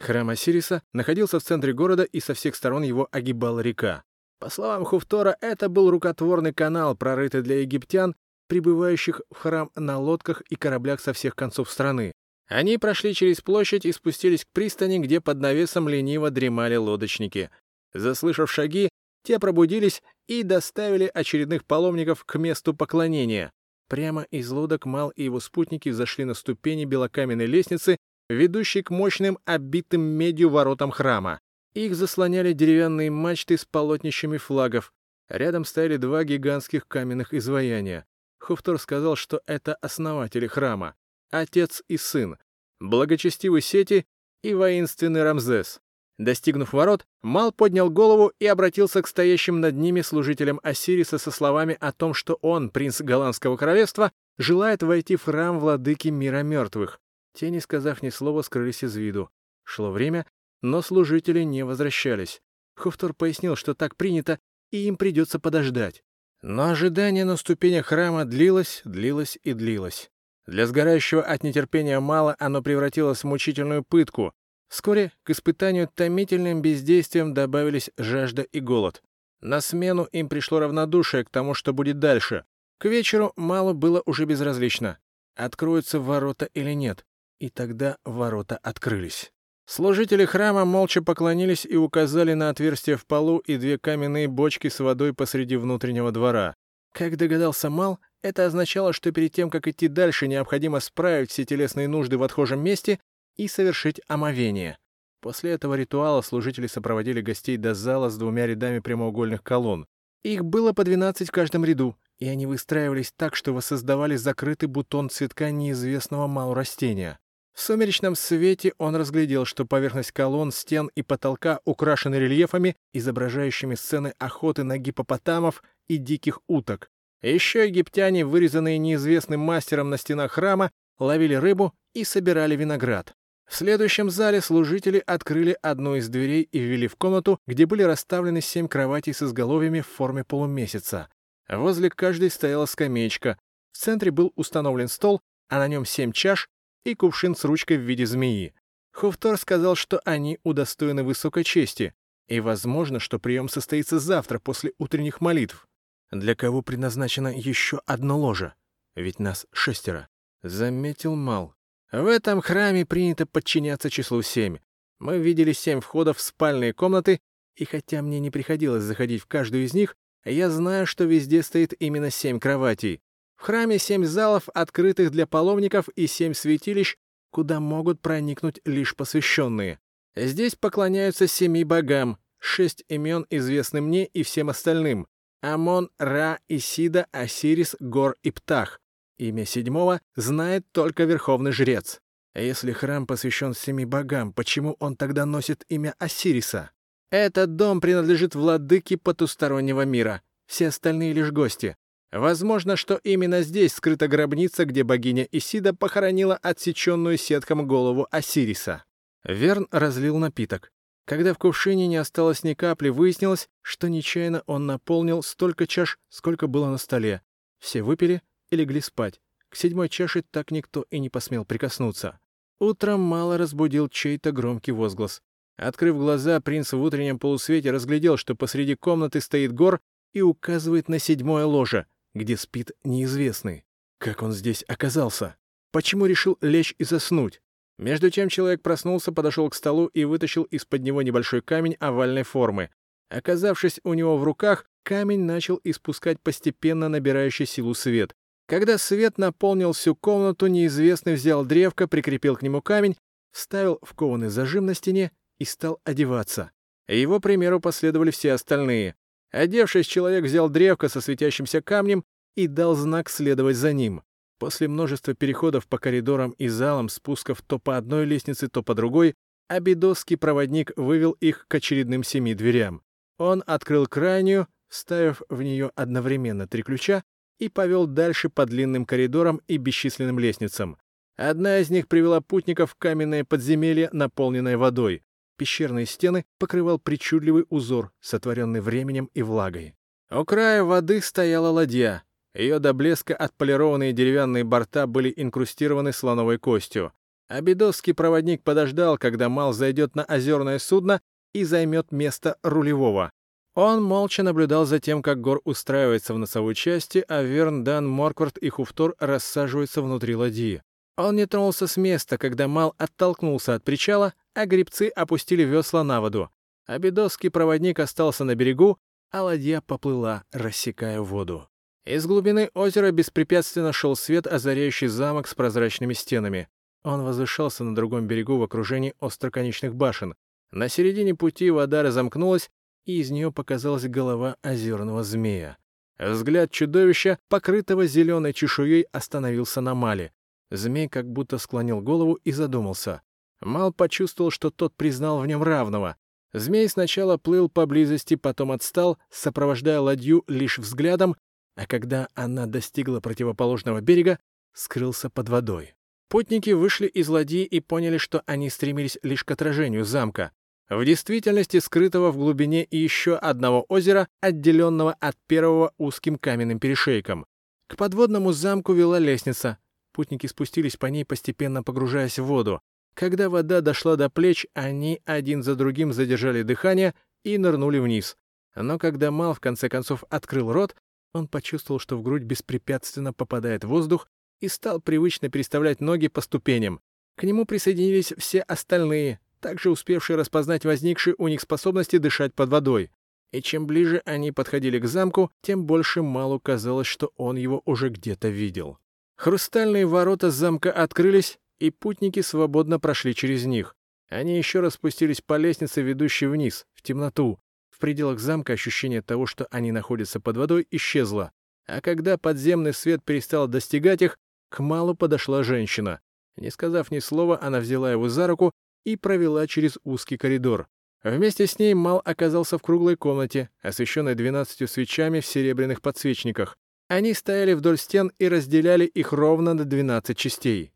Храм 0.00 0.28
Осириса 0.30 0.82
находился 0.92 1.38
в 1.38 1.44
центре 1.44 1.72
города, 1.72 2.02
и 2.02 2.18
со 2.18 2.34
всех 2.34 2.56
сторон 2.56 2.82
его 2.82 3.08
огибала 3.12 3.60
река. 3.60 4.02
По 4.40 4.50
словам 4.50 4.84
Хуфтора, 4.84 5.36
это 5.40 5.68
был 5.68 5.90
рукотворный 5.90 6.52
канал, 6.52 6.96
прорытый 6.96 7.42
для 7.42 7.60
египтян, 7.60 8.16
прибывающих 8.48 9.22
в 9.30 9.36
храм 9.36 9.70
на 9.76 9.98
лодках 9.98 10.40
и 10.42 10.56
кораблях 10.56 11.00
со 11.00 11.12
всех 11.12 11.36
концов 11.36 11.70
страны. 11.70 12.12
Они 12.46 12.76
прошли 12.76 13.14
через 13.14 13.40
площадь 13.40 13.86
и 13.86 13.92
спустились 13.92 14.44
к 14.44 14.48
пристани, 14.52 14.98
где 14.98 15.20
под 15.20 15.40
навесом 15.40 15.88
лениво 15.88 16.30
дремали 16.30 16.76
лодочники. 16.76 17.50
Заслышав 17.94 18.50
шаги, 18.50 18.90
те 19.22 19.38
пробудились 19.38 20.02
и 20.26 20.42
доставили 20.42 21.10
очередных 21.12 21.64
паломников 21.64 22.24
к 22.24 22.38
месту 22.38 22.74
поклонения. 22.74 23.52
Прямо 23.88 24.22
из 24.30 24.50
лодок 24.50 24.84
Мал 24.84 25.10
и 25.10 25.24
его 25.24 25.40
спутники 25.40 25.90
зашли 25.90 26.24
на 26.24 26.34
ступени 26.34 26.84
белокаменной 26.84 27.46
лестницы, 27.46 27.96
ведущей 28.28 28.82
к 28.82 28.90
мощным, 28.90 29.38
оббитым 29.46 30.02
медью 30.02 30.50
воротам 30.50 30.90
храма. 30.90 31.40
Их 31.74 31.94
заслоняли 31.94 32.52
деревянные 32.52 33.10
мачты 33.10 33.56
с 33.56 33.64
полотнищами 33.64 34.36
флагов. 34.36 34.92
Рядом 35.28 35.64
стояли 35.64 35.96
два 35.96 36.24
гигантских 36.24 36.86
каменных 36.86 37.32
изваяния. 37.32 38.04
Хуфтор 38.38 38.78
сказал, 38.78 39.16
что 39.16 39.40
это 39.46 39.74
основатели 39.76 40.46
храма 40.46 40.94
отец 41.40 41.82
и 41.88 41.96
сын, 41.96 42.36
благочестивый 42.80 43.60
Сети 43.60 44.06
и 44.42 44.54
воинственный 44.54 45.22
Рамзес. 45.22 45.80
Достигнув 46.18 46.72
ворот, 46.72 47.06
Мал 47.22 47.50
поднял 47.50 47.90
голову 47.90 48.32
и 48.38 48.46
обратился 48.46 49.02
к 49.02 49.08
стоящим 49.08 49.60
над 49.60 49.74
ними 49.74 50.00
служителям 50.00 50.60
Осириса 50.62 51.18
со 51.18 51.30
словами 51.30 51.76
о 51.80 51.92
том, 51.92 52.14
что 52.14 52.34
он, 52.40 52.70
принц 52.70 53.00
Голландского 53.00 53.56
королевства, 53.56 54.12
желает 54.38 54.82
войти 54.82 55.16
в 55.16 55.24
храм 55.24 55.58
владыки 55.58 56.08
мира 56.08 56.42
мертвых. 56.42 57.00
Те, 57.34 57.50
не 57.50 57.60
сказав 57.60 58.02
ни 58.02 58.10
слова, 58.10 58.42
скрылись 58.42 58.84
из 58.84 58.94
виду. 58.94 59.28
Шло 59.64 59.90
время, 59.90 60.24
но 60.62 60.82
служители 60.82 61.42
не 61.42 61.64
возвращались. 61.64 62.40
Хуфтор 62.76 63.12
пояснил, 63.12 63.56
что 63.56 63.74
так 63.74 63.96
принято, 63.96 64.38
и 64.70 64.86
им 64.86 64.96
придется 64.96 65.40
подождать. 65.40 66.04
Но 66.42 66.70
ожидание 66.70 67.24
на 67.24 67.36
ступенях 67.36 67.86
храма 67.86 68.24
длилось, 68.24 68.82
длилось 68.84 69.38
и 69.42 69.52
длилось. 69.52 70.10
Для 70.46 70.66
сгорающего 70.66 71.22
от 71.22 71.42
нетерпения 71.42 72.00
мало 72.00 72.36
оно 72.38 72.62
превратилось 72.62 73.20
в 73.20 73.26
мучительную 73.26 73.82
пытку. 73.82 74.32
Вскоре 74.68 75.12
к 75.22 75.30
испытанию 75.30 75.88
томительным 75.94 76.60
бездействием 76.60 77.32
добавились 77.32 77.90
жажда 77.96 78.42
и 78.42 78.60
голод. 78.60 79.02
На 79.40 79.60
смену 79.60 80.04
им 80.04 80.28
пришло 80.28 80.58
равнодушие 80.58 81.24
к 81.24 81.30
тому, 81.30 81.54
что 81.54 81.72
будет 81.72 81.98
дальше. 81.98 82.44
К 82.78 82.86
вечеру 82.86 83.32
мало 83.36 83.72
было 83.72 84.02
уже 84.04 84.24
безразлично, 84.24 84.98
откроются 85.36 86.00
ворота 86.00 86.46
или 86.54 86.72
нет. 86.72 87.04
И 87.38 87.50
тогда 87.50 87.98
ворота 88.04 88.58
открылись. 88.62 89.32
Служители 89.66 90.24
храма 90.24 90.64
молча 90.64 91.02
поклонились 91.02 91.64
и 91.64 91.76
указали 91.76 92.34
на 92.34 92.50
отверстие 92.50 92.96
в 92.96 93.06
полу 93.06 93.38
и 93.38 93.56
две 93.56 93.78
каменные 93.78 94.28
бочки 94.28 94.68
с 94.68 94.78
водой 94.80 95.14
посреди 95.14 95.56
внутреннего 95.56 96.12
двора. 96.12 96.54
Как 96.92 97.16
догадался 97.16 97.70
Мал, 97.70 97.98
это 98.24 98.46
означало, 98.46 98.94
что 98.94 99.12
перед 99.12 99.32
тем, 99.32 99.50
как 99.50 99.68
идти 99.68 99.86
дальше, 99.86 100.26
необходимо 100.26 100.80
справить 100.80 101.30
все 101.30 101.44
телесные 101.44 101.88
нужды 101.88 102.16
в 102.16 102.22
отхожем 102.22 102.60
месте 102.60 102.98
и 103.36 103.48
совершить 103.48 104.00
омовение. 104.08 104.78
После 105.20 105.52
этого 105.52 105.74
ритуала 105.74 106.22
служители 106.22 106.66
сопроводили 106.66 107.20
гостей 107.20 107.58
до 107.58 107.74
зала 107.74 108.08
с 108.08 108.16
двумя 108.16 108.46
рядами 108.46 108.78
прямоугольных 108.78 109.42
колонн. 109.42 109.86
Их 110.22 110.42
было 110.42 110.72
по 110.72 110.84
12 110.84 111.28
в 111.28 111.32
каждом 111.32 111.66
ряду, 111.66 111.96
и 112.18 112.26
они 112.26 112.46
выстраивались 112.46 113.12
так, 113.14 113.36
что 113.36 113.52
воссоздавали 113.52 114.16
закрытый 114.16 114.70
бутон 114.70 115.10
цветка 115.10 115.50
неизвестного 115.50 116.26
малу 116.26 116.54
растения. 116.54 117.18
В 117.52 117.60
сумеречном 117.60 118.16
свете 118.16 118.72
он 118.78 118.96
разглядел, 118.96 119.44
что 119.44 119.66
поверхность 119.66 120.12
колонн, 120.12 120.50
стен 120.50 120.90
и 120.94 121.02
потолка 121.02 121.60
украшены 121.66 122.14
рельефами, 122.14 122.76
изображающими 122.94 123.74
сцены 123.74 124.14
охоты 124.18 124.64
на 124.64 124.78
гипопотамов 124.78 125.62
и 125.88 125.98
диких 125.98 126.40
уток. 126.48 126.90
Еще 127.24 127.66
египтяне, 127.66 128.26
вырезанные 128.26 128.76
неизвестным 128.76 129.40
мастером 129.40 129.88
на 129.88 129.96
стенах 129.96 130.32
храма, 130.32 130.70
ловили 130.98 131.34
рыбу 131.34 131.72
и 131.94 132.04
собирали 132.04 132.54
виноград. 132.54 133.14
В 133.46 133.56
следующем 133.56 134.10
зале 134.10 134.42
служители 134.42 135.02
открыли 135.06 135.56
одну 135.62 135.96
из 135.96 136.10
дверей 136.10 136.42
и 136.42 136.58
ввели 136.58 136.86
в 136.86 136.96
комнату, 136.96 137.38
где 137.46 137.64
были 137.64 137.82
расставлены 137.82 138.42
семь 138.42 138.68
кроватей 138.68 139.14
с 139.14 139.22
изголовьями 139.22 139.80
в 139.80 139.86
форме 139.86 140.22
полумесяца. 140.22 141.08
Возле 141.48 141.88
каждой 141.88 142.30
стояла 142.30 142.66
скамеечка. 142.66 143.38
В 143.72 143.78
центре 143.78 144.10
был 144.10 144.32
установлен 144.36 144.88
стол, 144.88 145.22
а 145.48 145.58
на 145.58 145.68
нем 145.68 145.86
семь 145.86 146.12
чаш 146.12 146.48
и 146.84 146.94
кувшин 146.94 147.34
с 147.34 147.44
ручкой 147.44 147.78
в 147.78 147.82
виде 147.82 148.04
змеи. 148.04 148.54
Хуфтор 148.92 149.38
сказал, 149.38 149.76
что 149.76 149.98
они 150.04 150.38
удостоены 150.42 151.02
высокой 151.02 151.44
чести, 151.44 151.94
и 152.28 152.40
возможно, 152.40 153.00
что 153.00 153.18
прием 153.18 153.48
состоится 153.48 153.98
завтра 153.98 154.38
после 154.38 154.72
утренних 154.78 155.22
молитв. 155.22 155.66
Для 156.14 156.36
кого 156.36 156.62
предназначено 156.62 157.26
еще 157.26 157.80
одно 157.86 158.16
ложе? 158.16 158.54
Ведь 158.94 159.18
нас 159.18 159.46
шестеро. 159.52 160.08
Заметил 160.44 161.16
Мал. 161.16 161.56
В 161.90 162.06
этом 162.06 162.40
храме 162.40 162.86
принято 162.86 163.26
подчиняться 163.26 163.90
числу 163.90 164.22
семь. 164.22 164.58
Мы 165.00 165.18
видели 165.18 165.52
семь 165.52 165.80
входов 165.80 166.18
в 166.18 166.20
спальные 166.20 166.72
комнаты, 166.72 167.20
и 167.56 167.64
хотя 167.64 168.00
мне 168.00 168.20
не 168.20 168.30
приходилось 168.30 168.84
заходить 168.84 169.22
в 169.22 169.26
каждую 169.26 169.64
из 169.64 169.74
них, 169.74 169.96
я 170.24 170.50
знаю, 170.50 170.86
что 170.86 171.02
везде 171.02 171.42
стоит 171.42 171.74
именно 171.80 172.10
семь 172.10 172.38
кроватей. 172.38 173.00
В 173.34 173.42
храме 173.42 173.80
семь 173.80 174.04
залов, 174.04 174.48
открытых 174.54 175.10
для 175.10 175.26
паломников, 175.26 175.88
и 175.96 176.06
семь 176.06 176.32
святилищ, 176.32 176.96
куда 177.30 177.58
могут 177.58 178.00
проникнуть 178.00 178.60
лишь 178.64 178.94
посвященные. 178.94 179.80
Здесь 180.14 180.54
поклоняются 180.54 181.26
семи 181.26 181.64
богам, 181.64 182.18
шесть 182.38 182.84
имен 182.88 183.26
известны 183.30 183.80
мне 183.80 184.06
и 184.06 184.22
всем 184.22 184.48
остальным. 184.48 185.08
Амон, 185.44 185.90
Ра, 185.98 186.38
Исида, 186.48 187.06
Осирис, 187.12 187.76
Гор 187.78 188.16
и 188.22 188.30
Птах. 188.30 188.80
Имя 189.18 189.44
седьмого 189.44 190.00
знает 190.16 190.64
только 190.72 191.04
верховный 191.04 191.52
жрец. 191.52 192.00
Если 192.34 192.72
храм 192.72 193.06
посвящен 193.06 193.52
семи 193.52 193.84
богам, 193.84 194.32
почему 194.32 194.74
он 194.80 194.96
тогда 194.96 195.26
носит 195.26 195.64
имя 195.68 195.94
Осириса? 195.98 196.70
Этот 197.10 197.56
дом 197.56 197.82
принадлежит 197.82 198.34
владыке 198.34 198.96
потустороннего 198.96 199.82
мира. 199.84 200.22
Все 200.46 200.68
остальные 200.68 201.12
лишь 201.12 201.30
гости. 201.30 201.76
Возможно, 202.10 202.76
что 202.76 202.98
именно 203.04 203.42
здесь 203.42 203.74
скрыта 203.74 204.08
гробница, 204.08 204.64
где 204.64 204.82
богиня 204.82 205.28
Исида 205.30 205.74
похоронила 205.74 206.36
отсеченную 206.36 207.18
сетком 207.18 207.66
голову 207.68 208.08
Осириса. 208.10 208.84
Верн 209.24 209.68
разлил 209.70 210.16
напиток. 210.16 210.72
Когда 211.04 211.34
в 211.34 211.38
кувшине 211.38 211.86
не 211.86 211.96
осталось 211.96 212.44
ни 212.44 212.54
капли, 212.54 212.88
выяснилось, 212.88 213.48
что 213.60 213.88
нечаянно 213.88 214.42
он 214.46 214.66
наполнил 214.66 215.22
столько 215.22 215.66
чаш, 215.66 215.98
сколько 216.08 216.46
было 216.46 216.68
на 216.68 216.78
столе. 216.78 217.22
Все 217.58 217.82
выпили 217.82 218.22
и 218.50 218.56
легли 218.56 218.80
спать. 218.80 219.20
К 219.50 219.56
седьмой 219.56 219.88
чаше 219.88 220.22
так 220.22 220.50
никто 220.50 220.86
и 220.90 220.98
не 220.98 221.10
посмел 221.10 221.44
прикоснуться. 221.44 222.18
Утром 222.58 223.00
мало 223.00 223.36
разбудил 223.36 223.88
чей-то 223.88 224.32
громкий 224.32 224.72
возглас. 224.72 225.22
Открыв 225.56 225.96
глаза, 225.96 226.40
принц 226.40 226.72
в 226.72 226.80
утреннем 226.80 227.18
полусвете 227.18 227.70
разглядел, 227.70 228.16
что 228.16 228.34
посреди 228.34 228.74
комнаты 228.74 229.20
стоит 229.20 229.52
гор 229.52 229.80
и 230.12 230.22
указывает 230.22 230.88
на 230.88 230.98
седьмое 230.98 231.44
ложе, 231.44 231.86
где 232.14 232.36
спит 232.36 232.72
неизвестный. 232.82 233.64
Как 233.98 234.22
он 234.22 234.32
здесь 234.32 234.64
оказался? 234.66 235.36
Почему 235.70 236.06
решил 236.06 236.38
лечь 236.40 236.74
и 236.78 236.84
заснуть? 236.84 237.40
Между 237.78 238.10
тем 238.10 238.28
человек 238.28 238.62
проснулся, 238.62 239.12
подошел 239.12 239.48
к 239.50 239.54
столу 239.54 239.86
и 239.86 240.04
вытащил 240.04 240.44
из-под 240.44 240.82
него 240.82 241.02
небольшой 241.02 241.42
камень 241.42 241.76
овальной 241.80 242.22
формы. 242.22 242.70
Оказавшись 243.10 243.80
у 243.84 243.94
него 243.94 244.16
в 244.16 244.24
руках, 244.24 244.66
камень 244.82 245.22
начал 245.22 245.60
испускать 245.64 246.20
постепенно 246.20 246.88
набирающий 246.88 247.46
силу 247.46 247.74
свет. 247.74 248.14
Когда 248.46 248.78
свет 248.78 249.18
наполнил 249.18 249.72
всю 249.72 249.96
комнату, 249.96 250.46
неизвестный 250.46 251.14
взял 251.14 251.44
древко, 251.44 251.88
прикрепил 251.88 252.36
к 252.36 252.42
нему 252.42 252.60
камень, 252.60 252.96
вставил 253.32 253.78
в 253.82 253.94
кованый 253.94 254.28
зажим 254.28 254.66
на 254.66 254.74
стене 254.74 255.10
и 255.38 255.44
стал 255.44 255.80
одеваться. 255.84 256.50
Его 256.86 257.20
примеру 257.20 257.60
последовали 257.60 258.10
все 258.10 258.32
остальные. 258.32 258.94
Одевшись, 259.30 259.86
человек 259.86 260.24
взял 260.24 260.48
древко 260.48 260.88
со 260.88 261.00
светящимся 261.00 261.62
камнем 261.62 262.04
и 262.36 262.46
дал 262.46 262.74
знак 262.74 263.08
следовать 263.08 263.56
за 263.56 263.72
ним. 263.72 264.02
После 264.38 264.68
множества 264.68 265.14
переходов 265.14 265.66
по 265.66 265.78
коридорам 265.78 266.32
и 266.32 266.48
залам, 266.48 266.88
спусков 266.88 267.42
то 267.42 267.58
по 267.58 267.76
одной 267.76 268.04
лестнице, 268.04 268.48
то 268.48 268.62
по 268.62 268.74
другой, 268.74 269.14
Абидосский 269.48 270.16
проводник 270.16 270.72
вывел 270.76 271.12
их 271.12 271.46
к 271.48 271.54
очередным 271.54 272.02
семи 272.02 272.34
дверям. 272.34 272.82
Он 273.18 273.42
открыл 273.46 273.86
крайнюю, 273.86 274.48
вставив 274.68 275.22
в 275.28 275.42
нее 275.42 275.70
одновременно 275.76 276.48
три 276.48 276.62
ключа, 276.62 277.04
и 277.38 277.48
повел 277.48 277.86
дальше 277.86 278.28
по 278.28 278.46
длинным 278.46 278.86
коридорам 278.86 279.40
и 279.48 279.56
бесчисленным 279.56 280.18
лестницам. 280.18 280.78
Одна 281.16 281.58
из 281.58 281.70
них 281.70 281.88
привела 281.88 282.20
путников 282.20 282.72
в 282.72 282.74
каменное 282.76 283.24
подземелье, 283.24 283.88
наполненное 283.92 284.56
водой. 284.56 285.02
Пещерные 285.36 285.86
стены 285.86 286.24
покрывал 286.38 286.78
причудливый 286.78 287.44
узор, 287.48 287.92
сотворенный 288.00 288.60
временем 288.60 289.10
и 289.14 289.22
влагой. 289.22 289.74
У 290.10 290.24
края 290.24 290.62
воды 290.64 291.00
стояла 291.00 291.48
ладья. 291.48 292.04
Ее 292.34 292.58
до 292.58 292.72
блеска 292.72 293.14
отполированные 293.14 293.92
деревянные 293.92 294.44
борта 294.44 294.86
были 294.86 295.12
инкрустированы 295.16 295.92
слоновой 295.92 296.38
костью. 296.38 296.92
Абидосский 297.28 297.94
проводник 297.94 298.42
подождал, 298.42 298.98
когда 298.98 299.28
Мал 299.28 299.52
зайдет 299.52 299.94
на 299.94 300.04
озерное 300.04 300.58
судно 300.58 301.00
и 301.32 301.44
займет 301.44 301.92
место 301.92 302.36
рулевого. 302.42 303.10
Он 303.54 303.82
молча 303.82 304.24
наблюдал 304.24 304.64
за 304.66 304.80
тем, 304.80 305.00
как 305.00 305.20
Гор 305.20 305.40
устраивается 305.44 306.12
в 306.12 306.18
носовой 306.18 306.56
части, 306.56 307.04
а 307.06 307.22
Верн, 307.22 307.62
Дан, 307.62 307.86
Морквард 307.86 308.36
и 308.38 308.48
Хуфтор 308.48 308.96
рассаживаются 308.98 309.80
внутри 309.80 310.16
ладьи. 310.16 310.60
Он 310.96 311.16
не 311.16 311.26
тронулся 311.26 311.68
с 311.68 311.76
места, 311.76 312.18
когда 312.18 312.48
Мал 312.48 312.74
оттолкнулся 312.78 313.54
от 313.54 313.64
причала, 313.64 314.12
а 314.34 314.46
гребцы 314.46 314.88
опустили 314.88 315.44
весла 315.44 315.84
на 315.84 316.00
воду. 316.00 316.30
Абидосский 316.66 317.30
проводник 317.30 317.78
остался 317.78 318.24
на 318.24 318.34
берегу, 318.34 318.78
а 319.12 319.22
ладья 319.22 319.60
поплыла, 319.60 320.24
рассекая 320.32 321.00
воду. 321.00 321.48
Из 321.84 322.06
глубины 322.06 322.50
озера 322.54 322.90
беспрепятственно 322.92 323.72
шел 323.72 323.94
свет, 323.94 324.26
озаряющий 324.26 324.86
замок 324.86 325.28
с 325.28 325.34
прозрачными 325.34 325.92
стенами. 325.92 326.48
Он 326.82 327.02
возвышался 327.02 327.62
на 327.62 327.74
другом 327.74 328.06
берегу 328.06 328.38
в 328.38 328.42
окружении 328.42 328.94
остроконечных 329.00 329.74
башен. 329.74 330.14
На 330.50 330.68
середине 330.68 331.14
пути 331.14 331.50
вода 331.50 331.82
разомкнулась, 331.82 332.50
и 332.86 333.00
из 333.00 333.10
нее 333.10 333.32
показалась 333.32 333.86
голова 333.86 334.36
озерного 334.42 335.02
змея. 335.02 335.58
Взгляд 335.98 336.50
чудовища, 336.50 337.18
покрытого 337.28 337.86
зеленой 337.86 338.32
чешуей, 338.32 338.82
остановился 338.92 339.60
на 339.60 339.74
Мале. 339.74 340.12
Змей 340.50 340.88
как 340.88 341.06
будто 341.10 341.38
склонил 341.38 341.80
голову 341.80 342.14
и 342.14 342.32
задумался. 342.32 343.02
Мал 343.40 343.72
почувствовал, 343.72 344.30
что 344.30 344.50
тот 344.50 344.74
признал 344.74 345.20
в 345.20 345.26
нем 345.26 345.42
равного. 345.42 345.96
Змей 346.32 346.68
сначала 346.68 347.16
плыл 347.16 347.48
поблизости, 347.48 348.16
потом 348.16 348.52
отстал, 348.52 348.98
сопровождая 349.10 349.80
ладью 349.80 350.24
лишь 350.26 350.58
взглядом, 350.58 351.16
а 351.56 351.66
когда 351.66 352.08
она 352.14 352.46
достигла 352.46 353.00
противоположного 353.00 353.80
берега, 353.80 354.18
скрылся 354.52 355.10
под 355.10 355.28
водой. 355.28 355.74
Путники 356.08 356.50
вышли 356.50 356.86
из 356.86 357.08
ладьи 357.08 357.44
и 357.44 357.60
поняли, 357.60 357.98
что 357.98 358.22
они 358.26 358.50
стремились 358.50 358.98
лишь 359.02 359.24
к 359.24 359.30
отражению 359.30 359.84
замка. 359.84 360.32
В 360.68 360.84
действительности 360.84 361.58
скрытого 361.58 362.10
в 362.10 362.16
глубине 362.16 362.66
еще 362.70 363.16
одного 363.16 363.64
озера, 363.68 364.08
отделенного 364.20 364.94
от 364.94 365.16
первого 365.26 365.72
узким 365.76 366.16
каменным 366.16 366.58
перешейком. 366.58 367.26
К 367.66 367.76
подводному 367.76 368.32
замку 368.32 368.72
вела 368.72 368.98
лестница. 368.98 369.58
Путники 369.92 370.26
спустились 370.26 370.76
по 370.76 370.86
ней, 370.86 371.04
постепенно 371.04 371.62
погружаясь 371.62 372.18
в 372.18 372.24
воду. 372.24 372.60
Когда 372.94 373.28
вода 373.28 373.60
дошла 373.60 373.96
до 373.96 374.08
плеч, 374.08 374.46
они 374.54 375.00
один 375.04 375.42
за 375.42 375.56
другим 375.56 375.92
задержали 375.92 376.42
дыхание 376.42 376.94
и 377.24 377.38
нырнули 377.38 377.78
вниз. 377.78 378.16
Но 378.54 378.78
когда 378.78 379.10
Мал 379.10 379.34
в 379.34 379.40
конце 379.40 379.68
концов 379.68 380.04
открыл 380.10 380.52
рот, 380.52 380.76
он 381.14 381.28
почувствовал, 381.28 381.78
что 381.78 381.96
в 381.96 382.02
грудь 382.02 382.22
беспрепятственно 382.24 383.12
попадает 383.12 383.64
воздух 383.64 384.08
и 384.40 384.48
стал 384.48 384.80
привычно 384.80 385.30
переставлять 385.30 385.80
ноги 385.80 386.08
по 386.08 386.20
ступеням. 386.20 386.80
К 387.16 387.22
нему 387.22 387.46
присоединились 387.46 388.12
все 388.18 388.40
остальные, 388.40 389.20
также 389.40 389.70
успевшие 389.70 390.16
распознать 390.16 390.64
возникшие 390.64 391.14
у 391.18 391.28
них 391.28 391.40
способности 391.40 391.98
дышать 391.98 392.34
под 392.34 392.50
водой. 392.50 392.90
И 393.32 393.40
чем 393.42 393.66
ближе 393.66 394.02
они 394.04 394.32
подходили 394.32 394.78
к 394.78 394.86
замку, 394.86 395.30
тем 395.42 395.64
больше 395.64 396.02
Малу 396.02 396.40
казалось, 396.40 396.86
что 396.86 397.12
он 397.16 397.36
его 397.36 397.62
уже 397.64 397.88
где-то 397.88 398.28
видел. 398.28 398.78
Хрустальные 399.16 399.86
ворота 399.86 400.30
замка 400.30 400.72
открылись, 400.72 401.38
и 401.58 401.70
путники 401.70 402.20
свободно 402.20 402.80
прошли 402.80 403.14
через 403.14 403.44
них. 403.44 403.76
Они 404.08 404.36
еще 404.36 404.60
раз 404.60 404.74
спустились 404.74 405.20
по 405.20 405.36
лестнице, 405.36 405.82
ведущей 405.82 406.26
вниз, 406.26 406.66
в 406.74 406.82
темноту, 406.82 407.38
в 407.74 407.78
пределах 407.78 408.20
замка 408.20 408.52
ощущение 408.52 409.02
того, 409.02 409.26
что 409.26 409.46
они 409.50 409.72
находятся 409.72 410.20
под 410.20 410.36
водой, 410.36 410.66
исчезло. 410.70 411.32
А 411.66 411.80
когда 411.80 412.16
подземный 412.16 412.72
свет 412.72 413.02
перестал 413.04 413.48
достигать 413.48 414.00
их, 414.00 414.16
к 414.48 414.60
Малу 414.60 414.94
подошла 414.94 415.42
женщина. 415.42 416.00
Не 416.36 416.50
сказав 416.50 416.92
ни 416.92 417.00
слова, 417.00 417.38
она 417.42 417.58
взяла 417.58 417.90
его 417.90 418.08
за 418.08 418.28
руку 418.28 418.52
и 418.84 418.96
провела 418.96 419.46
через 419.48 419.78
узкий 419.82 420.16
коридор. 420.16 420.68
Вместе 421.02 421.46
с 421.46 421.58
ней 421.58 421.74
Мал 421.74 422.00
оказался 422.04 422.58
в 422.58 422.62
круглой 422.62 422.96
комнате, 422.96 423.50
освещенной 423.60 424.14
двенадцатью 424.14 424.68
свечами 424.68 425.18
в 425.20 425.26
серебряных 425.26 425.82
подсвечниках. 425.82 426.56
Они 426.88 427.12
стояли 427.12 427.54
вдоль 427.54 427.78
стен 427.78 428.12
и 428.18 428.28
разделяли 428.28 428.84
их 428.84 429.12
ровно 429.12 429.54
на 429.54 429.64
двенадцать 429.64 430.16
частей. 430.16 430.72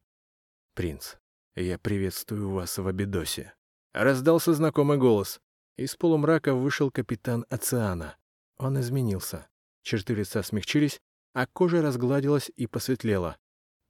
«Принц, 0.74 1.14
я 1.54 1.78
приветствую 1.78 2.50
вас 2.50 2.76
в 2.76 2.86
Абидосе». 2.86 3.54
Раздался 3.92 4.52
знакомый 4.52 4.98
голос. 4.98 5.40
Из 5.78 5.94
полумрака 5.94 6.54
вышел 6.54 6.90
капитан 6.90 7.46
Оциана. 7.50 8.16
Он 8.56 8.80
изменился. 8.80 9.46
Черты 9.82 10.12
лица 10.12 10.42
смягчились, 10.42 11.00
а 11.34 11.46
кожа 11.46 11.80
разгладилась 11.80 12.50
и 12.56 12.66
посветлела. 12.66 13.36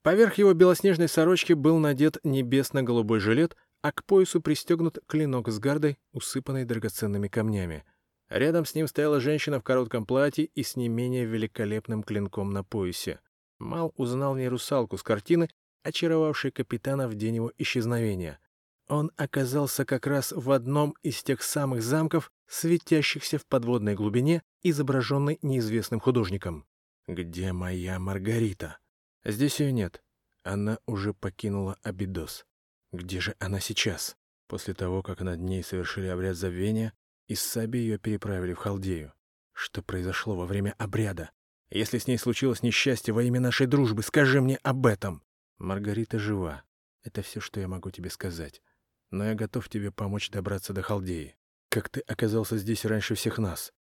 Поверх 0.02 0.36
его 0.36 0.52
белоснежной 0.52 1.08
сорочки 1.08 1.54
был 1.54 1.78
надет 1.78 2.18
небесно-голубой 2.24 3.20
жилет, 3.20 3.56
а 3.80 3.92
к 3.92 4.04
поясу 4.04 4.42
пристегнут 4.42 4.98
клинок 5.06 5.48
с 5.48 5.58
гардой, 5.58 5.98
усыпанной 6.12 6.66
драгоценными 6.66 7.28
камнями. 7.28 7.86
Рядом 8.28 8.66
с 8.66 8.74
ним 8.74 8.86
стояла 8.86 9.18
женщина 9.18 9.58
в 9.58 9.64
коротком 9.64 10.04
платье 10.04 10.44
и 10.44 10.62
с 10.62 10.76
не 10.76 10.90
менее 10.90 11.24
великолепным 11.24 12.02
клинком 12.02 12.52
на 12.52 12.64
поясе. 12.64 13.18
Мал 13.58 13.94
узнал 13.96 14.34
в 14.34 14.36
ней 14.36 14.48
русалку 14.48 14.98
с 14.98 15.02
картины, 15.02 15.48
очаровавшей 15.84 16.50
капитана 16.50 17.08
в 17.08 17.14
день 17.14 17.36
его 17.36 17.50
исчезновения. 17.56 18.40
Он 18.88 19.12
оказался 19.16 19.84
как 19.84 20.06
раз 20.06 20.32
в 20.32 20.50
одном 20.50 20.94
из 21.02 21.22
тех 21.22 21.42
самых 21.42 21.82
замков, 21.82 22.32
светящихся 22.46 23.38
в 23.38 23.46
подводной 23.46 23.94
глубине, 23.94 24.42
изображенной 24.62 25.38
неизвестным 25.42 26.00
художником. 26.00 26.66
«Где 27.06 27.52
моя 27.52 27.98
Маргарита?» 27.98 28.78
«Здесь 29.24 29.60
ее 29.60 29.72
нет. 29.72 30.02
Она 30.42 30.78
уже 30.86 31.12
покинула 31.12 31.78
Абидос. 31.82 32.46
Где 32.92 33.20
же 33.20 33.34
она 33.38 33.60
сейчас?» 33.60 34.16
После 34.46 34.72
того, 34.72 35.02
как 35.02 35.20
над 35.20 35.40
ней 35.40 35.62
совершили 35.62 36.06
обряд 36.06 36.36
забвения, 36.36 36.94
из 37.26 37.42
Саби 37.42 37.78
ее 37.78 37.98
переправили 37.98 38.54
в 38.54 38.58
Халдею. 38.58 39.12
Что 39.52 39.82
произошло 39.82 40.34
во 40.34 40.46
время 40.46 40.74
обряда? 40.78 41.30
Если 41.68 41.98
с 41.98 42.06
ней 42.06 42.16
случилось 42.16 42.62
несчастье 42.62 43.12
во 43.12 43.22
имя 43.22 43.40
нашей 43.40 43.66
дружбы, 43.66 44.02
скажи 44.02 44.40
мне 44.40 44.56
об 44.62 44.86
этом. 44.86 45.22
Маргарита 45.58 46.18
жива. 46.18 46.62
Это 47.02 47.20
все, 47.20 47.40
что 47.40 47.60
я 47.60 47.68
могу 47.68 47.90
тебе 47.90 48.08
сказать. 48.08 48.62
Но 49.10 49.24
я 49.24 49.34
готов 49.34 49.68
тебе 49.68 49.90
помочь 49.90 50.30
добраться 50.30 50.72
до 50.72 50.82
Халдеи. 50.82 51.36
Как 51.70 51.88
ты 51.88 52.00
оказался 52.00 52.56
здесь 52.56 52.84
раньше 52.84 53.14
всех 53.14 53.38
нас? 53.38 53.72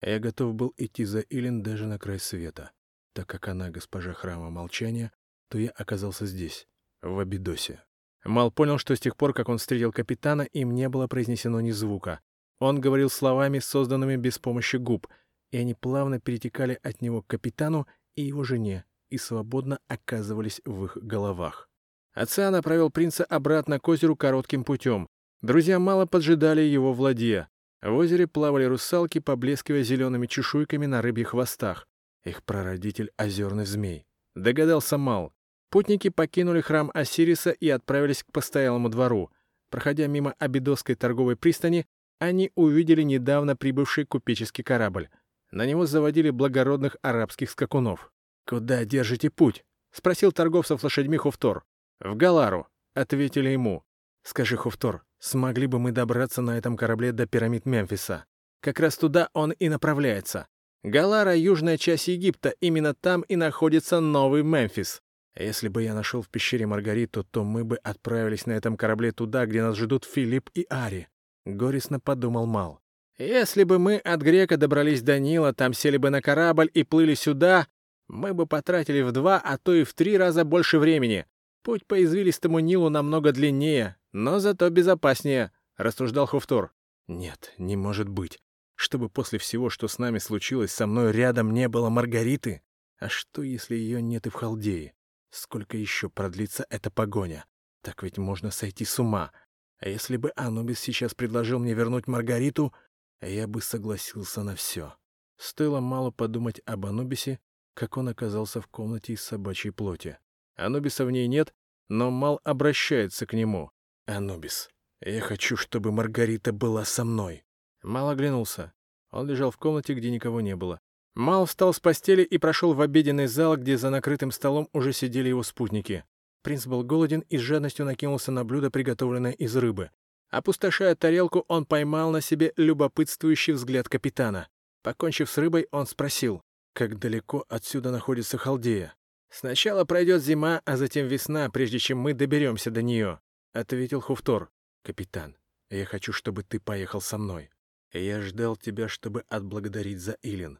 Я 0.00 0.18
готов 0.18 0.54
был 0.54 0.74
идти 0.76 1.04
за 1.04 1.20
Илин 1.20 1.62
даже 1.62 1.86
на 1.86 1.98
край 1.98 2.18
света. 2.18 2.72
Так 3.14 3.26
как 3.26 3.48
она 3.48 3.70
госпожа 3.70 4.12
храма 4.12 4.50
молчания, 4.50 5.12
то 5.48 5.58
я 5.58 5.70
оказался 5.70 6.26
здесь, 6.26 6.68
в 7.02 7.18
Абидосе. 7.18 7.82
Мал 8.24 8.50
понял, 8.50 8.78
что 8.78 8.94
с 8.94 9.00
тех 9.00 9.16
пор, 9.16 9.32
как 9.32 9.48
он 9.48 9.58
встретил 9.58 9.92
капитана, 9.92 10.42
им 10.42 10.72
не 10.72 10.88
было 10.88 11.06
произнесено 11.06 11.60
ни 11.60 11.70
звука. 11.70 12.20
Он 12.60 12.80
говорил 12.80 13.08
словами, 13.08 13.58
созданными 13.58 14.16
без 14.16 14.38
помощи 14.38 14.76
губ, 14.76 15.06
и 15.50 15.56
они 15.56 15.74
плавно 15.74 16.20
перетекали 16.20 16.78
от 16.82 17.00
него 17.00 17.22
к 17.22 17.28
капитану 17.28 17.86
и 18.14 18.22
его 18.22 18.44
жене 18.44 18.84
и 19.10 19.16
свободно 19.16 19.80
оказывались 19.88 20.60
в 20.64 20.84
их 20.84 20.98
головах. 20.98 21.70
Оциана 22.18 22.62
провел 22.62 22.90
принца 22.90 23.24
обратно 23.24 23.78
к 23.78 23.86
озеру 23.86 24.16
коротким 24.16 24.64
путем. 24.64 25.06
Друзья 25.40 25.78
мало 25.78 26.04
поджидали 26.04 26.62
его 26.62 26.92
в 26.92 27.00
ладье. 27.00 27.46
В 27.80 27.94
озере 27.94 28.26
плавали 28.26 28.64
русалки, 28.64 29.20
поблескивая 29.20 29.84
зелеными 29.84 30.26
чешуйками 30.26 30.86
на 30.86 31.00
рыбьих 31.00 31.28
хвостах. 31.28 31.86
Их 32.24 32.42
прародитель— 32.42 33.12
озерный 33.16 33.66
змей. 33.66 34.04
Догадался 34.34 34.98
Мал. 34.98 35.32
Путники 35.70 36.08
покинули 36.08 36.60
храм 36.60 36.90
Осириса 36.92 37.50
и 37.52 37.68
отправились 37.68 38.24
к 38.24 38.32
постоялому 38.32 38.88
двору. 38.88 39.30
Проходя 39.70 40.08
мимо 40.08 40.34
Абидосской 40.40 40.96
торговой 40.96 41.36
пристани, 41.36 41.86
они 42.18 42.50
увидели 42.56 43.02
недавно 43.02 43.54
прибывший 43.54 44.06
купеческий 44.06 44.64
корабль. 44.64 45.08
На 45.52 45.66
него 45.66 45.86
заводили 45.86 46.30
благородных 46.30 46.96
арабских 47.00 47.48
скакунов. 47.48 48.10
«Куда 48.44 48.84
держите 48.84 49.30
путь?»— 49.30 49.64
спросил 49.92 50.32
торговцев 50.32 50.82
лошадьми 50.82 51.16
Хуфтор. 51.16 51.64
«В 52.00 52.14
Галару»,— 52.16 52.68
ответили 52.94 53.50
ему. 53.50 53.84
«Скажи, 54.22 54.56
Хуфтор, 54.56 55.04
смогли 55.18 55.66
бы 55.66 55.78
мы 55.78 55.92
добраться 55.92 56.42
на 56.42 56.58
этом 56.58 56.76
корабле 56.76 57.12
до 57.12 57.26
пирамид 57.26 57.66
Мемфиса? 57.66 58.24
Как 58.60 58.80
раз 58.80 58.96
туда 58.96 59.30
он 59.32 59.52
и 59.52 59.68
направляется. 59.68 60.46
Галара— 60.82 61.34
южная 61.36 61.76
часть 61.76 62.08
Египта, 62.08 62.50
именно 62.60 62.94
там 62.94 63.22
и 63.22 63.36
находится 63.36 64.00
новый 64.00 64.42
Мемфис. 64.42 65.02
Если 65.36 65.68
бы 65.68 65.82
я 65.82 65.94
нашел 65.94 66.22
в 66.22 66.28
пещере 66.28 66.66
Маргариту, 66.66 67.24
то 67.24 67.44
мы 67.44 67.64
бы 67.64 67.76
отправились 67.76 68.46
на 68.46 68.52
этом 68.52 68.76
корабле 68.76 69.12
туда, 69.12 69.46
где 69.46 69.62
нас 69.62 69.76
ждут 69.76 70.04
Филипп 70.04 70.50
и 70.54 70.66
Ари. 70.68 71.08
Горестно 71.44 72.00
подумал 72.00 72.46
Мал. 72.46 72.80
Если 73.18 73.64
бы 73.64 73.78
мы 73.78 73.96
от 73.98 74.20
Грека 74.20 74.56
добрались 74.56 75.02
до 75.02 75.18
Нила, 75.18 75.52
там 75.52 75.72
сели 75.72 75.96
бы 75.96 76.10
на 76.10 76.22
корабль 76.22 76.70
и 76.72 76.84
плыли 76.84 77.14
сюда, 77.14 77.66
мы 78.06 78.34
бы 78.34 78.46
потратили 78.46 79.02
в 79.02 79.12
два, 79.12 79.40
а 79.42 79.58
то 79.58 79.74
и 79.74 79.84
в 79.84 79.94
три 79.94 80.16
раза 80.16 80.44
больше 80.44 80.78
времени. 80.78 81.26
Путь 81.68 81.84
по 81.84 82.02
извилистому 82.02 82.60
Нилу 82.60 82.88
намного 82.88 83.30
длиннее, 83.30 83.98
но 84.12 84.38
зато 84.38 84.70
безопаснее,— 84.70 85.52
рассуждал 85.76 86.24
Хуфтор. 86.24 86.72
Нет, 87.08 87.52
не 87.58 87.76
может 87.76 88.08
быть. 88.08 88.40
Чтобы 88.74 89.10
после 89.10 89.38
всего, 89.38 89.68
что 89.68 89.86
с 89.86 89.98
нами 89.98 90.16
случилось, 90.16 90.72
со 90.72 90.86
мной 90.86 91.12
рядом 91.12 91.52
не 91.52 91.68
было 91.68 91.90
Маргариты? 91.90 92.62
А 92.98 93.10
что, 93.10 93.42
если 93.42 93.76
ее 93.76 94.00
нет 94.00 94.26
и 94.26 94.30
в 94.30 94.32
Халдее? 94.32 94.94
Сколько 95.28 95.76
еще 95.76 96.08
продлится 96.08 96.64
эта 96.70 96.90
погоня? 96.90 97.44
Так 97.82 98.02
ведь 98.02 98.16
можно 98.16 98.50
сойти 98.50 98.86
с 98.86 98.98
ума. 98.98 99.30
А 99.76 99.90
если 99.90 100.16
бы 100.16 100.32
Анубис 100.36 100.80
сейчас 100.80 101.12
предложил 101.12 101.58
мне 101.58 101.74
вернуть 101.74 102.06
Маргариту, 102.06 102.72
я 103.20 103.46
бы 103.46 103.60
согласился 103.60 104.42
на 104.42 104.54
все. 104.54 104.94
Стоило 105.36 105.80
мало 105.80 106.12
подумать 106.12 106.62
об 106.64 106.86
Анубисе, 106.86 107.40
как 107.74 107.98
он 107.98 108.08
оказался 108.08 108.62
в 108.62 108.68
комнате 108.68 109.12
из 109.12 109.20
собачьей 109.20 109.70
плоти. 109.70 110.18
Анубиса 110.58 111.04
в 111.04 111.10
ней 111.10 111.28
нет, 111.28 111.54
но 111.88 112.10
Мал 112.10 112.40
обращается 112.44 113.26
к 113.26 113.32
нему. 113.32 113.70
«Анубис, 114.06 114.70
я 115.00 115.20
хочу, 115.20 115.56
чтобы 115.56 115.92
Маргарита 115.92 116.52
была 116.52 116.84
со 116.84 117.04
мной». 117.04 117.44
Мал 117.82 118.08
оглянулся. 118.10 118.72
Он 119.10 119.28
лежал 119.28 119.50
в 119.50 119.56
комнате, 119.56 119.94
где 119.94 120.10
никого 120.10 120.40
не 120.40 120.56
было. 120.56 120.80
Мал 121.14 121.46
встал 121.46 121.72
с 121.72 121.80
постели 121.80 122.22
и 122.22 122.38
прошел 122.38 122.74
в 122.74 122.80
обеденный 122.80 123.26
зал, 123.26 123.56
где 123.56 123.76
за 123.76 123.90
накрытым 123.90 124.30
столом 124.30 124.68
уже 124.72 124.92
сидели 124.92 125.28
его 125.28 125.42
спутники. 125.42 126.04
Принц 126.42 126.66
был 126.66 126.84
голоден 126.84 127.24
и 127.28 127.38
с 127.38 127.40
жадностью 127.40 127.84
накинулся 127.84 128.30
на 128.30 128.44
блюдо, 128.44 128.70
приготовленное 128.70 129.32
из 129.32 129.56
рыбы. 129.56 129.90
Опустошая 130.30 130.94
тарелку, 130.94 131.44
он 131.48 131.64
поймал 131.64 132.10
на 132.10 132.20
себе 132.20 132.52
любопытствующий 132.56 133.54
взгляд 133.54 133.88
капитана. 133.88 134.48
Покончив 134.82 135.28
с 135.28 135.38
рыбой, 135.38 135.66
он 135.72 135.86
спросил, 135.86 136.42
как 136.72 136.98
далеко 136.98 137.44
отсюда 137.48 137.90
находится 137.90 138.38
Халдея. 138.38 138.94
«Сначала 139.30 139.84
пройдет 139.84 140.22
зима, 140.22 140.62
а 140.64 140.76
затем 140.76 141.06
весна, 141.06 141.50
прежде 141.50 141.78
чем 141.78 141.98
мы 141.98 142.14
доберемся 142.14 142.70
до 142.70 142.82
нее»,— 142.82 143.20
ответил 143.52 144.00
Хуфтор. 144.00 144.50
«Капитан, 144.82 145.36
я 145.70 145.84
хочу, 145.84 146.12
чтобы 146.12 146.42
ты 146.42 146.60
поехал 146.60 147.00
со 147.00 147.18
мной. 147.18 147.50
Я 147.92 148.22
ждал 148.22 148.56
тебя, 148.56 148.88
чтобы 148.88 149.24
отблагодарить 149.28 150.00
за 150.00 150.16
Илин. 150.22 150.58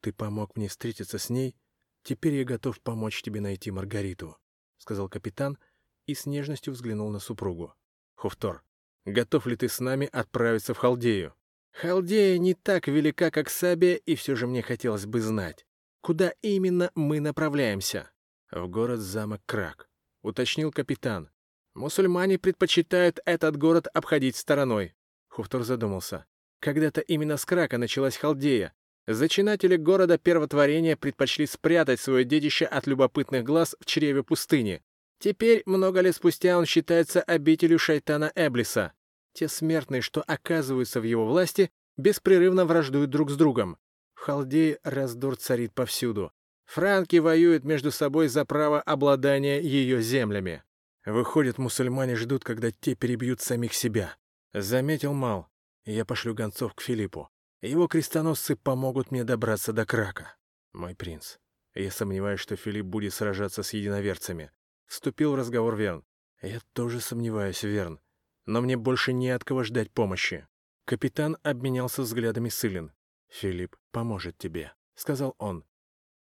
Ты 0.00 0.12
помог 0.12 0.56
мне 0.56 0.68
встретиться 0.68 1.18
с 1.18 1.30
ней, 1.30 1.56
теперь 2.02 2.34
я 2.34 2.44
готов 2.44 2.80
помочь 2.80 3.22
тебе 3.22 3.40
найти 3.40 3.70
Маргариту» 3.70 4.38
сказал 4.82 5.08
капитан 5.08 5.58
и 6.06 6.14
с 6.14 6.26
нежностью 6.26 6.74
взглянул 6.74 7.10
на 7.10 7.20
супругу. 7.20 7.74
«Хуфтор, 8.16 8.62
готов 9.06 9.46
ли 9.46 9.56
ты 9.56 9.68
с 9.68 9.80
нами 9.80 10.08
отправиться 10.12 10.74
в 10.74 10.78
Халдею?» 10.78 11.34
«Халдея 11.72 12.36
не 12.38 12.54
так 12.54 12.88
велика, 12.88 13.30
как 13.30 13.48
Сабия, 13.48 13.94
и 13.94 14.14
все 14.14 14.34
же 14.34 14.46
мне 14.46 14.60
хотелось 14.60 15.06
бы 15.06 15.20
знать, 15.20 15.66
куда 16.02 16.34
именно 16.42 16.90
мы 16.94 17.20
направляемся?» 17.20 18.10
«В 18.50 18.68
город-замок 18.68 19.40
Крак»,— 19.46 19.88
уточнил 20.22 20.70
капитан. 20.70 21.30
«Мусульмане 21.74 22.38
предпочитают 22.38 23.20
этот 23.24 23.56
город 23.56 23.88
обходить 23.94 24.36
стороной». 24.36 24.94
Хуфтор 25.28 25.62
задумался. 25.62 26.26
Когда-то 26.60 27.00
именно 27.00 27.38
с 27.38 27.46
Крака 27.46 27.78
началась 27.78 28.18
Халдея, 28.18 28.74
Зачинатели 29.06 29.74
города 29.76 30.16
первотворения 30.16 30.96
предпочли 30.96 31.46
спрятать 31.46 32.00
свое 32.00 32.24
детище 32.24 32.66
от 32.66 32.86
любопытных 32.86 33.42
глаз 33.42 33.74
в 33.80 33.84
чреве 33.84 34.22
пустыни. 34.22 34.80
Теперь, 35.18 35.62
много 35.66 36.00
лет 36.00 36.14
спустя, 36.14 36.56
он 36.56 36.66
считается 36.66 37.20
обителю 37.20 37.78
шайтана 37.78 38.30
Эблиса. 38.36 38.92
Те 39.32 39.48
смертные, 39.48 40.02
что 40.02 40.22
оказываются 40.22 41.00
в 41.00 41.04
его 41.04 41.26
власти, 41.26 41.70
беспрерывно 41.96 42.64
враждуют 42.64 43.10
друг 43.10 43.30
с 43.30 43.36
другом. 43.36 43.76
В 44.24 44.78
раздор 44.84 45.36
царит 45.36 45.74
повсюду. 45.74 46.32
Франки 46.64 47.16
воюют 47.16 47.64
между 47.64 47.90
собой 47.90 48.28
за 48.28 48.44
право 48.44 48.80
обладания 48.80 49.60
ее 49.60 50.00
землями. 50.00 50.62
Выходит, 51.04 51.58
мусульмане 51.58 52.14
ждут, 52.14 52.44
когда 52.44 52.70
те 52.70 52.94
перебьют 52.94 53.40
самих 53.40 53.74
себя. 53.74 54.16
Заметил 54.52 55.12
Мал. 55.12 55.48
Я 55.84 56.04
пошлю 56.04 56.34
гонцов 56.34 56.74
к 56.74 56.82
Филиппу. 56.82 57.28
Его 57.62 57.88
крестоносцы 57.88 58.54
помогут 58.54 59.10
мне 59.10 59.24
добраться 59.24 59.72
до 59.72 59.84
Крака. 59.84 60.36
Мой 60.72 60.94
принц, 60.94 61.38
я 61.74 61.90
сомневаюсь, 61.90 62.40
что 62.40 62.54
Филипп 62.54 62.86
будет 62.86 63.14
сражаться 63.14 63.64
с 63.64 63.72
единоверцами. 63.72 64.52
Вступил 64.86 65.32
в 65.32 65.36
разговор 65.36 65.74
Верн. 65.74 66.04
Я 66.40 66.60
тоже 66.74 67.00
сомневаюсь, 67.00 67.64
Верн. 67.64 68.00
Но 68.46 68.60
мне 68.60 68.76
больше 68.76 69.12
не 69.12 69.30
от 69.30 69.42
кого 69.42 69.64
ждать 69.64 69.90
помощи. 69.90 70.46
Капитан 70.84 71.38
обменялся 71.42 72.02
взглядами 72.02 72.50
с 72.50 72.64
Илин. 72.64 72.92
«Филипп 73.32 73.76
поможет 73.90 74.36
тебе»,— 74.36 74.72
сказал 74.94 75.34
он. 75.38 75.64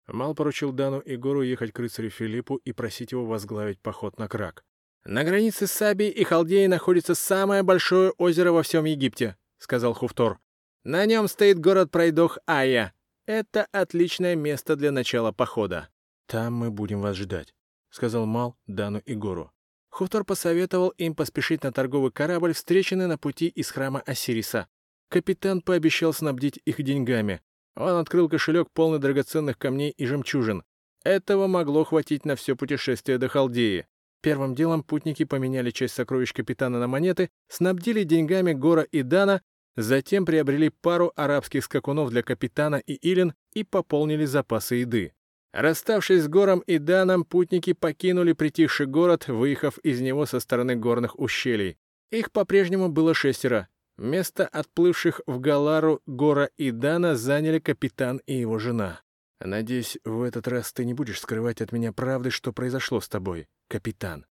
Мал 0.07 0.34
поручил 0.34 0.72
Дану 0.72 1.00
и 1.00 1.16
Гору 1.16 1.42
ехать 1.42 1.72
к 1.72 1.78
рыцарю 1.78 2.11
Филиппу 2.11 2.57
и 2.57 2.72
просить 2.72 3.12
его 3.12 3.26
возглавить 3.26 3.80
поход 3.80 4.18
на 4.18 4.28
Крак. 4.28 4.64
«На 5.05 5.24
границе 5.24 5.66
Сабии 5.66 6.09
и 6.09 6.22
Халдеи 6.22 6.66
находится 6.66 7.14
самое 7.14 7.62
большое 7.62 8.12
озеро 8.18 8.53
во 8.53 8.62
всем 8.62 8.84
Египте»,— 8.84 9.36
сказал 9.59 9.94
Хуфтор. 9.94 10.38
«На 10.84 11.05
нем 11.07 11.28
стоит 11.28 11.59
город 11.59 11.90
Пройдох 11.90 12.38
Ая. 12.46 12.92
Это 13.26 13.66
отличное 13.72 14.36
место 14.36 14.76
для 14.76 14.92
начала 14.92 15.32
похода». 15.32 15.88
«Там 16.26 16.55
мы 16.55 16.70
будем 16.70 17.00
вас 17.00 17.16
ждать»,— 17.16 17.53
сказал 17.90 18.26
Мал 18.26 18.57
Дану 18.66 19.00
и 19.00 19.14
Гору. 19.14 19.53
Хуфтор 19.88 20.24
посоветовал 20.24 20.90
им 20.90 21.14
поспешить 21.14 21.64
на 21.64 21.72
торговый 21.72 22.12
корабль, 22.12 22.55
встреченный 22.55 23.09
на 23.09 23.18
пути 23.18 23.48
из 23.48 23.70
храма 23.70 24.00
Осириса. 24.07 24.68
Капитан 25.13 25.61
пообещал 25.61 26.15
снабдить 26.15 26.59
их 26.65 26.83
деньгами. 26.83 27.43
Он 27.77 27.99
открыл 27.99 28.31
кошелек, 28.31 28.69
полный 28.73 28.99
драгоценных 28.99 29.59
камней 29.59 29.91
и 29.91 30.07
жемчужин. 30.07 30.63
Этого 31.05 31.47
могло 31.47 31.85
хватить 31.85 32.25
на 32.25 32.35
все 32.35 32.57
путешествие 32.57 33.19
до 33.19 33.29
Халдеи. 33.29 33.87
Первым 34.23 34.55
делом 34.55 34.83
путники 34.83 35.25
поменяли 35.25 35.71
часть 35.71 35.93
сокровищ 35.93 36.33
капитана 36.33 36.81
на 36.81 36.87
монеты, 36.87 37.29
снабдили 37.49 38.05
деньгами 38.05 38.55
Гора 38.55 38.85
и 38.85 39.03
Дана, 39.03 39.43
затем 39.77 40.25
приобрели 40.25 40.71
пару 40.71 41.13
арабских 41.15 41.65
скакунов 41.65 42.09
для 42.09 42.23
капитана 42.23 42.77
и 42.77 42.95
Илин 43.07 43.35
и 43.53 43.65
пополнили 43.65 44.25
запасы 44.25 44.77
еды. 44.77 45.13
Расставшись 45.53 46.23
с 46.23 46.29
Гором 46.29 46.61
и 46.61 46.79
Даном, 46.79 47.25
путники 47.25 47.75
покинули 47.75 48.33
притихший 48.33 48.87
город, 48.87 49.29
выехав 49.29 49.77
из 49.81 50.01
него 50.01 50.25
со 50.25 50.41
стороны 50.41 50.75
горных 50.75 51.19
ущелий. 51.19 51.77
Их 52.11 52.33
по-прежнему 52.33 52.89
было 52.89 53.13
шестеро. 53.13 53.69
Место 53.99 54.47
отплывших 54.49 55.20
в 55.26 55.38
Галару 55.38 56.01
Гора 56.07 56.49
и 56.57 56.70
Дана 56.70 57.14
заняли 57.14 57.59
капитан 57.59 58.22
и 58.26 58.34
его 58.34 58.59
жена. 58.59 59.03
Надеюсь, 59.40 59.99
в 60.05 60.22
этот 60.22 60.49
раз 60.49 60.72
ты 60.72 60.84
не 60.84 60.95
будешь 60.95 61.20
скрывать 61.20 61.61
от 61.61 61.72
меня 61.72 61.93
правды, 61.93 62.30
что 62.30 62.53
произошло 62.53 63.01
с 63.01 63.09
тобой, 63.09 63.49
капитан. 63.68 64.26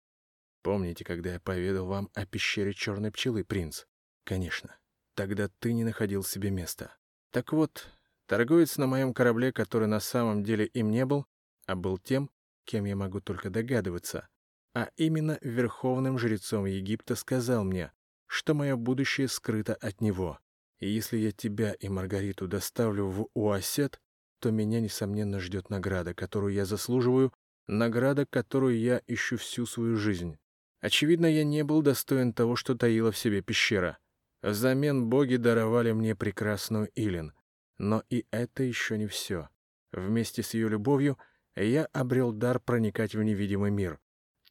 Помните, 0.62 1.04
когда 1.04 1.34
я 1.34 1.40
поведал 1.40 1.86
вам 1.86 2.10
о 2.14 2.26
пещере 2.26 2.72
черной 2.72 3.10
пчелы, 3.10 3.44
принц? 3.44 3.84
Конечно. 4.24 4.76
Тогда 5.14 5.48
ты 5.58 5.72
не 5.72 5.84
находил 5.84 6.22
себе 6.22 6.50
места. 6.50 6.96
Так 7.30 7.52
вот, 7.52 7.88
торговец 8.26 8.76
на 8.76 8.86
моем 8.86 9.12
корабле, 9.12 9.52
который 9.52 9.88
на 9.88 10.00
самом 10.00 10.42
деле 10.42 10.66
им 10.66 10.90
не 10.90 11.04
был, 11.04 11.26
а 11.66 11.74
был 11.74 11.98
тем, 11.98 12.30
кем 12.64 12.84
я 12.84 12.96
могу 12.96 13.20
только 13.20 13.50
догадываться, 13.50 14.28
а 14.74 14.90
именно 14.96 15.38
верховным 15.40 16.18
жрецом 16.18 16.66
Египта 16.66 17.16
сказал 17.16 17.64
мне, 17.64 17.92
что 18.30 18.54
мое 18.54 18.76
будущее 18.76 19.26
скрыто 19.26 19.74
от 19.74 20.00
него. 20.00 20.38
И 20.78 20.88
если 20.88 21.16
я 21.16 21.32
тебя 21.32 21.72
и 21.72 21.88
Маргариту 21.88 22.46
доставлю 22.46 23.06
в 23.06 23.28
Уасет, 23.34 24.00
то 24.38 24.52
меня, 24.52 24.80
несомненно, 24.80 25.40
ждет 25.40 25.68
награда, 25.68 26.14
которую 26.14 26.54
я 26.54 26.64
заслуживаю, 26.64 27.32
награда, 27.66 28.26
которую 28.26 28.78
я 28.78 29.02
ищу 29.08 29.36
всю 29.36 29.66
свою 29.66 29.96
жизнь. 29.96 30.38
Очевидно, 30.80 31.26
я 31.26 31.42
не 31.42 31.64
был 31.64 31.82
достоин 31.82 32.32
того, 32.32 32.54
что 32.54 32.76
таила 32.76 33.10
в 33.10 33.18
себе 33.18 33.42
пещера. 33.42 33.98
Взамен 34.42 35.08
боги 35.08 35.34
даровали 35.34 35.90
мне 35.90 36.14
прекрасную 36.14 36.88
Илин. 36.94 37.32
Но 37.78 38.04
и 38.10 38.26
это 38.30 38.62
еще 38.62 38.96
не 38.96 39.08
все. 39.08 39.48
Вместе 39.90 40.44
с 40.44 40.54
ее 40.54 40.68
любовью 40.68 41.18
я 41.56 41.86
обрел 41.86 42.30
дар 42.30 42.60
проникать 42.60 43.16
в 43.16 43.22
невидимый 43.24 43.72
мир. 43.72 43.98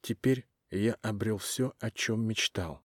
Теперь 0.02 0.46
я 0.70 0.98
обрел 1.00 1.38
все, 1.38 1.72
о 1.80 1.90
чем 1.90 2.26
мечтал. 2.26 2.84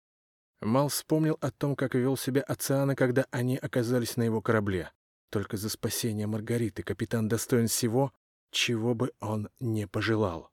Мал 0.61 0.89
вспомнил 0.89 1.37
о 1.41 1.51
том, 1.51 1.77
как 1.77 1.95
вел 1.95 2.17
себя 2.17 2.43
Оциана, 2.43 2.97
когда 2.97 3.27
они 3.31 3.57
оказались 3.57 4.17
на 4.17 4.23
его 4.23 4.41
корабле. 4.41 4.91
Только 5.31 5.57
за 5.57 5.69
спасение 5.69 6.27
Маргариты 6.27 6.83
капитан 6.83 7.29
достоин 7.29 7.69
всего, 7.69 8.13
чего 8.51 8.95
бы 8.95 9.13
он 9.21 9.51
не 9.61 9.87
пожелал. 9.87 10.51